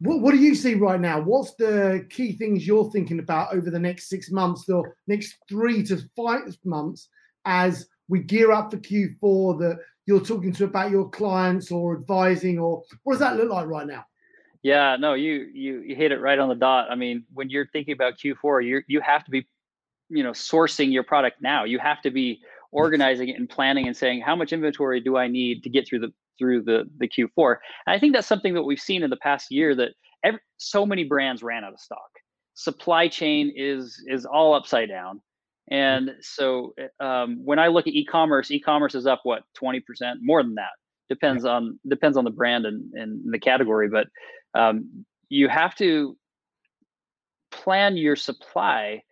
what, 0.01 0.21
what 0.21 0.33
do 0.33 0.39
you 0.39 0.55
see 0.55 0.75
right 0.75 1.01
now? 1.01 1.21
What's 1.21 1.55
the 1.55 2.07
key 2.11 2.33
things 2.33 2.67
you're 2.67 2.91
thinking 2.91 3.19
about 3.19 3.55
over 3.55 3.71
the 3.71 3.79
next 3.79 4.09
six 4.09 4.31
months 4.31 4.69
or 4.69 4.97
next 5.07 5.37
three 5.49 5.83
to 5.85 5.99
five 6.17 6.57
months 6.65 7.09
as 7.45 7.89
we 8.09 8.21
gear 8.21 8.53
up 8.53 8.71
for 8.71 8.79
Q4 8.79 9.59
that 9.61 9.79
you're 10.07 10.21
talking 10.21 10.53
to 10.53 10.65
about 10.65 10.91
your 10.91 11.09
clients 11.09 11.73
or 11.73 11.97
advising 11.97 12.59
or 12.59 12.83
what 13.03 13.15
does 13.15 13.21
that 13.21 13.37
look 13.37 13.51
like 13.51 13.67
right 13.67 13.87
now? 13.87 14.05
Yeah, 14.63 14.97
no, 14.99 15.15
you 15.15 15.49
you 15.55 15.83
you 15.87 15.95
hit 15.95 16.11
it 16.11 16.21
right 16.21 16.39
on 16.39 16.49
the 16.49 16.57
dot. 16.57 16.91
I 16.91 16.97
mean, 16.97 17.25
when 17.33 17.51
you're 17.51 17.69
thinking 17.69 17.93
about 17.93 18.15
Q4, 18.19 18.65
you 18.65 18.83
you 18.89 19.01
have 19.01 19.25
to 19.25 19.31
be, 19.31 19.47
you 20.09 20.25
know, 20.25 20.33
sourcing 20.33 20.93
your 20.93 21.05
product 21.05 21.41
now. 21.41 21.63
You 21.63 21.79
have 21.79 22.03
to 22.03 22.11
be 22.11 22.41
organizing 22.73 23.29
it 23.29 23.37
and 23.37 23.49
planning 23.49 23.87
and 23.87 23.97
saying 23.97 24.23
how 24.23 24.35
much 24.35 24.53
inventory 24.53 25.01
do 25.01 25.17
I 25.17 25.29
need 25.29 25.63
to 25.63 25.71
get 25.71 25.87
through 25.87 26.01
the 26.01 26.13
through 26.39 26.63
the 26.63 26.85
the 26.99 27.09
Q4. 27.09 27.57
And 27.87 27.97
I 27.97 27.99
think 27.99 28.15
that's 28.15 28.27
something 28.27 28.55
that 28.55 28.63
we've 28.63 28.81
seen 28.81 29.03
in 29.03 29.11
the 29.11 29.17
past 29.17 29.51
year 29.51 29.75
that 29.77 29.91
every, 30.25 30.41
so 30.59 30.87
many 30.87 31.05
brands 31.05 31.43
ran 31.43 31.65
out 31.65 31.73
of 31.73 31.81
stock. 31.81 32.11
Supply 32.55 33.09
chain 33.09 33.53
is 33.55 34.03
is 34.07 34.25
all 34.25 34.55
upside 34.55 34.89
down. 34.89 35.21
And 35.69 36.13
so 36.21 36.75
um, 37.01 37.41
when 37.45 37.59
I 37.59 37.69
look 37.69 37.89
at 37.89 37.93
e-commerce, 37.93 38.51
e-commerce 38.53 38.95
is 38.95 39.05
up 39.05 39.21
what 39.25 39.43
20% 39.61 39.83
more 40.23 40.41
than 40.43 40.55
that. 40.55 40.71
Depends 41.09 41.45
yeah. 41.45 41.51
on 41.51 41.79
depends 41.89 42.17
on 42.17 42.25
the 42.25 42.31
brand 42.31 42.67
and, 42.67 42.93
and 42.95 43.33
the 43.33 43.39
category, 43.39 43.89
but 43.89 44.07
um, 44.59 45.05
you 45.29 45.49
have 45.49 45.75
to 45.77 46.17
plan 47.51 47.97
your 47.97 48.17
supply 48.17 49.03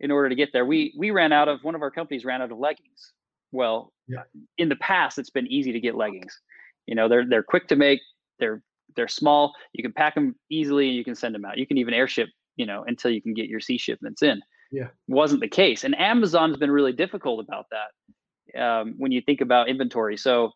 in 0.00 0.10
order 0.10 0.28
to 0.28 0.34
get 0.34 0.52
there. 0.52 0.64
We 0.64 0.94
we 0.98 1.10
ran 1.10 1.32
out 1.32 1.48
of 1.48 1.62
one 1.62 1.74
of 1.74 1.82
our 1.82 1.90
companies 1.90 2.24
ran 2.24 2.42
out 2.42 2.52
of 2.52 2.58
leggings. 2.58 3.12
Well, 3.52 3.92
yeah. 4.08 4.22
in 4.58 4.68
the 4.68 4.76
past, 4.76 5.18
it's 5.18 5.30
been 5.30 5.46
easy 5.46 5.72
to 5.72 5.80
get 5.80 5.94
leggings. 5.94 6.38
You 6.86 6.94
know, 6.94 7.08
they're 7.08 7.26
they're 7.28 7.42
quick 7.42 7.68
to 7.68 7.76
make. 7.76 8.00
They're 8.38 8.62
they're 8.94 9.08
small. 9.08 9.52
You 9.72 9.82
can 9.82 9.92
pack 9.92 10.14
them 10.14 10.36
easily, 10.50 10.88
and 10.88 10.96
you 10.96 11.04
can 11.04 11.14
send 11.14 11.34
them 11.34 11.44
out. 11.44 11.58
You 11.58 11.66
can 11.66 11.78
even 11.78 11.94
airship. 11.94 12.28
You 12.56 12.66
know, 12.66 12.84
until 12.86 13.10
you 13.10 13.20
can 13.20 13.34
get 13.34 13.48
your 13.48 13.60
sea 13.60 13.78
shipments 13.78 14.22
in. 14.22 14.40
Yeah, 14.72 14.88
wasn't 15.06 15.40
the 15.40 15.48
case, 15.48 15.84
and 15.84 15.98
Amazon's 15.98 16.56
been 16.56 16.70
really 16.70 16.92
difficult 16.92 17.44
about 17.46 17.66
that. 17.70 18.60
um, 18.60 18.94
when 18.98 19.12
you 19.12 19.20
think 19.20 19.40
about 19.40 19.68
inventory. 19.68 20.16
So 20.16 20.52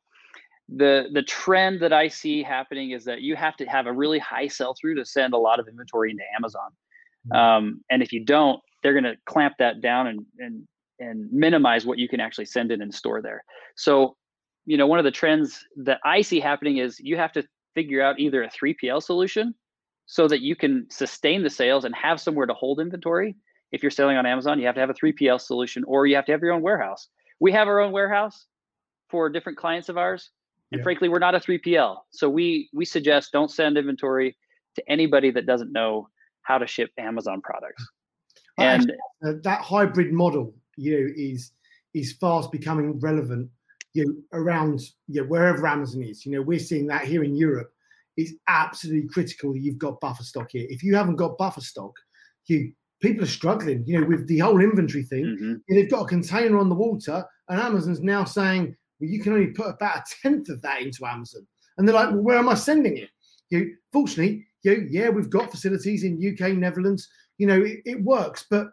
the 0.69 1.09
the 1.13 1.23
trend 1.23 1.81
that 1.81 1.93
I 1.93 2.09
see 2.09 2.43
happening 2.43 2.93
is 2.93 3.05
that 3.05 3.21
you 3.23 3.37
have 3.37 3.57
to 3.57 3.67
have 3.67 3.87
a 3.87 3.93
really 3.93 4.19
high 4.19 4.49
sell 4.49 4.75
through 4.81 4.97
to 4.97 5.05
send 5.05 5.35
a 5.35 5.39
lot 5.39 5.59
of 5.59 5.69
inventory 5.69 6.11
into 6.11 6.23
Amazon, 6.37 6.71
mm-hmm. 7.29 7.37
um, 7.37 7.85
and 7.91 8.03
if 8.03 8.13
you 8.13 8.25
don't, 8.25 8.61
they're 8.83 8.93
going 8.93 9.05
to 9.05 9.17
clamp 9.27 9.55
that 9.59 9.81
down 9.81 10.07
and 10.07 10.21
and 10.39 10.67
and 11.01 11.33
minimize 11.33 11.87
what 11.87 11.99
you 11.99 12.09
can 12.09 12.21
actually 12.21 12.45
send 12.45 12.71
in 12.71 12.83
and 12.83 12.95
store 12.95 13.23
there. 13.23 13.43
So, 13.77 14.17
you 14.67 14.77
know, 14.77 14.87
one 14.87 14.99
of 14.99 15.05
the 15.05 15.11
trends 15.11 15.65
that 15.85 16.01
I 16.05 16.23
see 16.23 16.41
happening 16.41 16.79
is 16.79 16.99
you 17.01 17.17
have 17.17 17.33
to 17.33 17.45
figure 17.75 18.03
out 18.03 18.19
either 18.19 18.43
a 18.43 18.51
3PL 18.51 19.03
solution 19.03 19.55
so 20.07 20.27
that 20.29 20.41
you 20.41 20.57
can 20.57 20.87
sustain 20.91 21.43
the 21.43 21.51
sales 21.51 21.85
and 21.85 21.95
have 21.95 22.21
somewhere 22.21 22.47
to 22.47 22.55
hold 22.55 22.81
inventory. 22.81 23.37
If 23.73 23.83
you're 23.83 23.91
selling 23.91 24.17
on 24.17 24.27
Amazon, 24.27 24.59
you 24.59 24.67
have 24.67 24.75
to 24.75 24.81
have 24.81 24.91
a 24.91 24.95
3PL 24.95 25.41
solution 25.41 25.85
or 25.87 26.07
you 26.07 26.17
have 26.17 26.27
to 26.27 26.33
have 26.33 26.43
your 26.43 26.53
own 26.53 26.63
warehouse. 26.63 27.09
We 27.39 27.53
have 27.53 27.69
our 27.69 27.81
own 27.81 27.93
warehouse 27.93 28.47
for 29.09 29.31
different 29.31 29.59
clients 29.59 29.89
of 29.89 29.97
ours 29.97 30.31
and 30.73 30.81
yeah. 30.81 30.83
frankly, 30.83 31.09
we're 31.09 31.19
not 31.19 31.35
a 31.35 31.41
3PL. 31.41 31.99
So 32.11 32.29
we 32.29 32.69
we 32.73 32.85
suggest 32.85 33.33
don't 33.33 33.51
send 33.51 33.77
inventory 33.77 34.37
to 34.77 34.91
anybody 34.91 35.31
that 35.33 35.47
doesn't 35.47 35.73
know 35.73 36.09
how 36.43 36.59
to 36.59 36.67
ship 36.67 36.91
Amazon 36.99 37.41
products. 37.41 37.87
And 38.59 38.93
uh, 39.25 39.33
that 39.43 39.63
hybrid 39.63 40.13
model, 40.13 40.55
you 40.77 41.01
know, 41.01 41.13
is 41.17 41.53
is 41.95 42.13
fast 42.13 42.53
becoming 42.53 43.01
relevant. 43.01 43.51
You 43.93 44.07
know, 44.07 44.41
around 44.41 44.81
you 45.09 45.23
know, 45.23 45.29
wherever 45.29 45.67
Amazon 45.67 46.03
is. 46.03 46.25
You 46.25 46.33
know, 46.33 46.43
we're 46.43 46.59
seeing 46.59 46.87
that 46.89 47.05
here 47.05 47.25
in 47.25 47.35
Europe. 47.35 47.73
It's 48.17 48.33
absolutely 48.49 49.09
critical 49.09 49.53
that 49.53 49.61
you've 49.61 49.79
got 49.79 50.01
buffer 50.01 50.23
stock 50.23 50.51
here. 50.51 50.67
If 50.69 50.83
you 50.83 50.95
haven't 50.95 51.17
got 51.17 51.39
buffer 51.39 51.61
stock, 51.61 51.93
you 52.47 52.73
people 53.01 53.25
are 53.25 53.29
struggling. 53.29 53.85
You 53.87 54.01
know, 54.01 54.07
with 54.07 54.27
the 54.29 54.39
whole 54.39 54.61
inventory 54.61 55.05
thing. 55.05 55.25
Mm-hmm. 55.25 55.55
They've 55.69 55.91
got 55.91 56.03
a 56.03 56.09
container 56.09 56.59
on 56.59 56.69
the 56.69 56.75
water, 56.75 57.25
and 57.49 57.61
Amazon's 57.61 58.01
now 58.01 58.25
saying 58.25 58.77
well, 59.01 59.11
you 59.11 59.21
can 59.21 59.33
only 59.33 59.49
put 59.49 59.69
about 59.69 59.99
a 59.99 60.05
tenth 60.23 60.49
of 60.49 60.63
that 60.63 60.83
into 60.83 61.07
Amazon. 61.07 61.47
And 61.79 61.89
they're 61.89 61.95
like, 61.95 62.11
well, 62.11 62.23
where 62.23 62.39
am 62.39 62.49
I 62.49 62.55
sending 62.55 62.99
it? 62.99 63.09
You 63.49 63.77
fortunately, 63.93 64.47
you 64.63 64.87
yeah, 64.91 65.09
we've 65.09 65.31
got 65.31 65.51
facilities 65.51 66.05
in 66.05 66.21
UK, 66.21 66.53
Netherlands. 66.53 67.09
You 67.39 67.47
know, 67.47 67.61
it, 67.63 67.81
it 67.87 68.03
works, 68.05 68.47
but 68.49 68.69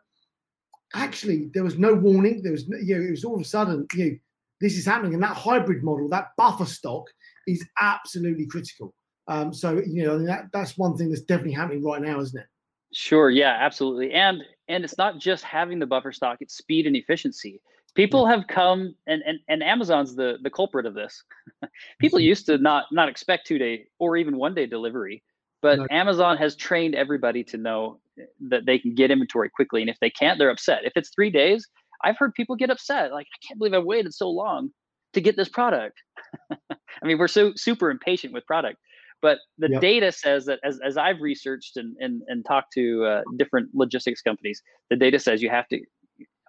actually, 0.93 1.49
there 1.53 1.63
was 1.63 1.78
no 1.78 1.93
warning. 1.93 2.41
There 2.43 2.51
was, 2.51 2.68
no, 2.68 2.78
you 2.78 2.97
know, 2.97 3.07
it 3.07 3.11
was 3.11 3.24
all 3.24 3.36
of 3.36 3.41
a 3.41 3.45
sudden, 3.45 3.88
you 3.93 4.05
know, 4.05 4.18
this 4.62 4.78
is 4.78 4.86
happening, 4.86 5.14
and 5.14 5.24
that 5.24 5.36
hybrid 5.36 5.84
model, 5.84 6.10
that 6.10 6.30
buffer 6.38 6.66
stock, 6.66 7.05
is 7.47 7.66
absolutely 7.80 8.47
critical. 8.47 8.93
Um, 9.28 9.53
so, 9.53 9.82
you 9.86 10.05
know, 10.05 10.18
that 10.26 10.45
that's 10.53 10.78
one 10.78 10.95
thing 10.95 11.10
that's 11.10 11.22
definitely 11.22 11.53
happening 11.53 11.84
right 11.84 12.01
now, 12.01 12.20
isn't 12.20 12.39
it? 12.39 12.47
Sure. 12.93 13.30
Yeah. 13.30 13.58
Absolutely. 13.60 14.14
And 14.14 14.41
and 14.68 14.84
it's 14.84 14.97
not 14.97 15.20
just 15.20 15.43
having 15.43 15.80
the 15.80 15.86
buffer 15.86 16.12
stock; 16.12 16.38
it's 16.39 16.58
speed 16.58 16.88
and 16.88 16.95
efficiency 16.95 17.62
people 17.97 18.28
have 18.28 18.47
come 18.47 18.95
and, 19.08 19.22
and 19.26 19.39
and 19.49 19.64
amazon's 19.64 20.16
the 20.16 20.38
the 20.43 20.49
culprit 20.49 20.86
of 20.86 20.93
this 20.93 21.24
people 21.99 22.20
used 22.20 22.45
to 22.45 22.58
not 22.60 22.86
not 22.91 23.10
expect 23.10 23.45
two 23.45 23.58
day 23.58 23.86
or 23.99 24.16
even 24.16 24.38
one 24.38 24.53
day 24.53 24.66
delivery 24.66 25.24
but 25.62 25.80
no. 25.80 25.88
amazon 25.89 26.38
has 26.38 26.55
trained 26.55 26.95
everybody 26.95 27.43
to 27.43 27.58
know 27.58 27.99
that 28.39 28.66
they 28.66 28.78
can 28.78 28.93
get 28.93 29.12
inventory 29.12 29.49
quickly 29.49 29.82
and 29.82 29.89
if 29.89 29.97
they 29.99 30.12
can't 30.12 30.38
they're 30.38 30.51
upset 30.51 30.86
if 30.86 30.93
it's 30.95 31.10
three 31.10 31.32
days 31.32 31.68
i've 32.03 32.17
heard 32.17 32.33
people 32.33 32.55
get 32.55 32.69
upset 32.69 33.11
like 33.11 33.27
i 33.27 33.39
can't 33.47 33.57
believe 33.57 33.73
i 33.73 33.79
waited 33.79 34.13
so 34.13 34.29
long 34.29 34.69
to 35.13 35.21
get 35.21 35.35
this 35.35 35.49
product 35.49 35.97
i 36.51 37.05
mean 37.05 37.17
we're 37.17 37.27
so 37.27 37.51
super 37.55 37.89
impatient 37.89 38.33
with 38.33 38.45
product 38.45 38.77
but 39.21 39.39
the 39.57 39.69
yep. 39.71 39.81
data 39.81 40.11
says 40.11 40.45
that 40.45 40.59
as, 40.63 40.79
as 40.85 40.97
i've 40.97 41.21
researched 41.21 41.77
and, 41.77 41.95
and, 41.99 42.21
and 42.27 42.45
talked 42.45 42.71
to 42.73 43.05
uh, 43.05 43.21
different 43.37 43.69
logistics 43.73 44.21
companies 44.21 44.61
the 44.89 44.95
data 44.95 45.19
says 45.19 45.41
you 45.41 45.49
have 45.49 45.67
to 45.67 45.79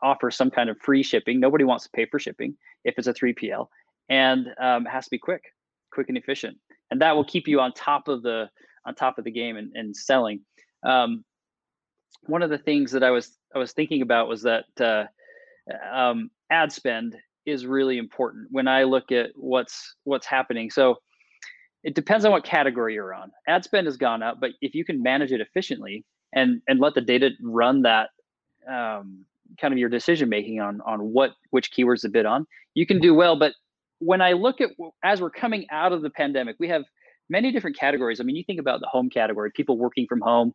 offer 0.03 0.31
some 0.31 0.51
kind 0.51 0.71
of 0.71 0.79
free 0.79 1.03
shipping. 1.03 1.41
Nobody 1.41 1.65
wants 1.65 1.85
to 1.85 1.91
pay 1.91 2.07
for 2.07 2.19
shipping 2.19 2.57
if 2.85 2.95
it's 2.99 3.07
a 3.07 3.15
3PL, 3.15 3.67
and 4.09 4.49
um, 4.61 4.87
it 4.87 4.91
has 4.91 5.05
to 5.05 5.11
be 5.11 5.19
quick, 5.19 5.43
quick 5.93 6.09
and 6.09 6.19
efficient, 6.19 6.57
and 6.91 7.01
that 7.01 7.15
will 7.15 7.25
keep 7.25 7.49
you 7.49 7.61
on 7.61 7.73
top 7.73 8.09
of 8.09 8.23
the 8.23 8.49
on 8.87 8.95
top 8.95 9.19
of 9.19 9.25
the 9.25 9.31
game 9.31 9.57
and, 9.57 9.73
and 9.75 9.95
selling. 9.95 10.41
Um, 10.85 11.25
one 12.23 12.43
of 12.43 12.51
the 12.51 12.59
things 12.59 12.93
that 12.93 13.03
I 13.03 13.11
was 13.11 13.37
I 13.55 13.59
was 13.59 13.73
thinking 13.73 14.03
about 14.03 14.29
was 14.29 14.43
that 14.43 14.65
uh, 14.81 15.05
um, 15.93 16.31
ad 16.51 16.73
spend 16.73 17.17
is 17.47 17.67
really 17.67 17.99
important 17.99 18.49
when 18.51 18.69
I 18.69 18.85
look 18.85 19.11
at 19.13 19.31
what's 19.35 19.95
what's 20.05 20.27
happening. 20.27 20.71
So 20.71 20.97
it 21.85 21.95
depends 21.95 22.25
on 22.25 22.33
what 22.33 22.45
category 22.45 22.95
you're 22.95 23.15
on. 23.15 23.31
Ad 23.47 23.65
spend 23.65 23.87
has 23.87 23.97
gone 23.97 24.23
up, 24.23 24.39
but 24.41 24.51
if 24.61 24.75
you 24.75 24.85
can 24.85 25.03
manage 25.03 25.33
it 25.33 25.41
efficiently 25.41 26.05
and 26.35 26.61
and 26.69 26.81
let 26.81 26.95
the 26.95 27.01
data 27.01 27.31
run 27.43 27.83
that 27.83 28.11
um, 28.71 29.25
kind 29.61 29.73
of 29.73 29.79
your 29.79 29.89
decision 29.89 30.29
making 30.29 30.61
on 30.61 30.81
on 30.83 31.01
what 31.13 31.33
which 31.51 31.73
keywords 31.73 32.03
to 32.03 32.09
bid 32.09 32.27
on, 32.27 32.47
you 32.75 32.87
can 32.87 33.01
do 33.01 33.15
well. 33.15 33.39
But 33.39 33.53
when 34.01 34.21
I 34.21 34.33
look 34.33 34.61
at 34.61 34.71
as 35.03 35.21
we're 35.21 35.31
coming 35.31 35.67
out 35.71 35.93
of 35.93 36.03
the 36.03 36.11
pandemic, 36.11 36.57
we 36.59 36.69
have 36.69 36.85
many 37.31 37.53
different 37.53 37.79
categories. 37.79 38.21
I 38.21 38.25
mean, 38.25 38.37
you 38.37 38.45
think 38.45 38.61
about 38.61 38.81
the 38.81 38.89
home 38.89 39.11
category, 39.11 39.51
people 39.55 39.79
working 39.79 40.07
from 40.09 40.21
home. 40.21 40.53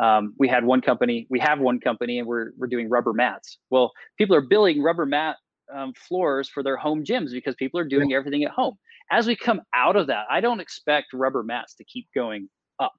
Um, 0.00 0.34
we 0.38 0.48
had 0.48 0.64
one 0.64 0.80
company, 0.80 1.26
we 1.28 1.38
have 1.40 1.60
one 1.60 1.78
company, 1.78 2.18
and 2.18 2.26
we're 2.26 2.52
we're 2.56 2.66
doing 2.66 2.88
rubber 2.88 3.12
mats. 3.12 3.58
Well, 3.70 3.92
people 4.16 4.34
are 4.34 4.40
billing 4.40 4.82
rubber 4.82 5.06
mat 5.06 5.36
um, 5.74 5.92
floors 5.94 6.48
for 6.48 6.62
their 6.62 6.76
home 6.76 7.04
gyms 7.04 7.32
because 7.32 7.54
people 7.56 7.78
are 7.78 7.84
doing 7.84 8.12
everything 8.12 8.44
at 8.44 8.50
home. 8.50 8.76
As 9.10 9.26
we 9.26 9.36
come 9.36 9.60
out 9.74 9.96
of 9.96 10.06
that, 10.06 10.24
I 10.30 10.40
don't 10.40 10.60
expect 10.60 11.12
rubber 11.12 11.42
mats 11.42 11.74
to 11.74 11.84
keep 11.84 12.08
going 12.14 12.48
up. 12.80 12.92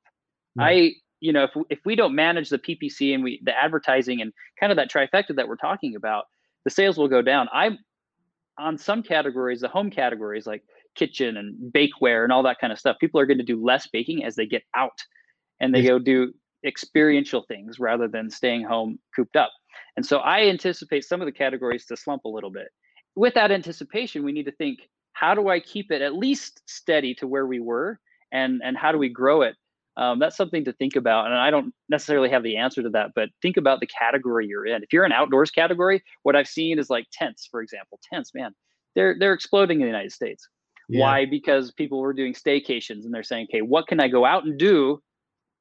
I 0.59 0.93
you 1.19 1.31
know, 1.31 1.45
if 1.45 1.51
if 1.69 1.79
we 1.85 1.95
don't 1.95 2.13
manage 2.13 2.49
the 2.49 2.59
PPC 2.59 3.15
and 3.15 3.23
we 3.23 3.41
the 3.43 3.57
advertising 3.57 4.21
and 4.21 4.33
kind 4.59 4.71
of 4.71 4.75
that 4.75 4.91
trifecta 4.91 5.35
that 5.35 5.47
we're 5.47 5.55
talking 5.55 5.95
about, 5.95 6.25
the 6.65 6.69
sales 6.69 6.97
will 6.97 7.07
go 7.07 7.21
down. 7.21 7.47
I'm 7.53 7.79
on 8.59 8.77
some 8.77 9.01
categories, 9.01 9.61
the 9.61 9.67
home 9.67 9.89
categories 9.89 10.45
like 10.45 10.63
kitchen 10.95 11.37
and 11.37 11.73
bakeware 11.73 12.23
and 12.23 12.31
all 12.31 12.43
that 12.43 12.59
kind 12.59 12.71
of 12.71 12.77
stuff. 12.77 12.97
People 12.99 13.19
are 13.19 13.25
going 13.25 13.37
to 13.37 13.43
do 13.43 13.63
less 13.63 13.87
baking 13.87 14.23
as 14.23 14.35
they 14.35 14.45
get 14.45 14.63
out 14.75 14.99
and 15.59 15.73
they 15.73 15.81
go 15.81 15.97
do 15.97 16.33
experiential 16.65 17.43
things 17.47 17.79
rather 17.79 18.07
than 18.07 18.29
staying 18.29 18.63
home 18.63 18.99
cooped 19.15 19.35
up. 19.35 19.51
And 19.97 20.05
so 20.05 20.19
I 20.19 20.43
anticipate 20.43 21.03
some 21.03 21.21
of 21.21 21.25
the 21.25 21.31
categories 21.31 21.85
to 21.87 21.97
slump 21.97 22.25
a 22.25 22.29
little 22.29 22.51
bit. 22.51 22.67
With 23.15 23.33
that 23.35 23.51
anticipation, 23.51 24.23
we 24.23 24.31
need 24.31 24.45
to 24.45 24.51
think 24.51 24.79
how 25.13 25.35
do 25.35 25.49
I 25.49 25.59
keep 25.59 25.91
it 25.91 26.01
at 26.01 26.15
least 26.15 26.61
steady 26.67 27.13
to 27.15 27.27
where 27.27 27.45
we 27.45 27.59
were 27.59 27.99
and 28.31 28.61
and 28.63 28.75
how 28.75 28.91
do 28.91 28.97
we 28.97 29.09
grow 29.09 29.43
it 29.43 29.55
um, 29.95 30.19
that's 30.19 30.35
something 30.35 30.65
to 30.65 30.73
think 30.73 30.95
about. 30.95 31.27
And 31.27 31.35
I 31.35 31.51
don't 31.51 31.73
necessarily 31.89 32.29
have 32.29 32.43
the 32.43 32.57
answer 32.57 32.81
to 32.81 32.89
that, 32.91 33.11
but 33.15 33.29
think 33.41 33.57
about 33.57 33.79
the 33.79 33.87
category 33.87 34.47
you're 34.47 34.65
in. 34.65 34.81
If 34.81 34.91
you're 34.91 35.03
an 35.03 35.11
outdoors 35.11 35.51
category, 35.51 36.03
what 36.23 36.35
I've 36.35 36.47
seen 36.47 36.79
is 36.79 36.89
like 36.89 37.05
tents, 37.11 37.47
for 37.49 37.61
example. 37.61 37.99
Tents, 38.11 38.33
man, 38.33 38.53
they're 38.95 39.15
they're 39.19 39.33
exploding 39.33 39.81
in 39.81 39.85
the 39.85 39.91
United 39.91 40.11
States. 40.11 40.47
Yeah. 40.89 41.01
Why? 41.01 41.25
Because 41.25 41.71
people 41.71 41.99
were 41.99 42.13
doing 42.13 42.33
staycations 42.33 43.05
and 43.05 43.13
they're 43.13 43.23
saying, 43.23 43.47
okay, 43.51 43.61
what 43.61 43.87
can 43.87 43.99
I 43.99 44.07
go 44.07 44.25
out 44.25 44.45
and 44.45 44.57
do? 44.57 45.01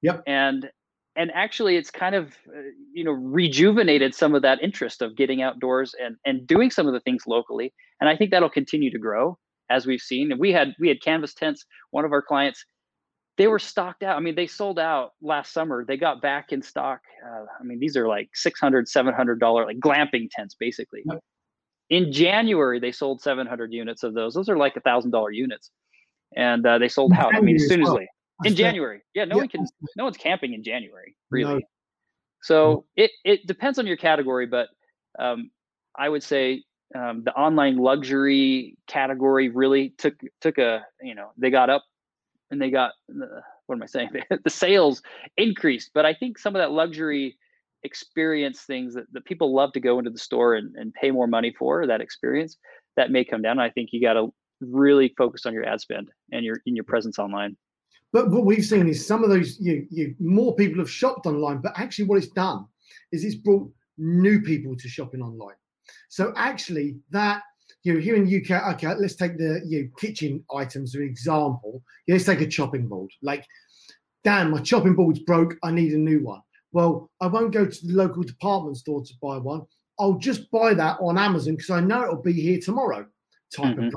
Yep. 0.00 0.22
And 0.26 0.70
and 1.16 1.30
actually, 1.34 1.76
it's 1.76 1.90
kind 1.90 2.14
of 2.14 2.28
uh, 2.48 2.60
you 2.92 3.04
know 3.04 3.12
rejuvenated 3.12 4.14
some 4.14 4.34
of 4.34 4.42
that 4.42 4.62
interest 4.62 5.02
of 5.02 5.16
getting 5.16 5.42
outdoors 5.42 5.94
and 6.02 6.16
and 6.24 6.46
doing 6.46 6.70
some 6.70 6.86
of 6.86 6.92
the 6.92 7.00
things 7.00 7.22
locally. 7.26 7.72
And 8.00 8.08
I 8.08 8.16
think 8.16 8.30
that'll 8.30 8.50
continue 8.50 8.90
to 8.90 8.98
grow 8.98 9.38
as 9.70 9.86
we've 9.86 10.00
seen. 10.00 10.32
And 10.32 10.40
we 10.40 10.52
had 10.52 10.74
we 10.80 10.88
had 10.88 11.02
canvas 11.02 11.34
tents. 11.34 11.64
One 11.90 12.04
of 12.04 12.12
our 12.12 12.22
clients 12.22 12.64
they 13.38 13.46
were 13.46 13.58
stocked 13.58 14.02
out. 14.02 14.16
I 14.16 14.20
mean, 14.20 14.34
they 14.34 14.46
sold 14.46 14.78
out 14.78 15.12
last 15.22 15.52
summer. 15.52 15.84
They 15.86 15.96
got 15.96 16.20
back 16.20 16.52
in 16.52 16.62
stock. 16.62 17.00
Uh, 17.26 17.44
I 17.58 17.64
mean, 17.64 17.78
these 17.78 17.96
are 17.96 18.06
like 18.06 18.28
600 18.34 18.86
$700 18.86 19.66
like 19.66 19.78
glamping 19.78 20.28
tents, 20.30 20.54
basically. 20.58 21.02
Yep. 21.06 21.20
In 21.88 22.12
January, 22.12 22.78
they 22.78 22.92
sold 22.92 23.20
700 23.20 23.72
units 23.72 24.02
of 24.02 24.14
those. 24.14 24.34
Those 24.34 24.48
are 24.48 24.56
like 24.56 24.76
a 24.76 24.80
thousand 24.80 25.10
dollar 25.10 25.30
units, 25.30 25.70
and 26.36 26.64
uh, 26.66 26.78
they 26.78 26.88
sold 26.88 27.12
out. 27.12 27.34
I 27.34 27.40
mean, 27.40 27.56
as 27.56 27.68
soon 27.68 27.82
as 27.82 27.92
they 27.92 28.08
in 28.44 28.56
January, 28.56 29.02
yeah, 29.14 29.24
no 29.24 29.36
yeah. 29.36 29.42
one 29.42 29.48
can, 29.48 29.66
no 29.96 30.04
one's 30.04 30.16
camping 30.16 30.54
in 30.54 30.62
January, 30.62 31.16
really. 31.30 31.54
No. 31.54 31.60
So 32.42 32.84
it 32.96 33.10
it 33.24 33.46
depends 33.46 33.78
on 33.78 33.86
your 33.86 33.96
category, 33.96 34.46
but 34.46 34.68
um, 35.18 35.50
I 35.96 36.08
would 36.08 36.22
say 36.22 36.64
um, 36.94 37.22
the 37.24 37.32
online 37.32 37.76
luxury 37.76 38.76
category 38.86 39.48
really 39.48 39.94
took 39.98 40.14
took 40.40 40.58
a 40.58 40.84
you 41.00 41.14
know 41.14 41.30
they 41.36 41.50
got 41.50 41.70
up 41.70 41.84
and 42.50 42.60
they 42.60 42.70
got 42.70 42.92
what 43.66 43.76
am 43.76 43.82
I 43.82 43.86
saying? 43.86 44.10
the 44.44 44.50
sales 44.50 45.02
increased, 45.36 45.90
but 45.94 46.04
I 46.04 46.14
think 46.14 46.38
some 46.38 46.54
of 46.54 46.60
that 46.60 46.72
luxury 46.72 47.36
experience 47.84 48.60
things 48.62 48.94
that, 48.94 49.12
that 49.12 49.24
people 49.24 49.54
love 49.54 49.72
to 49.72 49.80
go 49.80 49.98
into 49.98 50.10
the 50.10 50.18
store 50.18 50.54
and, 50.54 50.74
and 50.76 50.94
pay 50.94 51.10
more 51.10 51.26
money 51.26 51.52
for 51.58 51.86
that 51.86 52.00
experience 52.00 52.56
that 52.96 53.10
may 53.10 53.24
come 53.24 53.42
down. 53.42 53.58
I 53.58 53.70
think 53.70 53.90
you 53.92 54.00
got 54.00 54.14
to 54.14 54.32
really 54.60 55.12
focus 55.18 55.46
on 55.46 55.52
your 55.52 55.64
ad 55.64 55.80
spend 55.80 56.10
and 56.30 56.44
your 56.44 56.60
in 56.66 56.76
your 56.76 56.84
presence 56.84 57.18
online. 57.18 57.56
But 58.12 58.30
what 58.30 58.44
we've 58.44 58.64
seen 58.64 58.88
is 58.88 59.06
some 59.06 59.24
of 59.24 59.30
those 59.30 59.58
you, 59.58 59.86
you 59.90 60.14
more 60.20 60.54
people 60.54 60.78
have 60.78 60.90
shopped 60.90 61.26
online, 61.26 61.58
but 61.58 61.72
actually 61.76 62.04
what 62.04 62.18
it's 62.18 62.32
done 62.32 62.66
is 63.10 63.24
it's 63.24 63.36
brought 63.36 63.70
new 63.96 64.42
people 64.42 64.76
to 64.76 64.88
shopping 64.88 65.22
online. 65.22 65.56
So 66.08 66.32
actually 66.36 66.96
that 67.10 67.42
you 67.84 67.94
know, 67.94 68.00
here 68.00 68.14
in 68.14 68.26
the 68.26 68.36
UK, 68.36 68.74
okay, 68.74 68.94
let's 68.94 69.16
take 69.16 69.38
the 69.38 69.62
you 69.66 69.82
know, 69.82 69.88
kitchen 69.98 70.44
items 70.54 70.94
as 70.94 71.00
an 71.00 71.06
example. 71.06 71.82
Yeah, 72.06 72.14
let's 72.14 72.26
take 72.26 72.40
a 72.40 72.46
chopping 72.46 72.86
board. 72.86 73.10
Like, 73.22 73.44
damn, 74.24 74.50
my 74.50 74.60
chopping 74.60 74.94
board's 74.94 75.18
broke. 75.20 75.56
I 75.64 75.72
need 75.72 75.92
a 75.92 75.98
new 75.98 76.22
one. 76.22 76.42
Well, 76.72 77.10
I 77.20 77.26
won't 77.26 77.52
go 77.52 77.66
to 77.66 77.86
the 77.86 77.94
local 77.94 78.22
department 78.22 78.76
store 78.76 79.02
to 79.02 79.14
buy 79.20 79.38
one. 79.38 79.62
I'll 79.98 80.18
just 80.18 80.50
buy 80.50 80.74
that 80.74 80.98
on 81.00 81.18
Amazon 81.18 81.56
because 81.56 81.70
I 81.70 81.80
know 81.80 82.02
it'll 82.02 82.22
be 82.22 82.32
here 82.32 82.60
tomorrow. 82.60 83.06
Type 83.54 83.76
mm-hmm. 83.76 83.86
of 83.86 83.94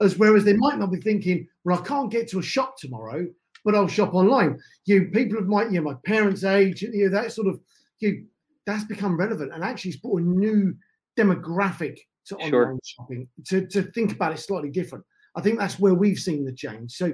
as 0.00 0.16
whereas 0.16 0.44
they 0.44 0.54
might 0.54 0.78
not 0.78 0.90
be 0.90 1.00
thinking, 1.00 1.46
well, 1.64 1.78
I 1.78 1.82
can't 1.82 2.10
get 2.10 2.28
to 2.28 2.38
a 2.38 2.42
shop 2.42 2.76
tomorrow, 2.78 3.26
but 3.64 3.74
I'll 3.74 3.88
shop 3.88 4.14
online. 4.14 4.58
You 4.86 5.06
people 5.12 5.38
of 5.38 5.46
my, 5.46 5.64
you 5.64 5.80
know, 5.80 5.82
my 5.82 5.96
parents' 6.04 6.44
age, 6.44 6.82
you 6.82 7.04
know, 7.04 7.10
that 7.10 7.32
sort 7.32 7.48
of, 7.48 7.60
you 7.98 8.26
that's 8.66 8.84
become 8.84 9.16
relevant 9.16 9.52
and 9.52 9.64
actually 9.64 9.90
it's 9.90 10.00
brought 10.00 10.20
a 10.20 10.24
new 10.24 10.74
demographic 11.18 11.98
to 12.26 12.36
sure. 12.40 12.64
online 12.64 12.78
shopping 12.84 13.28
to, 13.46 13.66
to 13.66 13.82
think 13.82 14.12
about 14.12 14.32
it 14.32 14.38
slightly 14.38 14.70
different. 14.70 15.04
I 15.36 15.40
think 15.40 15.58
that's 15.58 15.78
where 15.78 15.94
we've 15.94 16.18
seen 16.18 16.44
the 16.44 16.52
change. 16.52 16.92
So 16.92 17.12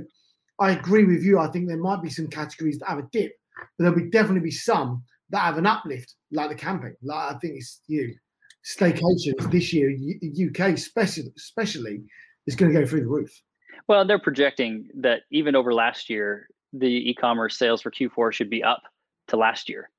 I 0.61 0.73
agree 0.73 1.05
with 1.05 1.23
you. 1.23 1.39
I 1.39 1.49
think 1.49 1.69
there 1.69 1.77
might 1.77 2.03
be 2.03 2.11
some 2.11 2.29
categories 2.29 2.79
that 2.79 2.89
have 2.89 2.99
a 2.99 3.09
dip, 3.13 3.33
but 3.57 3.85
there'll 3.85 3.99
be 3.99 4.11
definitely 4.11 4.41
be 4.41 4.51
some 4.51 5.03
that 5.31 5.41
have 5.41 5.59
an 5.59 5.67
uplift, 5.67 6.15
like 6.33 6.51
the 6.51 6.55
camping. 6.55 6.95
Like 7.03 7.35
I 7.35 7.39
think 7.39 7.57
it's 7.57 7.81
you 7.89 8.15
staycations 8.65 9.51
this 9.51 9.73
year, 9.73 9.91
UK 9.91 10.75
especially, 10.75 11.33
especially 11.37 12.03
is 12.47 12.57
going 12.57 12.73
to 12.73 12.81
go 12.81 12.87
through 12.87 13.01
the 13.01 13.07
roof. 13.07 13.31
Well, 13.89 14.07
they're 14.07 14.19
projecting 14.19 14.89
that 15.01 15.23
even 15.31 15.55
over 15.55 15.73
last 15.73 16.11
year, 16.11 16.49
the 16.73 17.11
e-commerce 17.11 17.59
sales 17.59 17.83
for 17.83 17.91
Q4 17.91 18.33
should 18.33 18.51
be 18.51 18.63
up 18.63 18.83
to 19.29 19.37
last 19.37 19.69
year, 19.69 19.91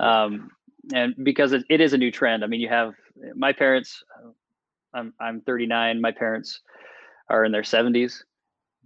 um, 0.00 0.50
and 0.94 1.14
because 1.22 1.52
it, 1.52 1.64
it 1.68 1.80
is 1.80 1.92
a 1.92 1.98
new 1.98 2.10
trend. 2.10 2.44
I 2.44 2.46
mean, 2.46 2.60
you 2.60 2.68
have 2.68 2.94
my 3.34 3.52
parents. 3.52 4.02
I'm 4.94 5.12
I'm 5.20 5.40
39. 5.40 6.00
My 6.00 6.12
parents 6.12 6.60
are 7.28 7.44
in 7.44 7.52
their 7.52 7.62
70s, 7.62 8.22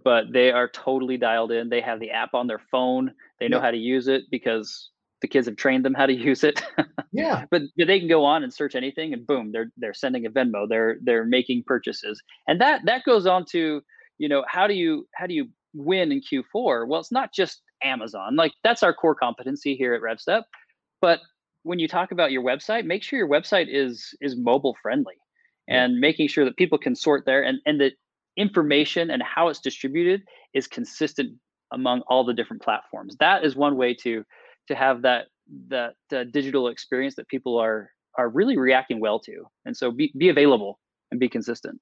but 0.03 0.31
they 0.31 0.51
are 0.51 0.67
totally 0.67 1.17
dialed 1.17 1.51
in. 1.51 1.69
They 1.69 1.81
have 1.81 1.99
the 1.99 2.11
app 2.11 2.33
on 2.33 2.47
their 2.47 2.61
phone. 2.71 3.13
They 3.39 3.47
know 3.47 3.57
yeah. 3.57 3.63
how 3.63 3.71
to 3.71 3.77
use 3.77 4.07
it 4.07 4.23
because 4.31 4.89
the 5.21 5.27
kids 5.27 5.47
have 5.47 5.55
trained 5.55 5.85
them 5.85 5.93
how 5.93 6.05
to 6.07 6.13
use 6.29 6.43
it. 6.43 6.61
yeah. 7.11 7.45
But 7.49 7.63
they 7.77 7.99
can 7.99 8.09
go 8.09 8.25
on 8.25 8.43
and 8.43 8.53
search 8.53 8.75
anything 8.75 9.13
and 9.13 9.25
boom, 9.25 9.51
they're 9.51 9.71
they're 9.77 9.93
sending 9.93 10.25
a 10.25 10.29
Venmo. 10.29 10.67
They're 10.67 10.97
they're 11.01 11.25
making 11.25 11.63
purchases. 11.65 12.21
And 12.47 12.59
that 12.61 12.81
that 12.85 13.03
goes 13.05 13.25
on 13.25 13.45
to, 13.51 13.81
you 14.21 14.29
know, 14.29 14.43
how 14.47 14.67
do 14.67 14.75
you 14.75 15.07
how 15.15 15.25
do 15.25 15.33
you 15.33 15.47
win 15.73 16.11
in 16.11 16.21
Q4? 16.21 16.87
Well, 16.87 16.99
it's 16.99 17.11
not 17.11 17.33
just 17.33 17.63
Amazon. 17.83 18.35
Like 18.35 18.53
that's 18.63 18.83
our 18.83 18.93
core 18.93 19.15
competency 19.15 19.75
here 19.75 19.95
at 19.95 20.01
RevStep. 20.01 20.43
But 21.01 21.19
when 21.63 21.79
you 21.79 21.87
talk 21.87 22.11
about 22.11 22.31
your 22.31 22.43
website, 22.43 22.85
make 22.85 23.01
sure 23.01 23.17
your 23.17 23.27
website 23.27 23.65
is 23.67 24.13
is 24.21 24.35
mobile 24.37 24.77
friendly 24.79 25.15
and 25.67 25.99
making 25.99 26.27
sure 26.27 26.45
that 26.45 26.55
people 26.55 26.77
can 26.77 26.95
sort 26.95 27.23
there 27.25 27.41
and 27.41 27.57
and 27.65 27.81
that 27.81 27.93
information 28.37 29.09
and 29.09 29.23
how 29.23 29.47
it's 29.47 29.59
distributed 29.59 30.21
is 30.53 30.67
consistent 30.67 31.31
among 31.73 32.01
all 32.07 32.23
the 32.23 32.33
different 32.33 32.61
platforms. 32.61 33.15
That 33.19 33.43
is 33.43 33.55
one 33.55 33.75
way 33.75 33.95
to 34.03 34.23
to 34.67 34.75
have 34.75 35.01
that 35.01 35.25
that 35.69 35.95
uh, 36.13 36.25
digital 36.31 36.67
experience 36.67 37.15
that 37.15 37.27
people 37.27 37.57
are 37.57 37.89
are 38.19 38.29
really 38.29 38.57
reacting 38.57 38.99
well 38.99 39.19
to 39.19 39.45
and 39.65 39.75
so 39.75 39.89
be, 39.89 40.13
be 40.17 40.29
available 40.29 40.79
and 41.11 41.19
be 41.19 41.27
consistent 41.27 41.79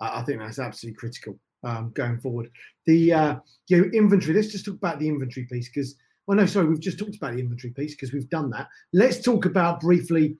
i 0.00 0.22
think 0.22 0.38
that's 0.38 0.58
absolutely 0.58 0.96
critical 0.96 1.38
um, 1.64 1.90
going 1.94 2.18
forward. 2.18 2.50
The 2.86 3.12
uh, 3.12 3.36
you 3.68 3.78
know, 3.78 3.90
inventory 3.92 4.34
let's 4.34 4.52
just 4.52 4.64
talk 4.64 4.76
about 4.76 4.98
the 4.98 5.08
inventory 5.08 5.46
piece 5.46 5.68
because 5.68 5.96
well 6.26 6.36
no 6.36 6.46
sorry 6.46 6.66
we've 6.66 6.80
just 6.80 6.98
talked 6.98 7.16
about 7.16 7.34
the 7.34 7.40
inventory 7.40 7.72
piece 7.72 7.94
because 7.94 8.12
we've 8.12 8.30
done 8.30 8.50
that. 8.50 8.68
Let's 8.92 9.20
talk 9.20 9.46
about 9.46 9.80
briefly 9.80 10.36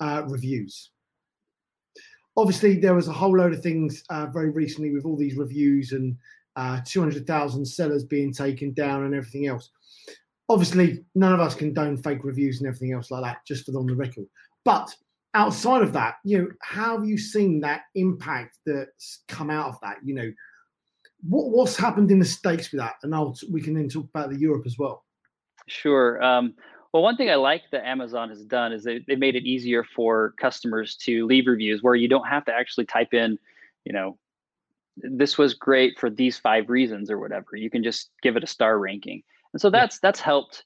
uh, 0.00 0.22
reviews. 0.26 0.90
Obviously 2.36 2.78
there 2.78 2.94
was 2.94 3.08
a 3.08 3.12
whole 3.12 3.36
load 3.36 3.52
of 3.52 3.62
things 3.62 4.04
uh, 4.10 4.26
very 4.26 4.50
recently 4.50 4.92
with 4.92 5.04
all 5.04 5.16
these 5.16 5.36
reviews 5.36 5.92
and 5.92 6.16
uh, 6.56 6.80
200,000 6.84 7.64
sellers 7.64 8.04
being 8.04 8.32
taken 8.32 8.72
down 8.72 9.04
and 9.04 9.14
everything 9.14 9.46
else. 9.46 9.70
Obviously 10.48 11.04
none 11.14 11.32
of 11.32 11.40
us 11.40 11.54
condone 11.54 11.96
fake 11.96 12.24
reviews 12.24 12.60
and 12.60 12.68
everything 12.68 12.92
else 12.92 13.10
like 13.10 13.24
that 13.24 13.38
just 13.46 13.66
for 13.66 13.72
the 13.72 13.78
on 13.78 13.86
the 13.86 13.94
record. 13.94 14.26
But 14.64 14.94
outside 15.34 15.82
of 15.82 15.92
that 15.92 16.14
you 16.24 16.38
know 16.38 16.48
how 16.62 16.96
have 16.96 17.06
you 17.06 17.18
seen 17.18 17.60
that 17.60 17.82
impact 17.96 18.58
that's 18.64 19.24
come 19.28 19.50
out 19.50 19.68
of 19.68 19.80
that? 19.82 19.98
You 20.04 20.14
know 20.14 20.32
what, 21.22 21.50
what's 21.50 21.76
happened 21.76 22.10
in 22.10 22.18
the 22.18 22.24
states 22.24 22.70
with 22.72 22.80
that? 22.80 22.96
And 23.02 23.14
I'll, 23.14 23.36
we 23.50 23.60
can 23.60 23.74
then 23.74 23.88
talk 23.88 24.04
about 24.04 24.30
the 24.30 24.38
europe 24.38 24.64
as 24.66 24.78
well. 24.78 25.04
Sure. 25.66 26.22
Um, 26.22 26.54
well 26.92 27.02
one 27.02 27.16
thing 27.16 27.28
i 27.28 27.34
like 27.34 27.64
that 27.70 27.86
amazon 27.86 28.30
has 28.30 28.42
done 28.46 28.72
is 28.72 28.82
they, 28.82 29.04
they 29.06 29.14
made 29.14 29.36
it 29.36 29.44
easier 29.44 29.84
for 29.84 30.32
customers 30.40 30.96
to 30.96 31.26
leave 31.26 31.46
reviews 31.46 31.82
where 31.82 31.94
you 31.94 32.08
don't 32.08 32.26
have 32.26 32.46
to 32.46 32.50
actually 32.50 32.86
type 32.86 33.12
in 33.12 33.38
you 33.84 33.92
know 33.92 34.16
this 35.02 35.38
was 35.38 35.54
great 35.54 35.98
for 35.98 36.10
these 36.10 36.38
five 36.38 36.68
reasons 36.68 37.10
or 37.10 37.18
whatever. 37.18 37.56
You 37.56 37.70
can 37.70 37.82
just 37.82 38.10
give 38.22 38.36
it 38.36 38.44
a 38.44 38.48
star 38.48 38.78
ranking. 38.78 39.22
And 39.52 39.60
so 39.60 39.70
that's 39.70 39.98
that's 40.00 40.20
helped 40.20 40.64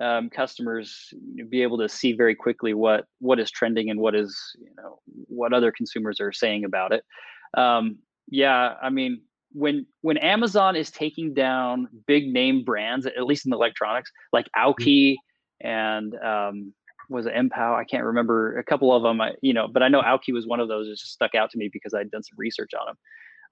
um, 0.00 0.28
customers 0.28 1.14
be 1.48 1.62
able 1.62 1.78
to 1.78 1.88
see 1.88 2.12
very 2.12 2.34
quickly 2.34 2.74
what 2.74 3.06
what 3.20 3.38
is 3.38 3.50
trending 3.50 3.90
and 3.90 4.00
what 4.00 4.14
is 4.14 4.38
you 4.58 4.70
know 4.76 4.98
what 5.28 5.52
other 5.52 5.72
consumers 5.72 6.20
are 6.20 6.32
saying 6.32 6.64
about 6.64 6.92
it. 6.92 7.04
Um, 7.56 7.98
yeah 8.28 8.74
i 8.82 8.90
mean 8.90 9.20
when 9.56 9.86
when 10.02 10.16
amazon 10.18 10.76
is 10.76 10.90
taking 10.90 11.32
down 11.32 11.88
big 12.06 12.28
name 12.28 12.64
brands 12.64 13.06
at 13.06 13.24
least 13.24 13.46
in 13.46 13.52
electronics 13.52 14.10
like 14.32 14.48
Aukey 14.56 15.16
and 15.62 16.14
um, 16.16 16.74
was 17.08 17.24
it 17.24 17.32
Mpow? 17.32 17.74
I 17.74 17.84
can't 17.84 18.04
remember 18.04 18.58
a 18.58 18.64
couple 18.64 18.94
of 18.94 19.02
them. 19.02 19.20
I, 19.20 19.30
you 19.40 19.54
know, 19.54 19.68
but 19.72 19.82
I 19.82 19.88
know 19.88 20.02
Aukey 20.02 20.34
was 20.34 20.46
one 20.46 20.60
of 20.60 20.68
those 20.68 20.86
that 20.86 20.96
just 20.98 21.12
stuck 21.12 21.34
out 21.34 21.50
to 21.52 21.58
me 21.58 21.70
because 21.72 21.94
I'd 21.94 22.10
done 22.10 22.22
some 22.22 22.36
research 22.36 22.72
on 22.78 22.86
them 22.86 22.96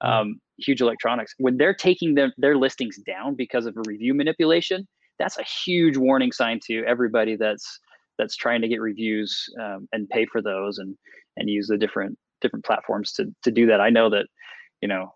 um, 0.00 0.40
huge 0.58 0.80
electronics 0.80 1.34
when 1.38 1.56
they're 1.56 1.74
taking 1.74 2.14
their, 2.14 2.32
their 2.36 2.56
listings 2.56 2.98
down 3.06 3.34
because 3.34 3.66
of 3.66 3.76
a 3.76 3.82
review 3.86 4.14
manipulation 4.14 4.86
that's 5.18 5.38
a 5.38 5.44
huge 5.64 5.96
warning 5.96 6.32
sign 6.32 6.60
to 6.66 6.84
everybody 6.86 7.36
that's 7.36 7.80
that's 8.18 8.36
trying 8.36 8.60
to 8.60 8.68
get 8.68 8.80
reviews 8.80 9.44
um, 9.60 9.88
and 9.92 10.08
pay 10.08 10.26
for 10.26 10.42
those 10.42 10.78
and 10.78 10.96
and 11.36 11.48
use 11.48 11.68
the 11.68 11.78
different 11.78 12.18
different 12.40 12.64
platforms 12.64 13.12
to 13.12 13.26
to 13.42 13.50
do 13.50 13.66
that 13.66 13.80
i 13.80 13.90
know 13.90 14.10
that 14.10 14.26
you 14.80 14.88
know 14.88 15.12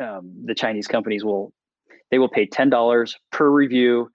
um, 0.00 0.32
the 0.44 0.54
chinese 0.54 0.86
companies 0.86 1.24
will 1.24 1.52
they 2.10 2.18
will 2.18 2.28
pay 2.28 2.46
$10 2.46 3.14
per 3.32 3.50
review 3.50 4.08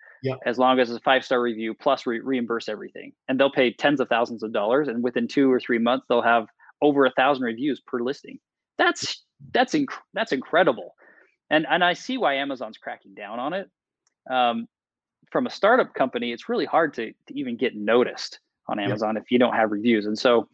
as 0.45 0.57
long 0.57 0.79
as 0.79 0.89
it's 0.89 0.99
a 0.99 1.01
five 1.01 1.23
star 1.23 1.41
review 1.41 1.73
plus 1.73 2.05
re- 2.05 2.19
reimburse 2.19 2.69
everything. 2.69 3.11
And 3.27 3.39
they'll 3.39 3.51
pay 3.51 3.73
tens 3.73 3.99
of 3.99 4.09
thousands 4.09 4.43
of 4.43 4.53
dollars 4.53 4.87
and 4.87 5.03
within 5.03 5.27
two 5.27 5.51
or 5.51 5.59
three 5.59 5.79
months 5.79 6.05
they'll 6.07 6.21
have 6.21 6.47
over 6.81 7.05
a 7.05 7.11
thousand 7.11 7.43
reviews 7.43 7.81
per 7.85 7.99
listing. 7.99 8.39
That's 8.77 9.23
that's 9.53 9.73
inc- 9.73 9.87
that's 10.13 10.31
incredible, 10.31 10.95
and 11.49 11.65
and 11.69 11.83
I 11.83 11.93
see 11.93 12.17
why 12.17 12.35
Amazon's 12.35 12.77
cracking 12.77 13.13
down 13.13 13.39
on 13.39 13.53
it. 13.53 13.69
Um, 14.29 14.67
from 15.31 15.45
a 15.45 15.49
startup 15.49 15.93
company, 15.93 16.31
it's 16.31 16.49
really 16.49 16.65
hard 16.65 16.93
to, 16.95 17.11
to 17.27 17.39
even 17.39 17.57
get 17.57 17.75
noticed 17.75 18.39
on 18.67 18.79
Amazon 18.79 19.17
if 19.17 19.31
you 19.31 19.39
don't 19.39 19.53
have 19.53 19.71
reviews. 19.71 20.05
And 20.05 20.17
so, 20.17 20.47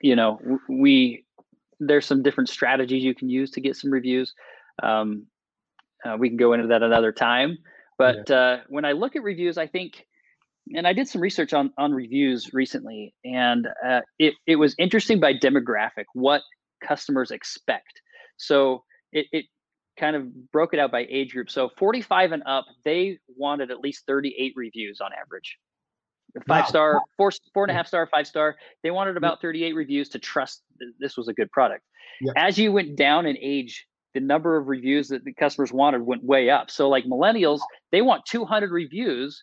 you 0.00 0.16
know, 0.16 0.38
we 0.68 1.24
there's 1.80 2.06
some 2.06 2.22
different 2.22 2.48
strategies 2.48 3.02
you 3.02 3.14
can 3.14 3.28
use 3.28 3.50
to 3.52 3.60
get 3.60 3.76
some 3.76 3.90
reviews. 3.90 4.34
Um, 4.82 5.26
uh, 6.04 6.16
we 6.18 6.28
can 6.28 6.36
go 6.36 6.52
into 6.52 6.68
that 6.68 6.82
another 6.82 7.12
time. 7.12 7.58
But 7.98 8.28
yeah. 8.30 8.36
uh, 8.36 8.60
when 8.68 8.84
I 8.84 8.92
look 8.92 9.16
at 9.16 9.22
reviews, 9.22 9.58
I 9.58 9.66
think, 9.66 10.06
and 10.74 10.86
I 10.86 10.92
did 10.92 11.08
some 11.08 11.20
research 11.20 11.52
on 11.52 11.72
on 11.76 11.92
reviews 11.92 12.54
recently, 12.54 13.14
and 13.24 13.66
uh, 13.86 14.00
it 14.18 14.34
it 14.46 14.56
was 14.56 14.74
interesting 14.78 15.20
by 15.20 15.34
demographic 15.34 16.04
what 16.14 16.42
customers 16.86 17.30
expect. 17.30 18.00
So 18.36 18.84
it, 19.12 19.26
it 19.32 19.46
kind 19.98 20.16
of 20.16 20.50
broke 20.50 20.72
it 20.72 20.80
out 20.80 20.90
by 20.90 21.06
age 21.10 21.32
group. 21.32 21.50
So 21.50 21.68
45 21.78 22.32
and 22.32 22.42
up, 22.46 22.64
they 22.84 23.18
wanted 23.36 23.70
at 23.70 23.80
least 23.80 24.04
38 24.06 24.54
reviews 24.56 25.00
on 25.00 25.10
average. 25.12 25.58
Five 26.46 26.64
wow. 26.64 26.68
star, 26.68 27.02
four, 27.16 27.32
four 27.54 27.64
and 27.64 27.70
a 27.70 27.74
half 27.74 27.86
star, 27.86 28.06
five 28.06 28.26
star. 28.26 28.56
They 28.82 28.90
wanted 28.90 29.16
about 29.16 29.40
38 29.40 29.74
reviews 29.74 30.08
to 30.10 30.18
trust 30.18 30.62
this 30.98 31.16
was 31.16 31.28
a 31.28 31.32
good 31.32 31.50
product. 31.50 31.82
As 32.36 32.58
you 32.58 32.72
went 32.72 32.96
down 32.96 33.26
in 33.26 33.36
age, 33.40 33.86
the 34.12 34.20
number 34.20 34.56
of 34.56 34.66
reviews 34.68 35.08
that 35.08 35.24
the 35.24 35.32
customers 35.32 35.72
wanted 35.72 36.02
went 36.02 36.22
way 36.24 36.50
up. 36.50 36.70
So, 36.70 36.88
like 36.88 37.04
millennials, 37.04 37.60
they 37.92 38.02
want 38.02 38.24
200 38.26 38.70
reviews 38.70 39.42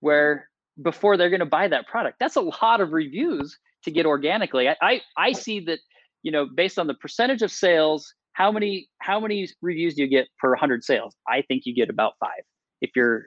where 0.00 0.48
before 0.82 1.16
they're 1.16 1.30
going 1.30 1.40
to 1.40 1.46
buy 1.46 1.68
that 1.68 1.86
product. 1.86 2.16
That's 2.18 2.36
a 2.36 2.40
lot 2.40 2.80
of 2.80 2.92
reviews 2.92 3.58
to 3.84 3.90
get 3.90 4.06
organically. 4.06 4.68
I, 4.68 4.76
I, 4.80 5.00
I 5.16 5.32
see 5.32 5.60
that 5.60 5.78
you 6.22 6.32
know, 6.32 6.46
based 6.46 6.78
on 6.78 6.86
the 6.86 6.94
percentage 6.94 7.42
of 7.42 7.50
sales, 7.50 8.12
how 8.32 8.52
many 8.52 8.88
how 8.98 9.20
many 9.20 9.48
reviews 9.62 9.94
do 9.94 10.02
you 10.02 10.08
get 10.08 10.28
per 10.38 10.50
100 10.50 10.84
sales? 10.84 11.14
I 11.26 11.42
think 11.42 11.62
you 11.64 11.74
get 11.74 11.90
about 11.90 12.14
five 12.20 12.42
if 12.80 12.90
you're, 12.94 13.26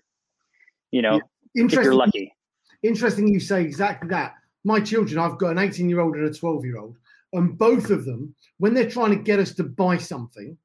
you 0.91 1.02
know, 1.02 1.22
yeah. 1.56 1.66
if 1.66 1.74
you're 1.74 1.93
lucky. 1.93 2.34
Interesting, 2.84 3.27
you 3.27 3.39
say 3.39 3.61
exactly 3.61 4.09
that. 4.09 4.34
My 4.63 4.79
children, 4.79 5.19
I've 5.19 5.38
got 5.38 5.51
an 5.51 5.59
18 5.59 5.89
year 5.89 6.01
old 6.01 6.15
and 6.15 6.25
a 6.25 6.34
12 6.34 6.65
year 6.65 6.77
old, 6.77 6.97
and 7.34 7.57
both 7.57 7.89
of 7.89 8.05
them, 8.05 8.36
when 8.57 8.73
they're 8.73 8.89
trying 8.89 9.11
to 9.11 9.23
get 9.23 9.39
us 9.39 9.53
to 9.55 9.63
buy 9.63 9.97
something, 9.97 10.57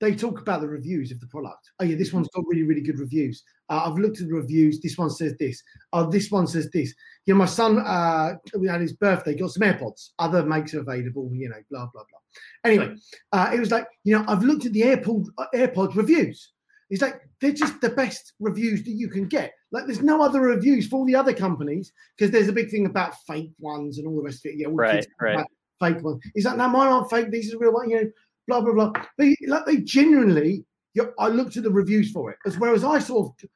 they 0.00 0.14
talk 0.14 0.40
about 0.40 0.60
the 0.60 0.68
reviews 0.68 1.10
of 1.10 1.20
the 1.20 1.26
product. 1.26 1.70
Oh 1.80 1.84
yeah, 1.84 1.96
this 1.96 2.12
one's 2.12 2.28
got 2.28 2.44
really 2.46 2.64
really 2.64 2.82
good 2.82 2.98
reviews. 2.98 3.42
Uh, 3.68 3.82
I've 3.86 3.98
looked 3.98 4.20
at 4.20 4.28
the 4.28 4.34
reviews. 4.34 4.80
This 4.80 4.98
one 4.98 5.10
says 5.10 5.34
this. 5.38 5.62
Oh, 5.92 6.08
this 6.10 6.30
one 6.30 6.46
says 6.46 6.70
this. 6.70 6.94
Yeah, 7.24 7.34
my 7.34 7.46
son 7.46 7.78
uh, 7.78 8.34
had 8.68 8.80
his 8.80 8.92
birthday, 8.92 9.34
got 9.34 9.50
some 9.50 9.62
AirPods. 9.62 10.10
Other 10.18 10.44
makes 10.44 10.74
are 10.74 10.80
available. 10.80 11.30
You 11.32 11.48
know, 11.48 11.56
blah 11.70 11.86
blah 11.92 12.02
blah. 12.08 12.20
Anyway, 12.64 12.96
uh, 13.32 13.50
it 13.54 13.60
was 13.60 13.70
like 13.70 13.86
you 14.04 14.18
know 14.18 14.24
I've 14.28 14.42
looked 14.44 14.66
at 14.66 14.72
the 14.72 14.82
AirPod 14.82 15.26
AirPods 15.54 15.96
reviews, 15.96 16.52
It's 16.88 17.02
like 17.02 17.20
they're 17.40 17.52
just 17.52 17.80
the 17.80 17.90
best 17.90 18.34
reviews 18.38 18.84
that 18.84 18.92
you 18.92 19.08
can 19.08 19.26
get. 19.26 19.52
Like 19.72 19.86
there's 19.86 20.02
no 20.02 20.22
other 20.22 20.40
reviews 20.40 20.86
for 20.86 20.96
all 20.96 21.04
the 21.04 21.16
other 21.16 21.32
companies 21.32 21.92
because 22.16 22.30
there's 22.30 22.48
a 22.48 22.52
big 22.52 22.70
thing 22.70 22.86
about 22.86 23.14
fake 23.26 23.52
ones 23.58 23.98
and 23.98 24.06
all 24.06 24.16
the 24.16 24.22
rest 24.22 24.46
of 24.46 24.52
it. 24.52 24.58
Yeah, 24.58 24.68
right, 24.70 25.06
right. 25.20 25.44
Fake 25.80 26.02
ones. 26.02 26.22
Is 26.34 26.44
that 26.44 26.56
no, 26.56 26.68
mine 26.68 26.88
aren't 26.88 27.10
fake. 27.10 27.30
These 27.30 27.52
are 27.52 27.58
real 27.58 27.72
one. 27.72 27.90
You 27.90 28.04
know, 28.04 28.10
blah 28.46 28.60
blah 28.60 28.72
blah. 28.72 28.92
They 29.18 29.36
like 29.46 29.66
they 29.66 29.78
genuinely. 29.78 30.64
You 30.94 31.12
I 31.18 31.28
looked 31.28 31.56
at 31.56 31.64
the 31.64 31.70
reviews 31.70 32.10
for 32.10 32.30
it 32.30 32.38
as 32.46 32.58
whereas 32.58 32.82
I 32.82 33.00
sort 33.00 33.42
of, 33.42 33.50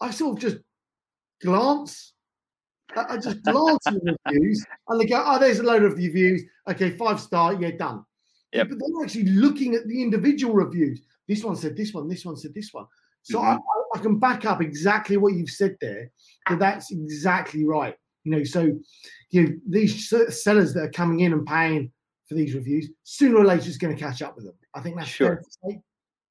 I 0.00 0.10
sort 0.10 0.36
of 0.36 0.42
just 0.42 0.58
glance. 1.42 2.12
I, 2.94 3.14
I 3.14 3.16
just 3.16 3.42
glance 3.44 3.86
at 3.86 3.94
the 3.94 4.16
reviews 4.26 4.66
and 4.88 5.00
they 5.00 5.06
go, 5.06 5.22
oh, 5.24 5.38
there's 5.38 5.60
a 5.60 5.62
load 5.62 5.84
of 5.84 5.96
reviews. 5.96 6.42
Okay, 6.68 6.90
five 6.90 7.20
star. 7.20 7.54
Yeah, 7.54 7.70
done. 7.70 8.04
Yep. 8.52 8.68
But 8.68 8.78
they're 8.78 9.04
actually 9.04 9.24
looking 9.24 9.74
at 9.74 9.86
the 9.86 10.02
individual 10.02 10.54
reviews. 10.54 11.00
This 11.28 11.44
one 11.44 11.56
said 11.56 11.76
this 11.76 11.92
one, 11.92 12.08
this 12.08 12.24
one 12.24 12.36
said 12.36 12.54
this 12.54 12.70
one. 12.72 12.86
So 13.22 13.38
mm-hmm. 13.38 13.58
I, 13.58 13.98
I, 13.98 14.02
can 14.02 14.18
back 14.18 14.44
up 14.44 14.60
exactly 14.60 15.16
what 15.16 15.34
you've 15.34 15.50
said 15.50 15.76
there. 15.80 16.10
That 16.48 16.58
that's 16.58 16.90
exactly 16.90 17.64
right. 17.64 17.94
You 18.24 18.32
know, 18.32 18.44
so 18.44 18.78
you 19.30 19.42
know 19.42 19.54
these 19.68 20.12
sellers 20.28 20.74
that 20.74 20.82
are 20.82 20.90
coming 20.90 21.20
in 21.20 21.32
and 21.32 21.46
paying 21.46 21.92
for 22.28 22.34
these 22.34 22.54
reviews, 22.54 22.90
sooner 23.04 23.38
or 23.38 23.44
later, 23.44 23.68
is 23.68 23.78
going 23.78 23.94
to 23.94 24.00
catch 24.00 24.22
up 24.22 24.36
with 24.36 24.44
them. 24.44 24.54
I 24.74 24.80
think 24.80 24.96
that's 24.96 25.08
sure. 25.08 25.42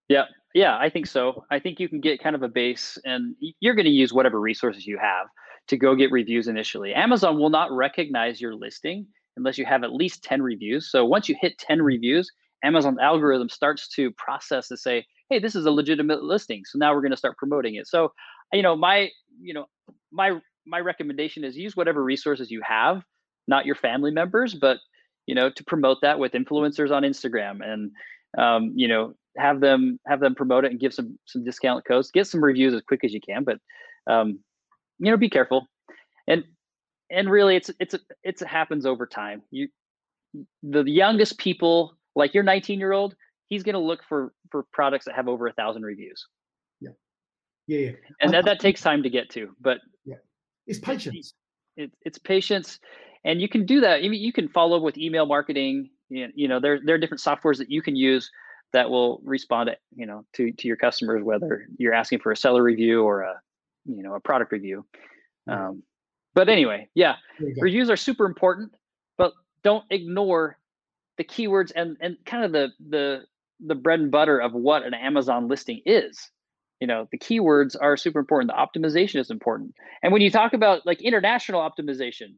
Yeah, 0.09 0.25
yeah, 0.53 0.77
I 0.77 0.89
think 0.89 1.07
so. 1.07 1.45
I 1.49 1.59
think 1.59 1.79
you 1.79 1.87
can 1.87 2.01
get 2.01 2.21
kind 2.21 2.35
of 2.35 2.43
a 2.43 2.49
base, 2.49 2.97
and 3.05 3.35
you're 3.59 3.75
going 3.75 3.85
to 3.85 3.91
use 3.91 4.11
whatever 4.11 4.39
resources 4.39 4.85
you 4.85 4.97
have 4.97 5.27
to 5.67 5.77
go 5.77 5.95
get 5.95 6.11
reviews 6.11 6.47
initially. 6.47 6.93
Amazon 6.93 7.39
will 7.39 7.49
not 7.49 7.71
recognize 7.71 8.41
your 8.41 8.55
listing 8.55 9.07
unless 9.37 9.57
you 9.57 9.65
have 9.65 9.83
at 9.83 9.93
least 9.93 10.23
10 10.23 10.41
reviews. 10.41 10.91
So 10.91 11.05
once 11.05 11.29
you 11.29 11.35
hit 11.39 11.57
10 11.57 11.81
reviews, 11.81 12.29
Amazon 12.63 12.97
algorithm 13.01 13.49
starts 13.49 13.87
to 13.89 14.11
process 14.11 14.67
to 14.67 14.77
say, 14.77 15.05
hey, 15.29 15.39
this 15.39 15.55
is 15.55 15.65
a 15.65 15.71
legitimate 15.71 16.23
listing. 16.23 16.63
So 16.65 16.77
now 16.77 16.93
we're 16.93 17.01
going 17.01 17.11
to 17.11 17.17
start 17.17 17.37
promoting 17.37 17.75
it. 17.75 17.87
So, 17.87 18.11
you 18.53 18.61
know, 18.61 18.75
my, 18.75 19.09
you 19.39 19.53
know, 19.53 19.65
my 20.11 20.39
my 20.67 20.79
recommendation 20.79 21.43
is 21.43 21.57
use 21.57 21.75
whatever 21.75 22.03
resources 22.03 22.51
you 22.51 22.61
have, 22.63 23.03
not 23.47 23.65
your 23.65 23.75
family 23.75 24.11
members, 24.11 24.53
but 24.53 24.77
you 25.25 25.35
know, 25.35 25.49
to 25.49 25.63
promote 25.63 25.99
that 26.01 26.19
with 26.19 26.33
influencers 26.33 26.91
on 26.91 27.03
Instagram 27.03 27.63
and 27.63 27.91
um, 28.37 28.73
you 28.75 28.87
know, 28.87 29.13
have 29.37 29.61
them 29.61 29.99
have 30.07 30.19
them 30.19 30.35
promote 30.35 30.65
it 30.65 30.71
and 30.71 30.79
give 30.79 30.93
some 30.93 31.17
some 31.25 31.43
discount 31.43 31.85
codes. 31.85 32.11
Get 32.11 32.27
some 32.27 32.43
reviews 32.43 32.73
as 32.73 32.81
quick 32.81 33.03
as 33.03 33.13
you 33.13 33.21
can, 33.21 33.43
but 33.43 33.57
um, 34.07 34.39
you 34.99 35.11
know, 35.11 35.17
be 35.17 35.29
careful. 35.29 35.67
And 36.27 36.43
and 37.09 37.29
really 37.29 37.55
it's 37.55 37.71
it's 37.79 37.95
it's 38.23 38.41
it 38.41 38.47
happens 38.47 38.85
over 38.85 39.05
time. 39.05 39.41
You 39.51 39.69
the 40.63 40.83
youngest 40.83 41.37
people 41.37 41.95
like 42.15 42.33
your 42.33 42.43
19 42.43 42.79
year 42.79 42.91
old 42.91 43.15
he's 43.47 43.63
going 43.63 43.73
to 43.73 43.79
look 43.79 44.01
for 44.07 44.33
for 44.49 44.65
products 44.71 45.05
that 45.05 45.15
have 45.15 45.27
over 45.27 45.47
a 45.47 45.53
thousand 45.53 45.83
reviews. 45.83 46.25
Yeah. 46.79 46.91
Yeah, 47.67 47.79
yeah. 47.79 47.91
and 48.21 48.33
that, 48.33 48.45
that 48.45 48.59
takes 48.59 48.81
time 48.81 49.03
to 49.03 49.09
get 49.09 49.29
to 49.31 49.55
but 49.59 49.79
yeah. 50.05 50.15
It's 50.67 50.79
patience. 50.79 51.33
it, 51.75 51.91
it's 52.03 52.17
patience 52.17 52.79
and 53.23 53.41
you 53.41 53.49
can 53.49 53.65
do 53.65 53.81
that. 53.81 54.01
You, 54.01 54.11
you 54.11 54.33
can 54.33 54.47
follow 54.47 54.77
up 54.77 54.83
with 54.83 54.97
email 54.97 55.25
marketing 55.25 55.89
you 56.11 56.47
know 56.47 56.59
there, 56.59 56.79
there 56.83 56.95
are 56.95 56.97
different 56.97 57.21
softwares 57.21 57.57
that 57.57 57.71
you 57.71 57.81
can 57.81 57.95
use 57.95 58.29
that 58.73 58.89
will 58.89 59.21
respond 59.23 59.69
to, 59.69 59.77
you 59.95 60.05
know 60.05 60.25
to 60.33 60.51
to 60.53 60.67
your 60.67 60.77
customers 60.77 61.23
whether 61.23 61.67
you're 61.77 61.93
asking 61.93 62.19
for 62.19 62.31
a 62.31 62.35
seller 62.35 62.63
review 62.63 63.03
or 63.03 63.21
a 63.21 63.39
you 63.85 64.03
know 64.03 64.15
a 64.15 64.19
product 64.19 64.51
review. 64.51 64.85
Um, 65.47 65.83
but 66.33 66.49
anyway 66.49 66.87
yeah 66.93 67.15
reviews 67.57 67.89
are 67.89 67.97
super 67.97 68.25
important 68.25 68.71
but 69.17 69.33
don't 69.63 69.83
ignore 69.89 70.57
the 71.17 71.23
keywords 71.23 71.71
and 71.75 71.97
and 71.99 72.17
kind 72.25 72.43
of 72.43 72.51
the 72.51 72.69
the 72.89 73.21
the 73.59 73.75
bread 73.75 73.99
and 73.99 74.11
butter 74.11 74.39
of 74.39 74.53
what 74.53 74.83
an 74.83 74.93
Amazon 74.93 75.47
listing 75.47 75.81
is. 75.85 76.29
You 76.79 76.87
know, 76.87 77.07
the 77.11 77.19
keywords 77.19 77.75
are 77.79 77.95
super 77.95 78.19
important. 78.19 78.51
The 78.51 78.79
optimization 78.79 79.19
is 79.19 79.29
important. 79.29 79.75
And 80.01 80.11
when 80.11 80.21
you 80.21 80.31
talk 80.31 80.53
about 80.53 80.85
like 80.85 80.99
international 81.01 81.61
optimization, 81.61 82.37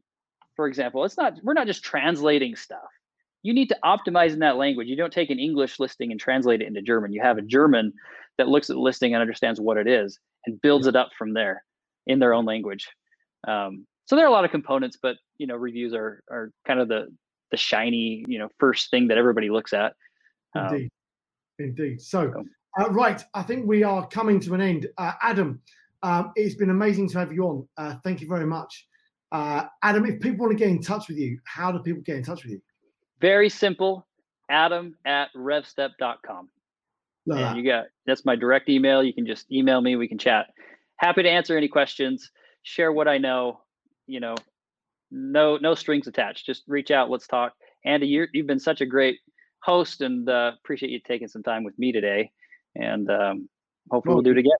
for 0.54 0.66
example, 0.66 1.04
it's 1.04 1.16
not 1.16 1.34
we're 1.42 1.54
not 1.54 1.66
just 1.66 1.82
translating 1.82 2.56
stuff. 2.56 2.80
You 3.42 3.52
need 3.54 3.68
to 3.68 3.78
optimize 3.84 4.32
in 4.32 4.38
that 4.40 4.56
language. 4.56 4.88
You 4.88 4.96
don't 4.96 5.12
take 5.12 5.30
an 5.30 5.38
English 5.38 5.78
listing 5.78 6.10
and 6.10 6.20
translate 6.20 6.62
it 6.62 6.66
into 6.66 6.82
German. 6.82 7.12
You 7.12 7.22
have 7.22 7.38
a 7.38 7.42
German 7.42 7.92
that 8.38 8.48
looks 8.48 8.70
at 8.70 8.76
the 8.76 8.80
listing 8.80 9.14
and 9.14 9.20
understands 9.20 9.60
what 9.60 9.76
it 9.76 9.86
is 9.86 10.18
and 10.46 10.60
builds 10.60 10.86
it 10.86 10.96
up 10.96 11.10
from 11.16 11.34
there 11.34 11.62
in 12.06 12.18
their 12.18 12.34
own 12.34 12.44
language. 12.44 12.88
Um, 13.46 13.86
so 14.06 14.16
there 14.16 14.24
are 14.24 14.28
a 14.28 14.32
lot 14.32 14.44
of 14.44 14.50
components, 14.50 14.98
but 15.00 15.16
you 15.38 15.46
know, 15.46 15.56
reviews 15.56 15.94
are 15.94 16.22
are 16.30 16.50
kind 16.66 16.80
of 16.80 16.88
the 16.88 17.08
the 17.50 17.56
shiny, 17.56 18.24
you 18.26 18.38
know, 18.38 18.48
first 18.58 18.90
thing 18.90 19.08
that 19.08 19.18
everybody 19.18 19.50
looks 19.50 19.72
at. 19.72 19.94
Um, 20.54 20.74
Indeed. 20.74 20.90
Indeed. 21.58 22.00
So, 22.00 22.44
uh, 22.78 22.90
right, 22.90 23.22
I 23.34 23.42
think 23.42 23.66
we 23.66 23.82
are 23.82 24.06
coming 24.08 24.40
to 24.40 24.54
an 24.54 24.60
end. 24.60 24.88
Uh, 24.98 25.12
Adam, 25.22 25.60
um, 26.02 26.32
it's 26.36 26.54
been 26.54 26.70
amazing 26.70 27.08
to 27.10 27.18
have 27.18 27.32
you 27.32 27.44
on. 27.44 27.68
Uh, 27.76 27.94
thank 28.02 28.20
you 28.20 28.28
very 28.28 28.46
much. 28.46 28.86
Uh, 29.32 29.64
Adam, 29.82 30.04
if 30.06 30.20
people 30.20 30.46
want 30.46 30.56
to 30.56 30.62
get 30.62 30.68
in 30.68 30.80
touch 30.80 31.08
with 31.08 31.18
you, 31.18 31.38
how 31.44 31.72
do 31.72 31.78
people 31.78 32.02
get 32.02 32.16
in 32.16 32.22
touch 32.22 32.44
with 32.44 32.52
you? 32.52 32.60
Very 33.20 33.48
simple. 33.48 34.06
Adam 34.50 34.96
at 35.04 35.28
revstep.com. 35.34 36.48
Love 37.26 37.38
and 37.38 37.46
that. 37.46 37.56
you 37.56 37.64
got 37.64 37.86
that's 38.06 38.24
my 38.24 38.36
direct 38.36 38.68
email. 38.68 39.02
You 39.02 39.14
can 39.14 39.26
just 39.26 39.50
email 39.50 39.80
me. 39.80 39.96
We 39.96 40.08
can 40.08 40.18
chat. 40.18 40.48
Happy 40.96 41.22
to 41.22 41.30
answer 41.30 41.56
any 41.56 41.68
questions. 41.68 42.30
Share 42.62 42.92
what 42.92 43.08
I 43.08 43.18
know. 43.18 43.60
You 44.06 44.20
know, 44.20 44.34
no 45.14 45.56
no 45.56 45.74
strings 45.74 46.06
attached. 46.06 46.44
Just 46.44 46.64
reach 46.66 46.90
out. 46.90 47.08
Let's 47.08 47.26
talk. 47.26 47.52
Andy, 47.84 48.08
you 48.08 48.26
you've 48.32 48.46
been 48.46 48.58
such 48.58 48.80
a 48.80 48.86
great 48.86 49.18
host, 49.62 50.00
and 50.00 50.28
uh, 50.28 50.52
appreciate 50.62 50.90
you 50.90 51.00
taking 51.06 51.28
some 51.28 51.42
time 51.42 51.64
with 51.64 51.78
me 51.78 51.92
today. 51.92 52.30
And 52.74 53.08
um, 53.10 53.48
hopefully, 53.90 54.14
well, 54.14 54.16
we'll 54.16 54.22
do 54.22 54.32
it 54.32 54.38
again. 54.38 54.56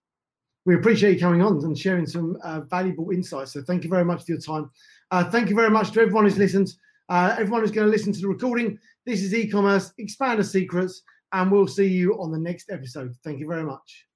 We 0.65 0.77
appreciate 0.77 1.15
you 1.15 1.21
coming 1.21 1.43
on 1.43 1.63
and 1.65 1.77
sharing 1.77 2.07
some 2.07 2.39
uh, 2.43 2.61
valuable 2.61 3.11
insights. 3.11 3.53
So, 3.53 3.63
thank 3.63 3.85
you 3.85 3.91
very 3.91 4.05
much 4.05 4.25
for 4.25 4.33
your 4.33 4.41
time. 4.41 4.71
Uh, 5.11 5.25
thank 5.25 5.51
you 5.51 5.57
very 5.57 5.71
much 5.71 5.91
to 5.93 6.01
everyone 6.01 6.25
who's 6.25 6.39
listened. 6.39 6.73
Uh, 7.09 7.35
everyone 7.39 7.61
who's 7.61 7.73
going 7.73 7.87
to 7.87 7.91
listen 7.91 8.13
to 8.13 8.21
the 8.21 8.29
recording. 8.29 8.79
This 9.05 9.23
is 9.23 9.35
e-commerce 9.35 9.93
expander 10.01 10.45
secrets, 10.45 11.03
and 11.33 11.51
we'll 11.51 11.67
see 11.67 11.89
you 11.89 12.15
on 12.15 12.31
the 12.31 12.39
next 12.39 12.71
episode. 12.71 13.13
Thank 13.25 13.41
you 13.41 13.49
very 13.49 13.65
much. 13.65 14.07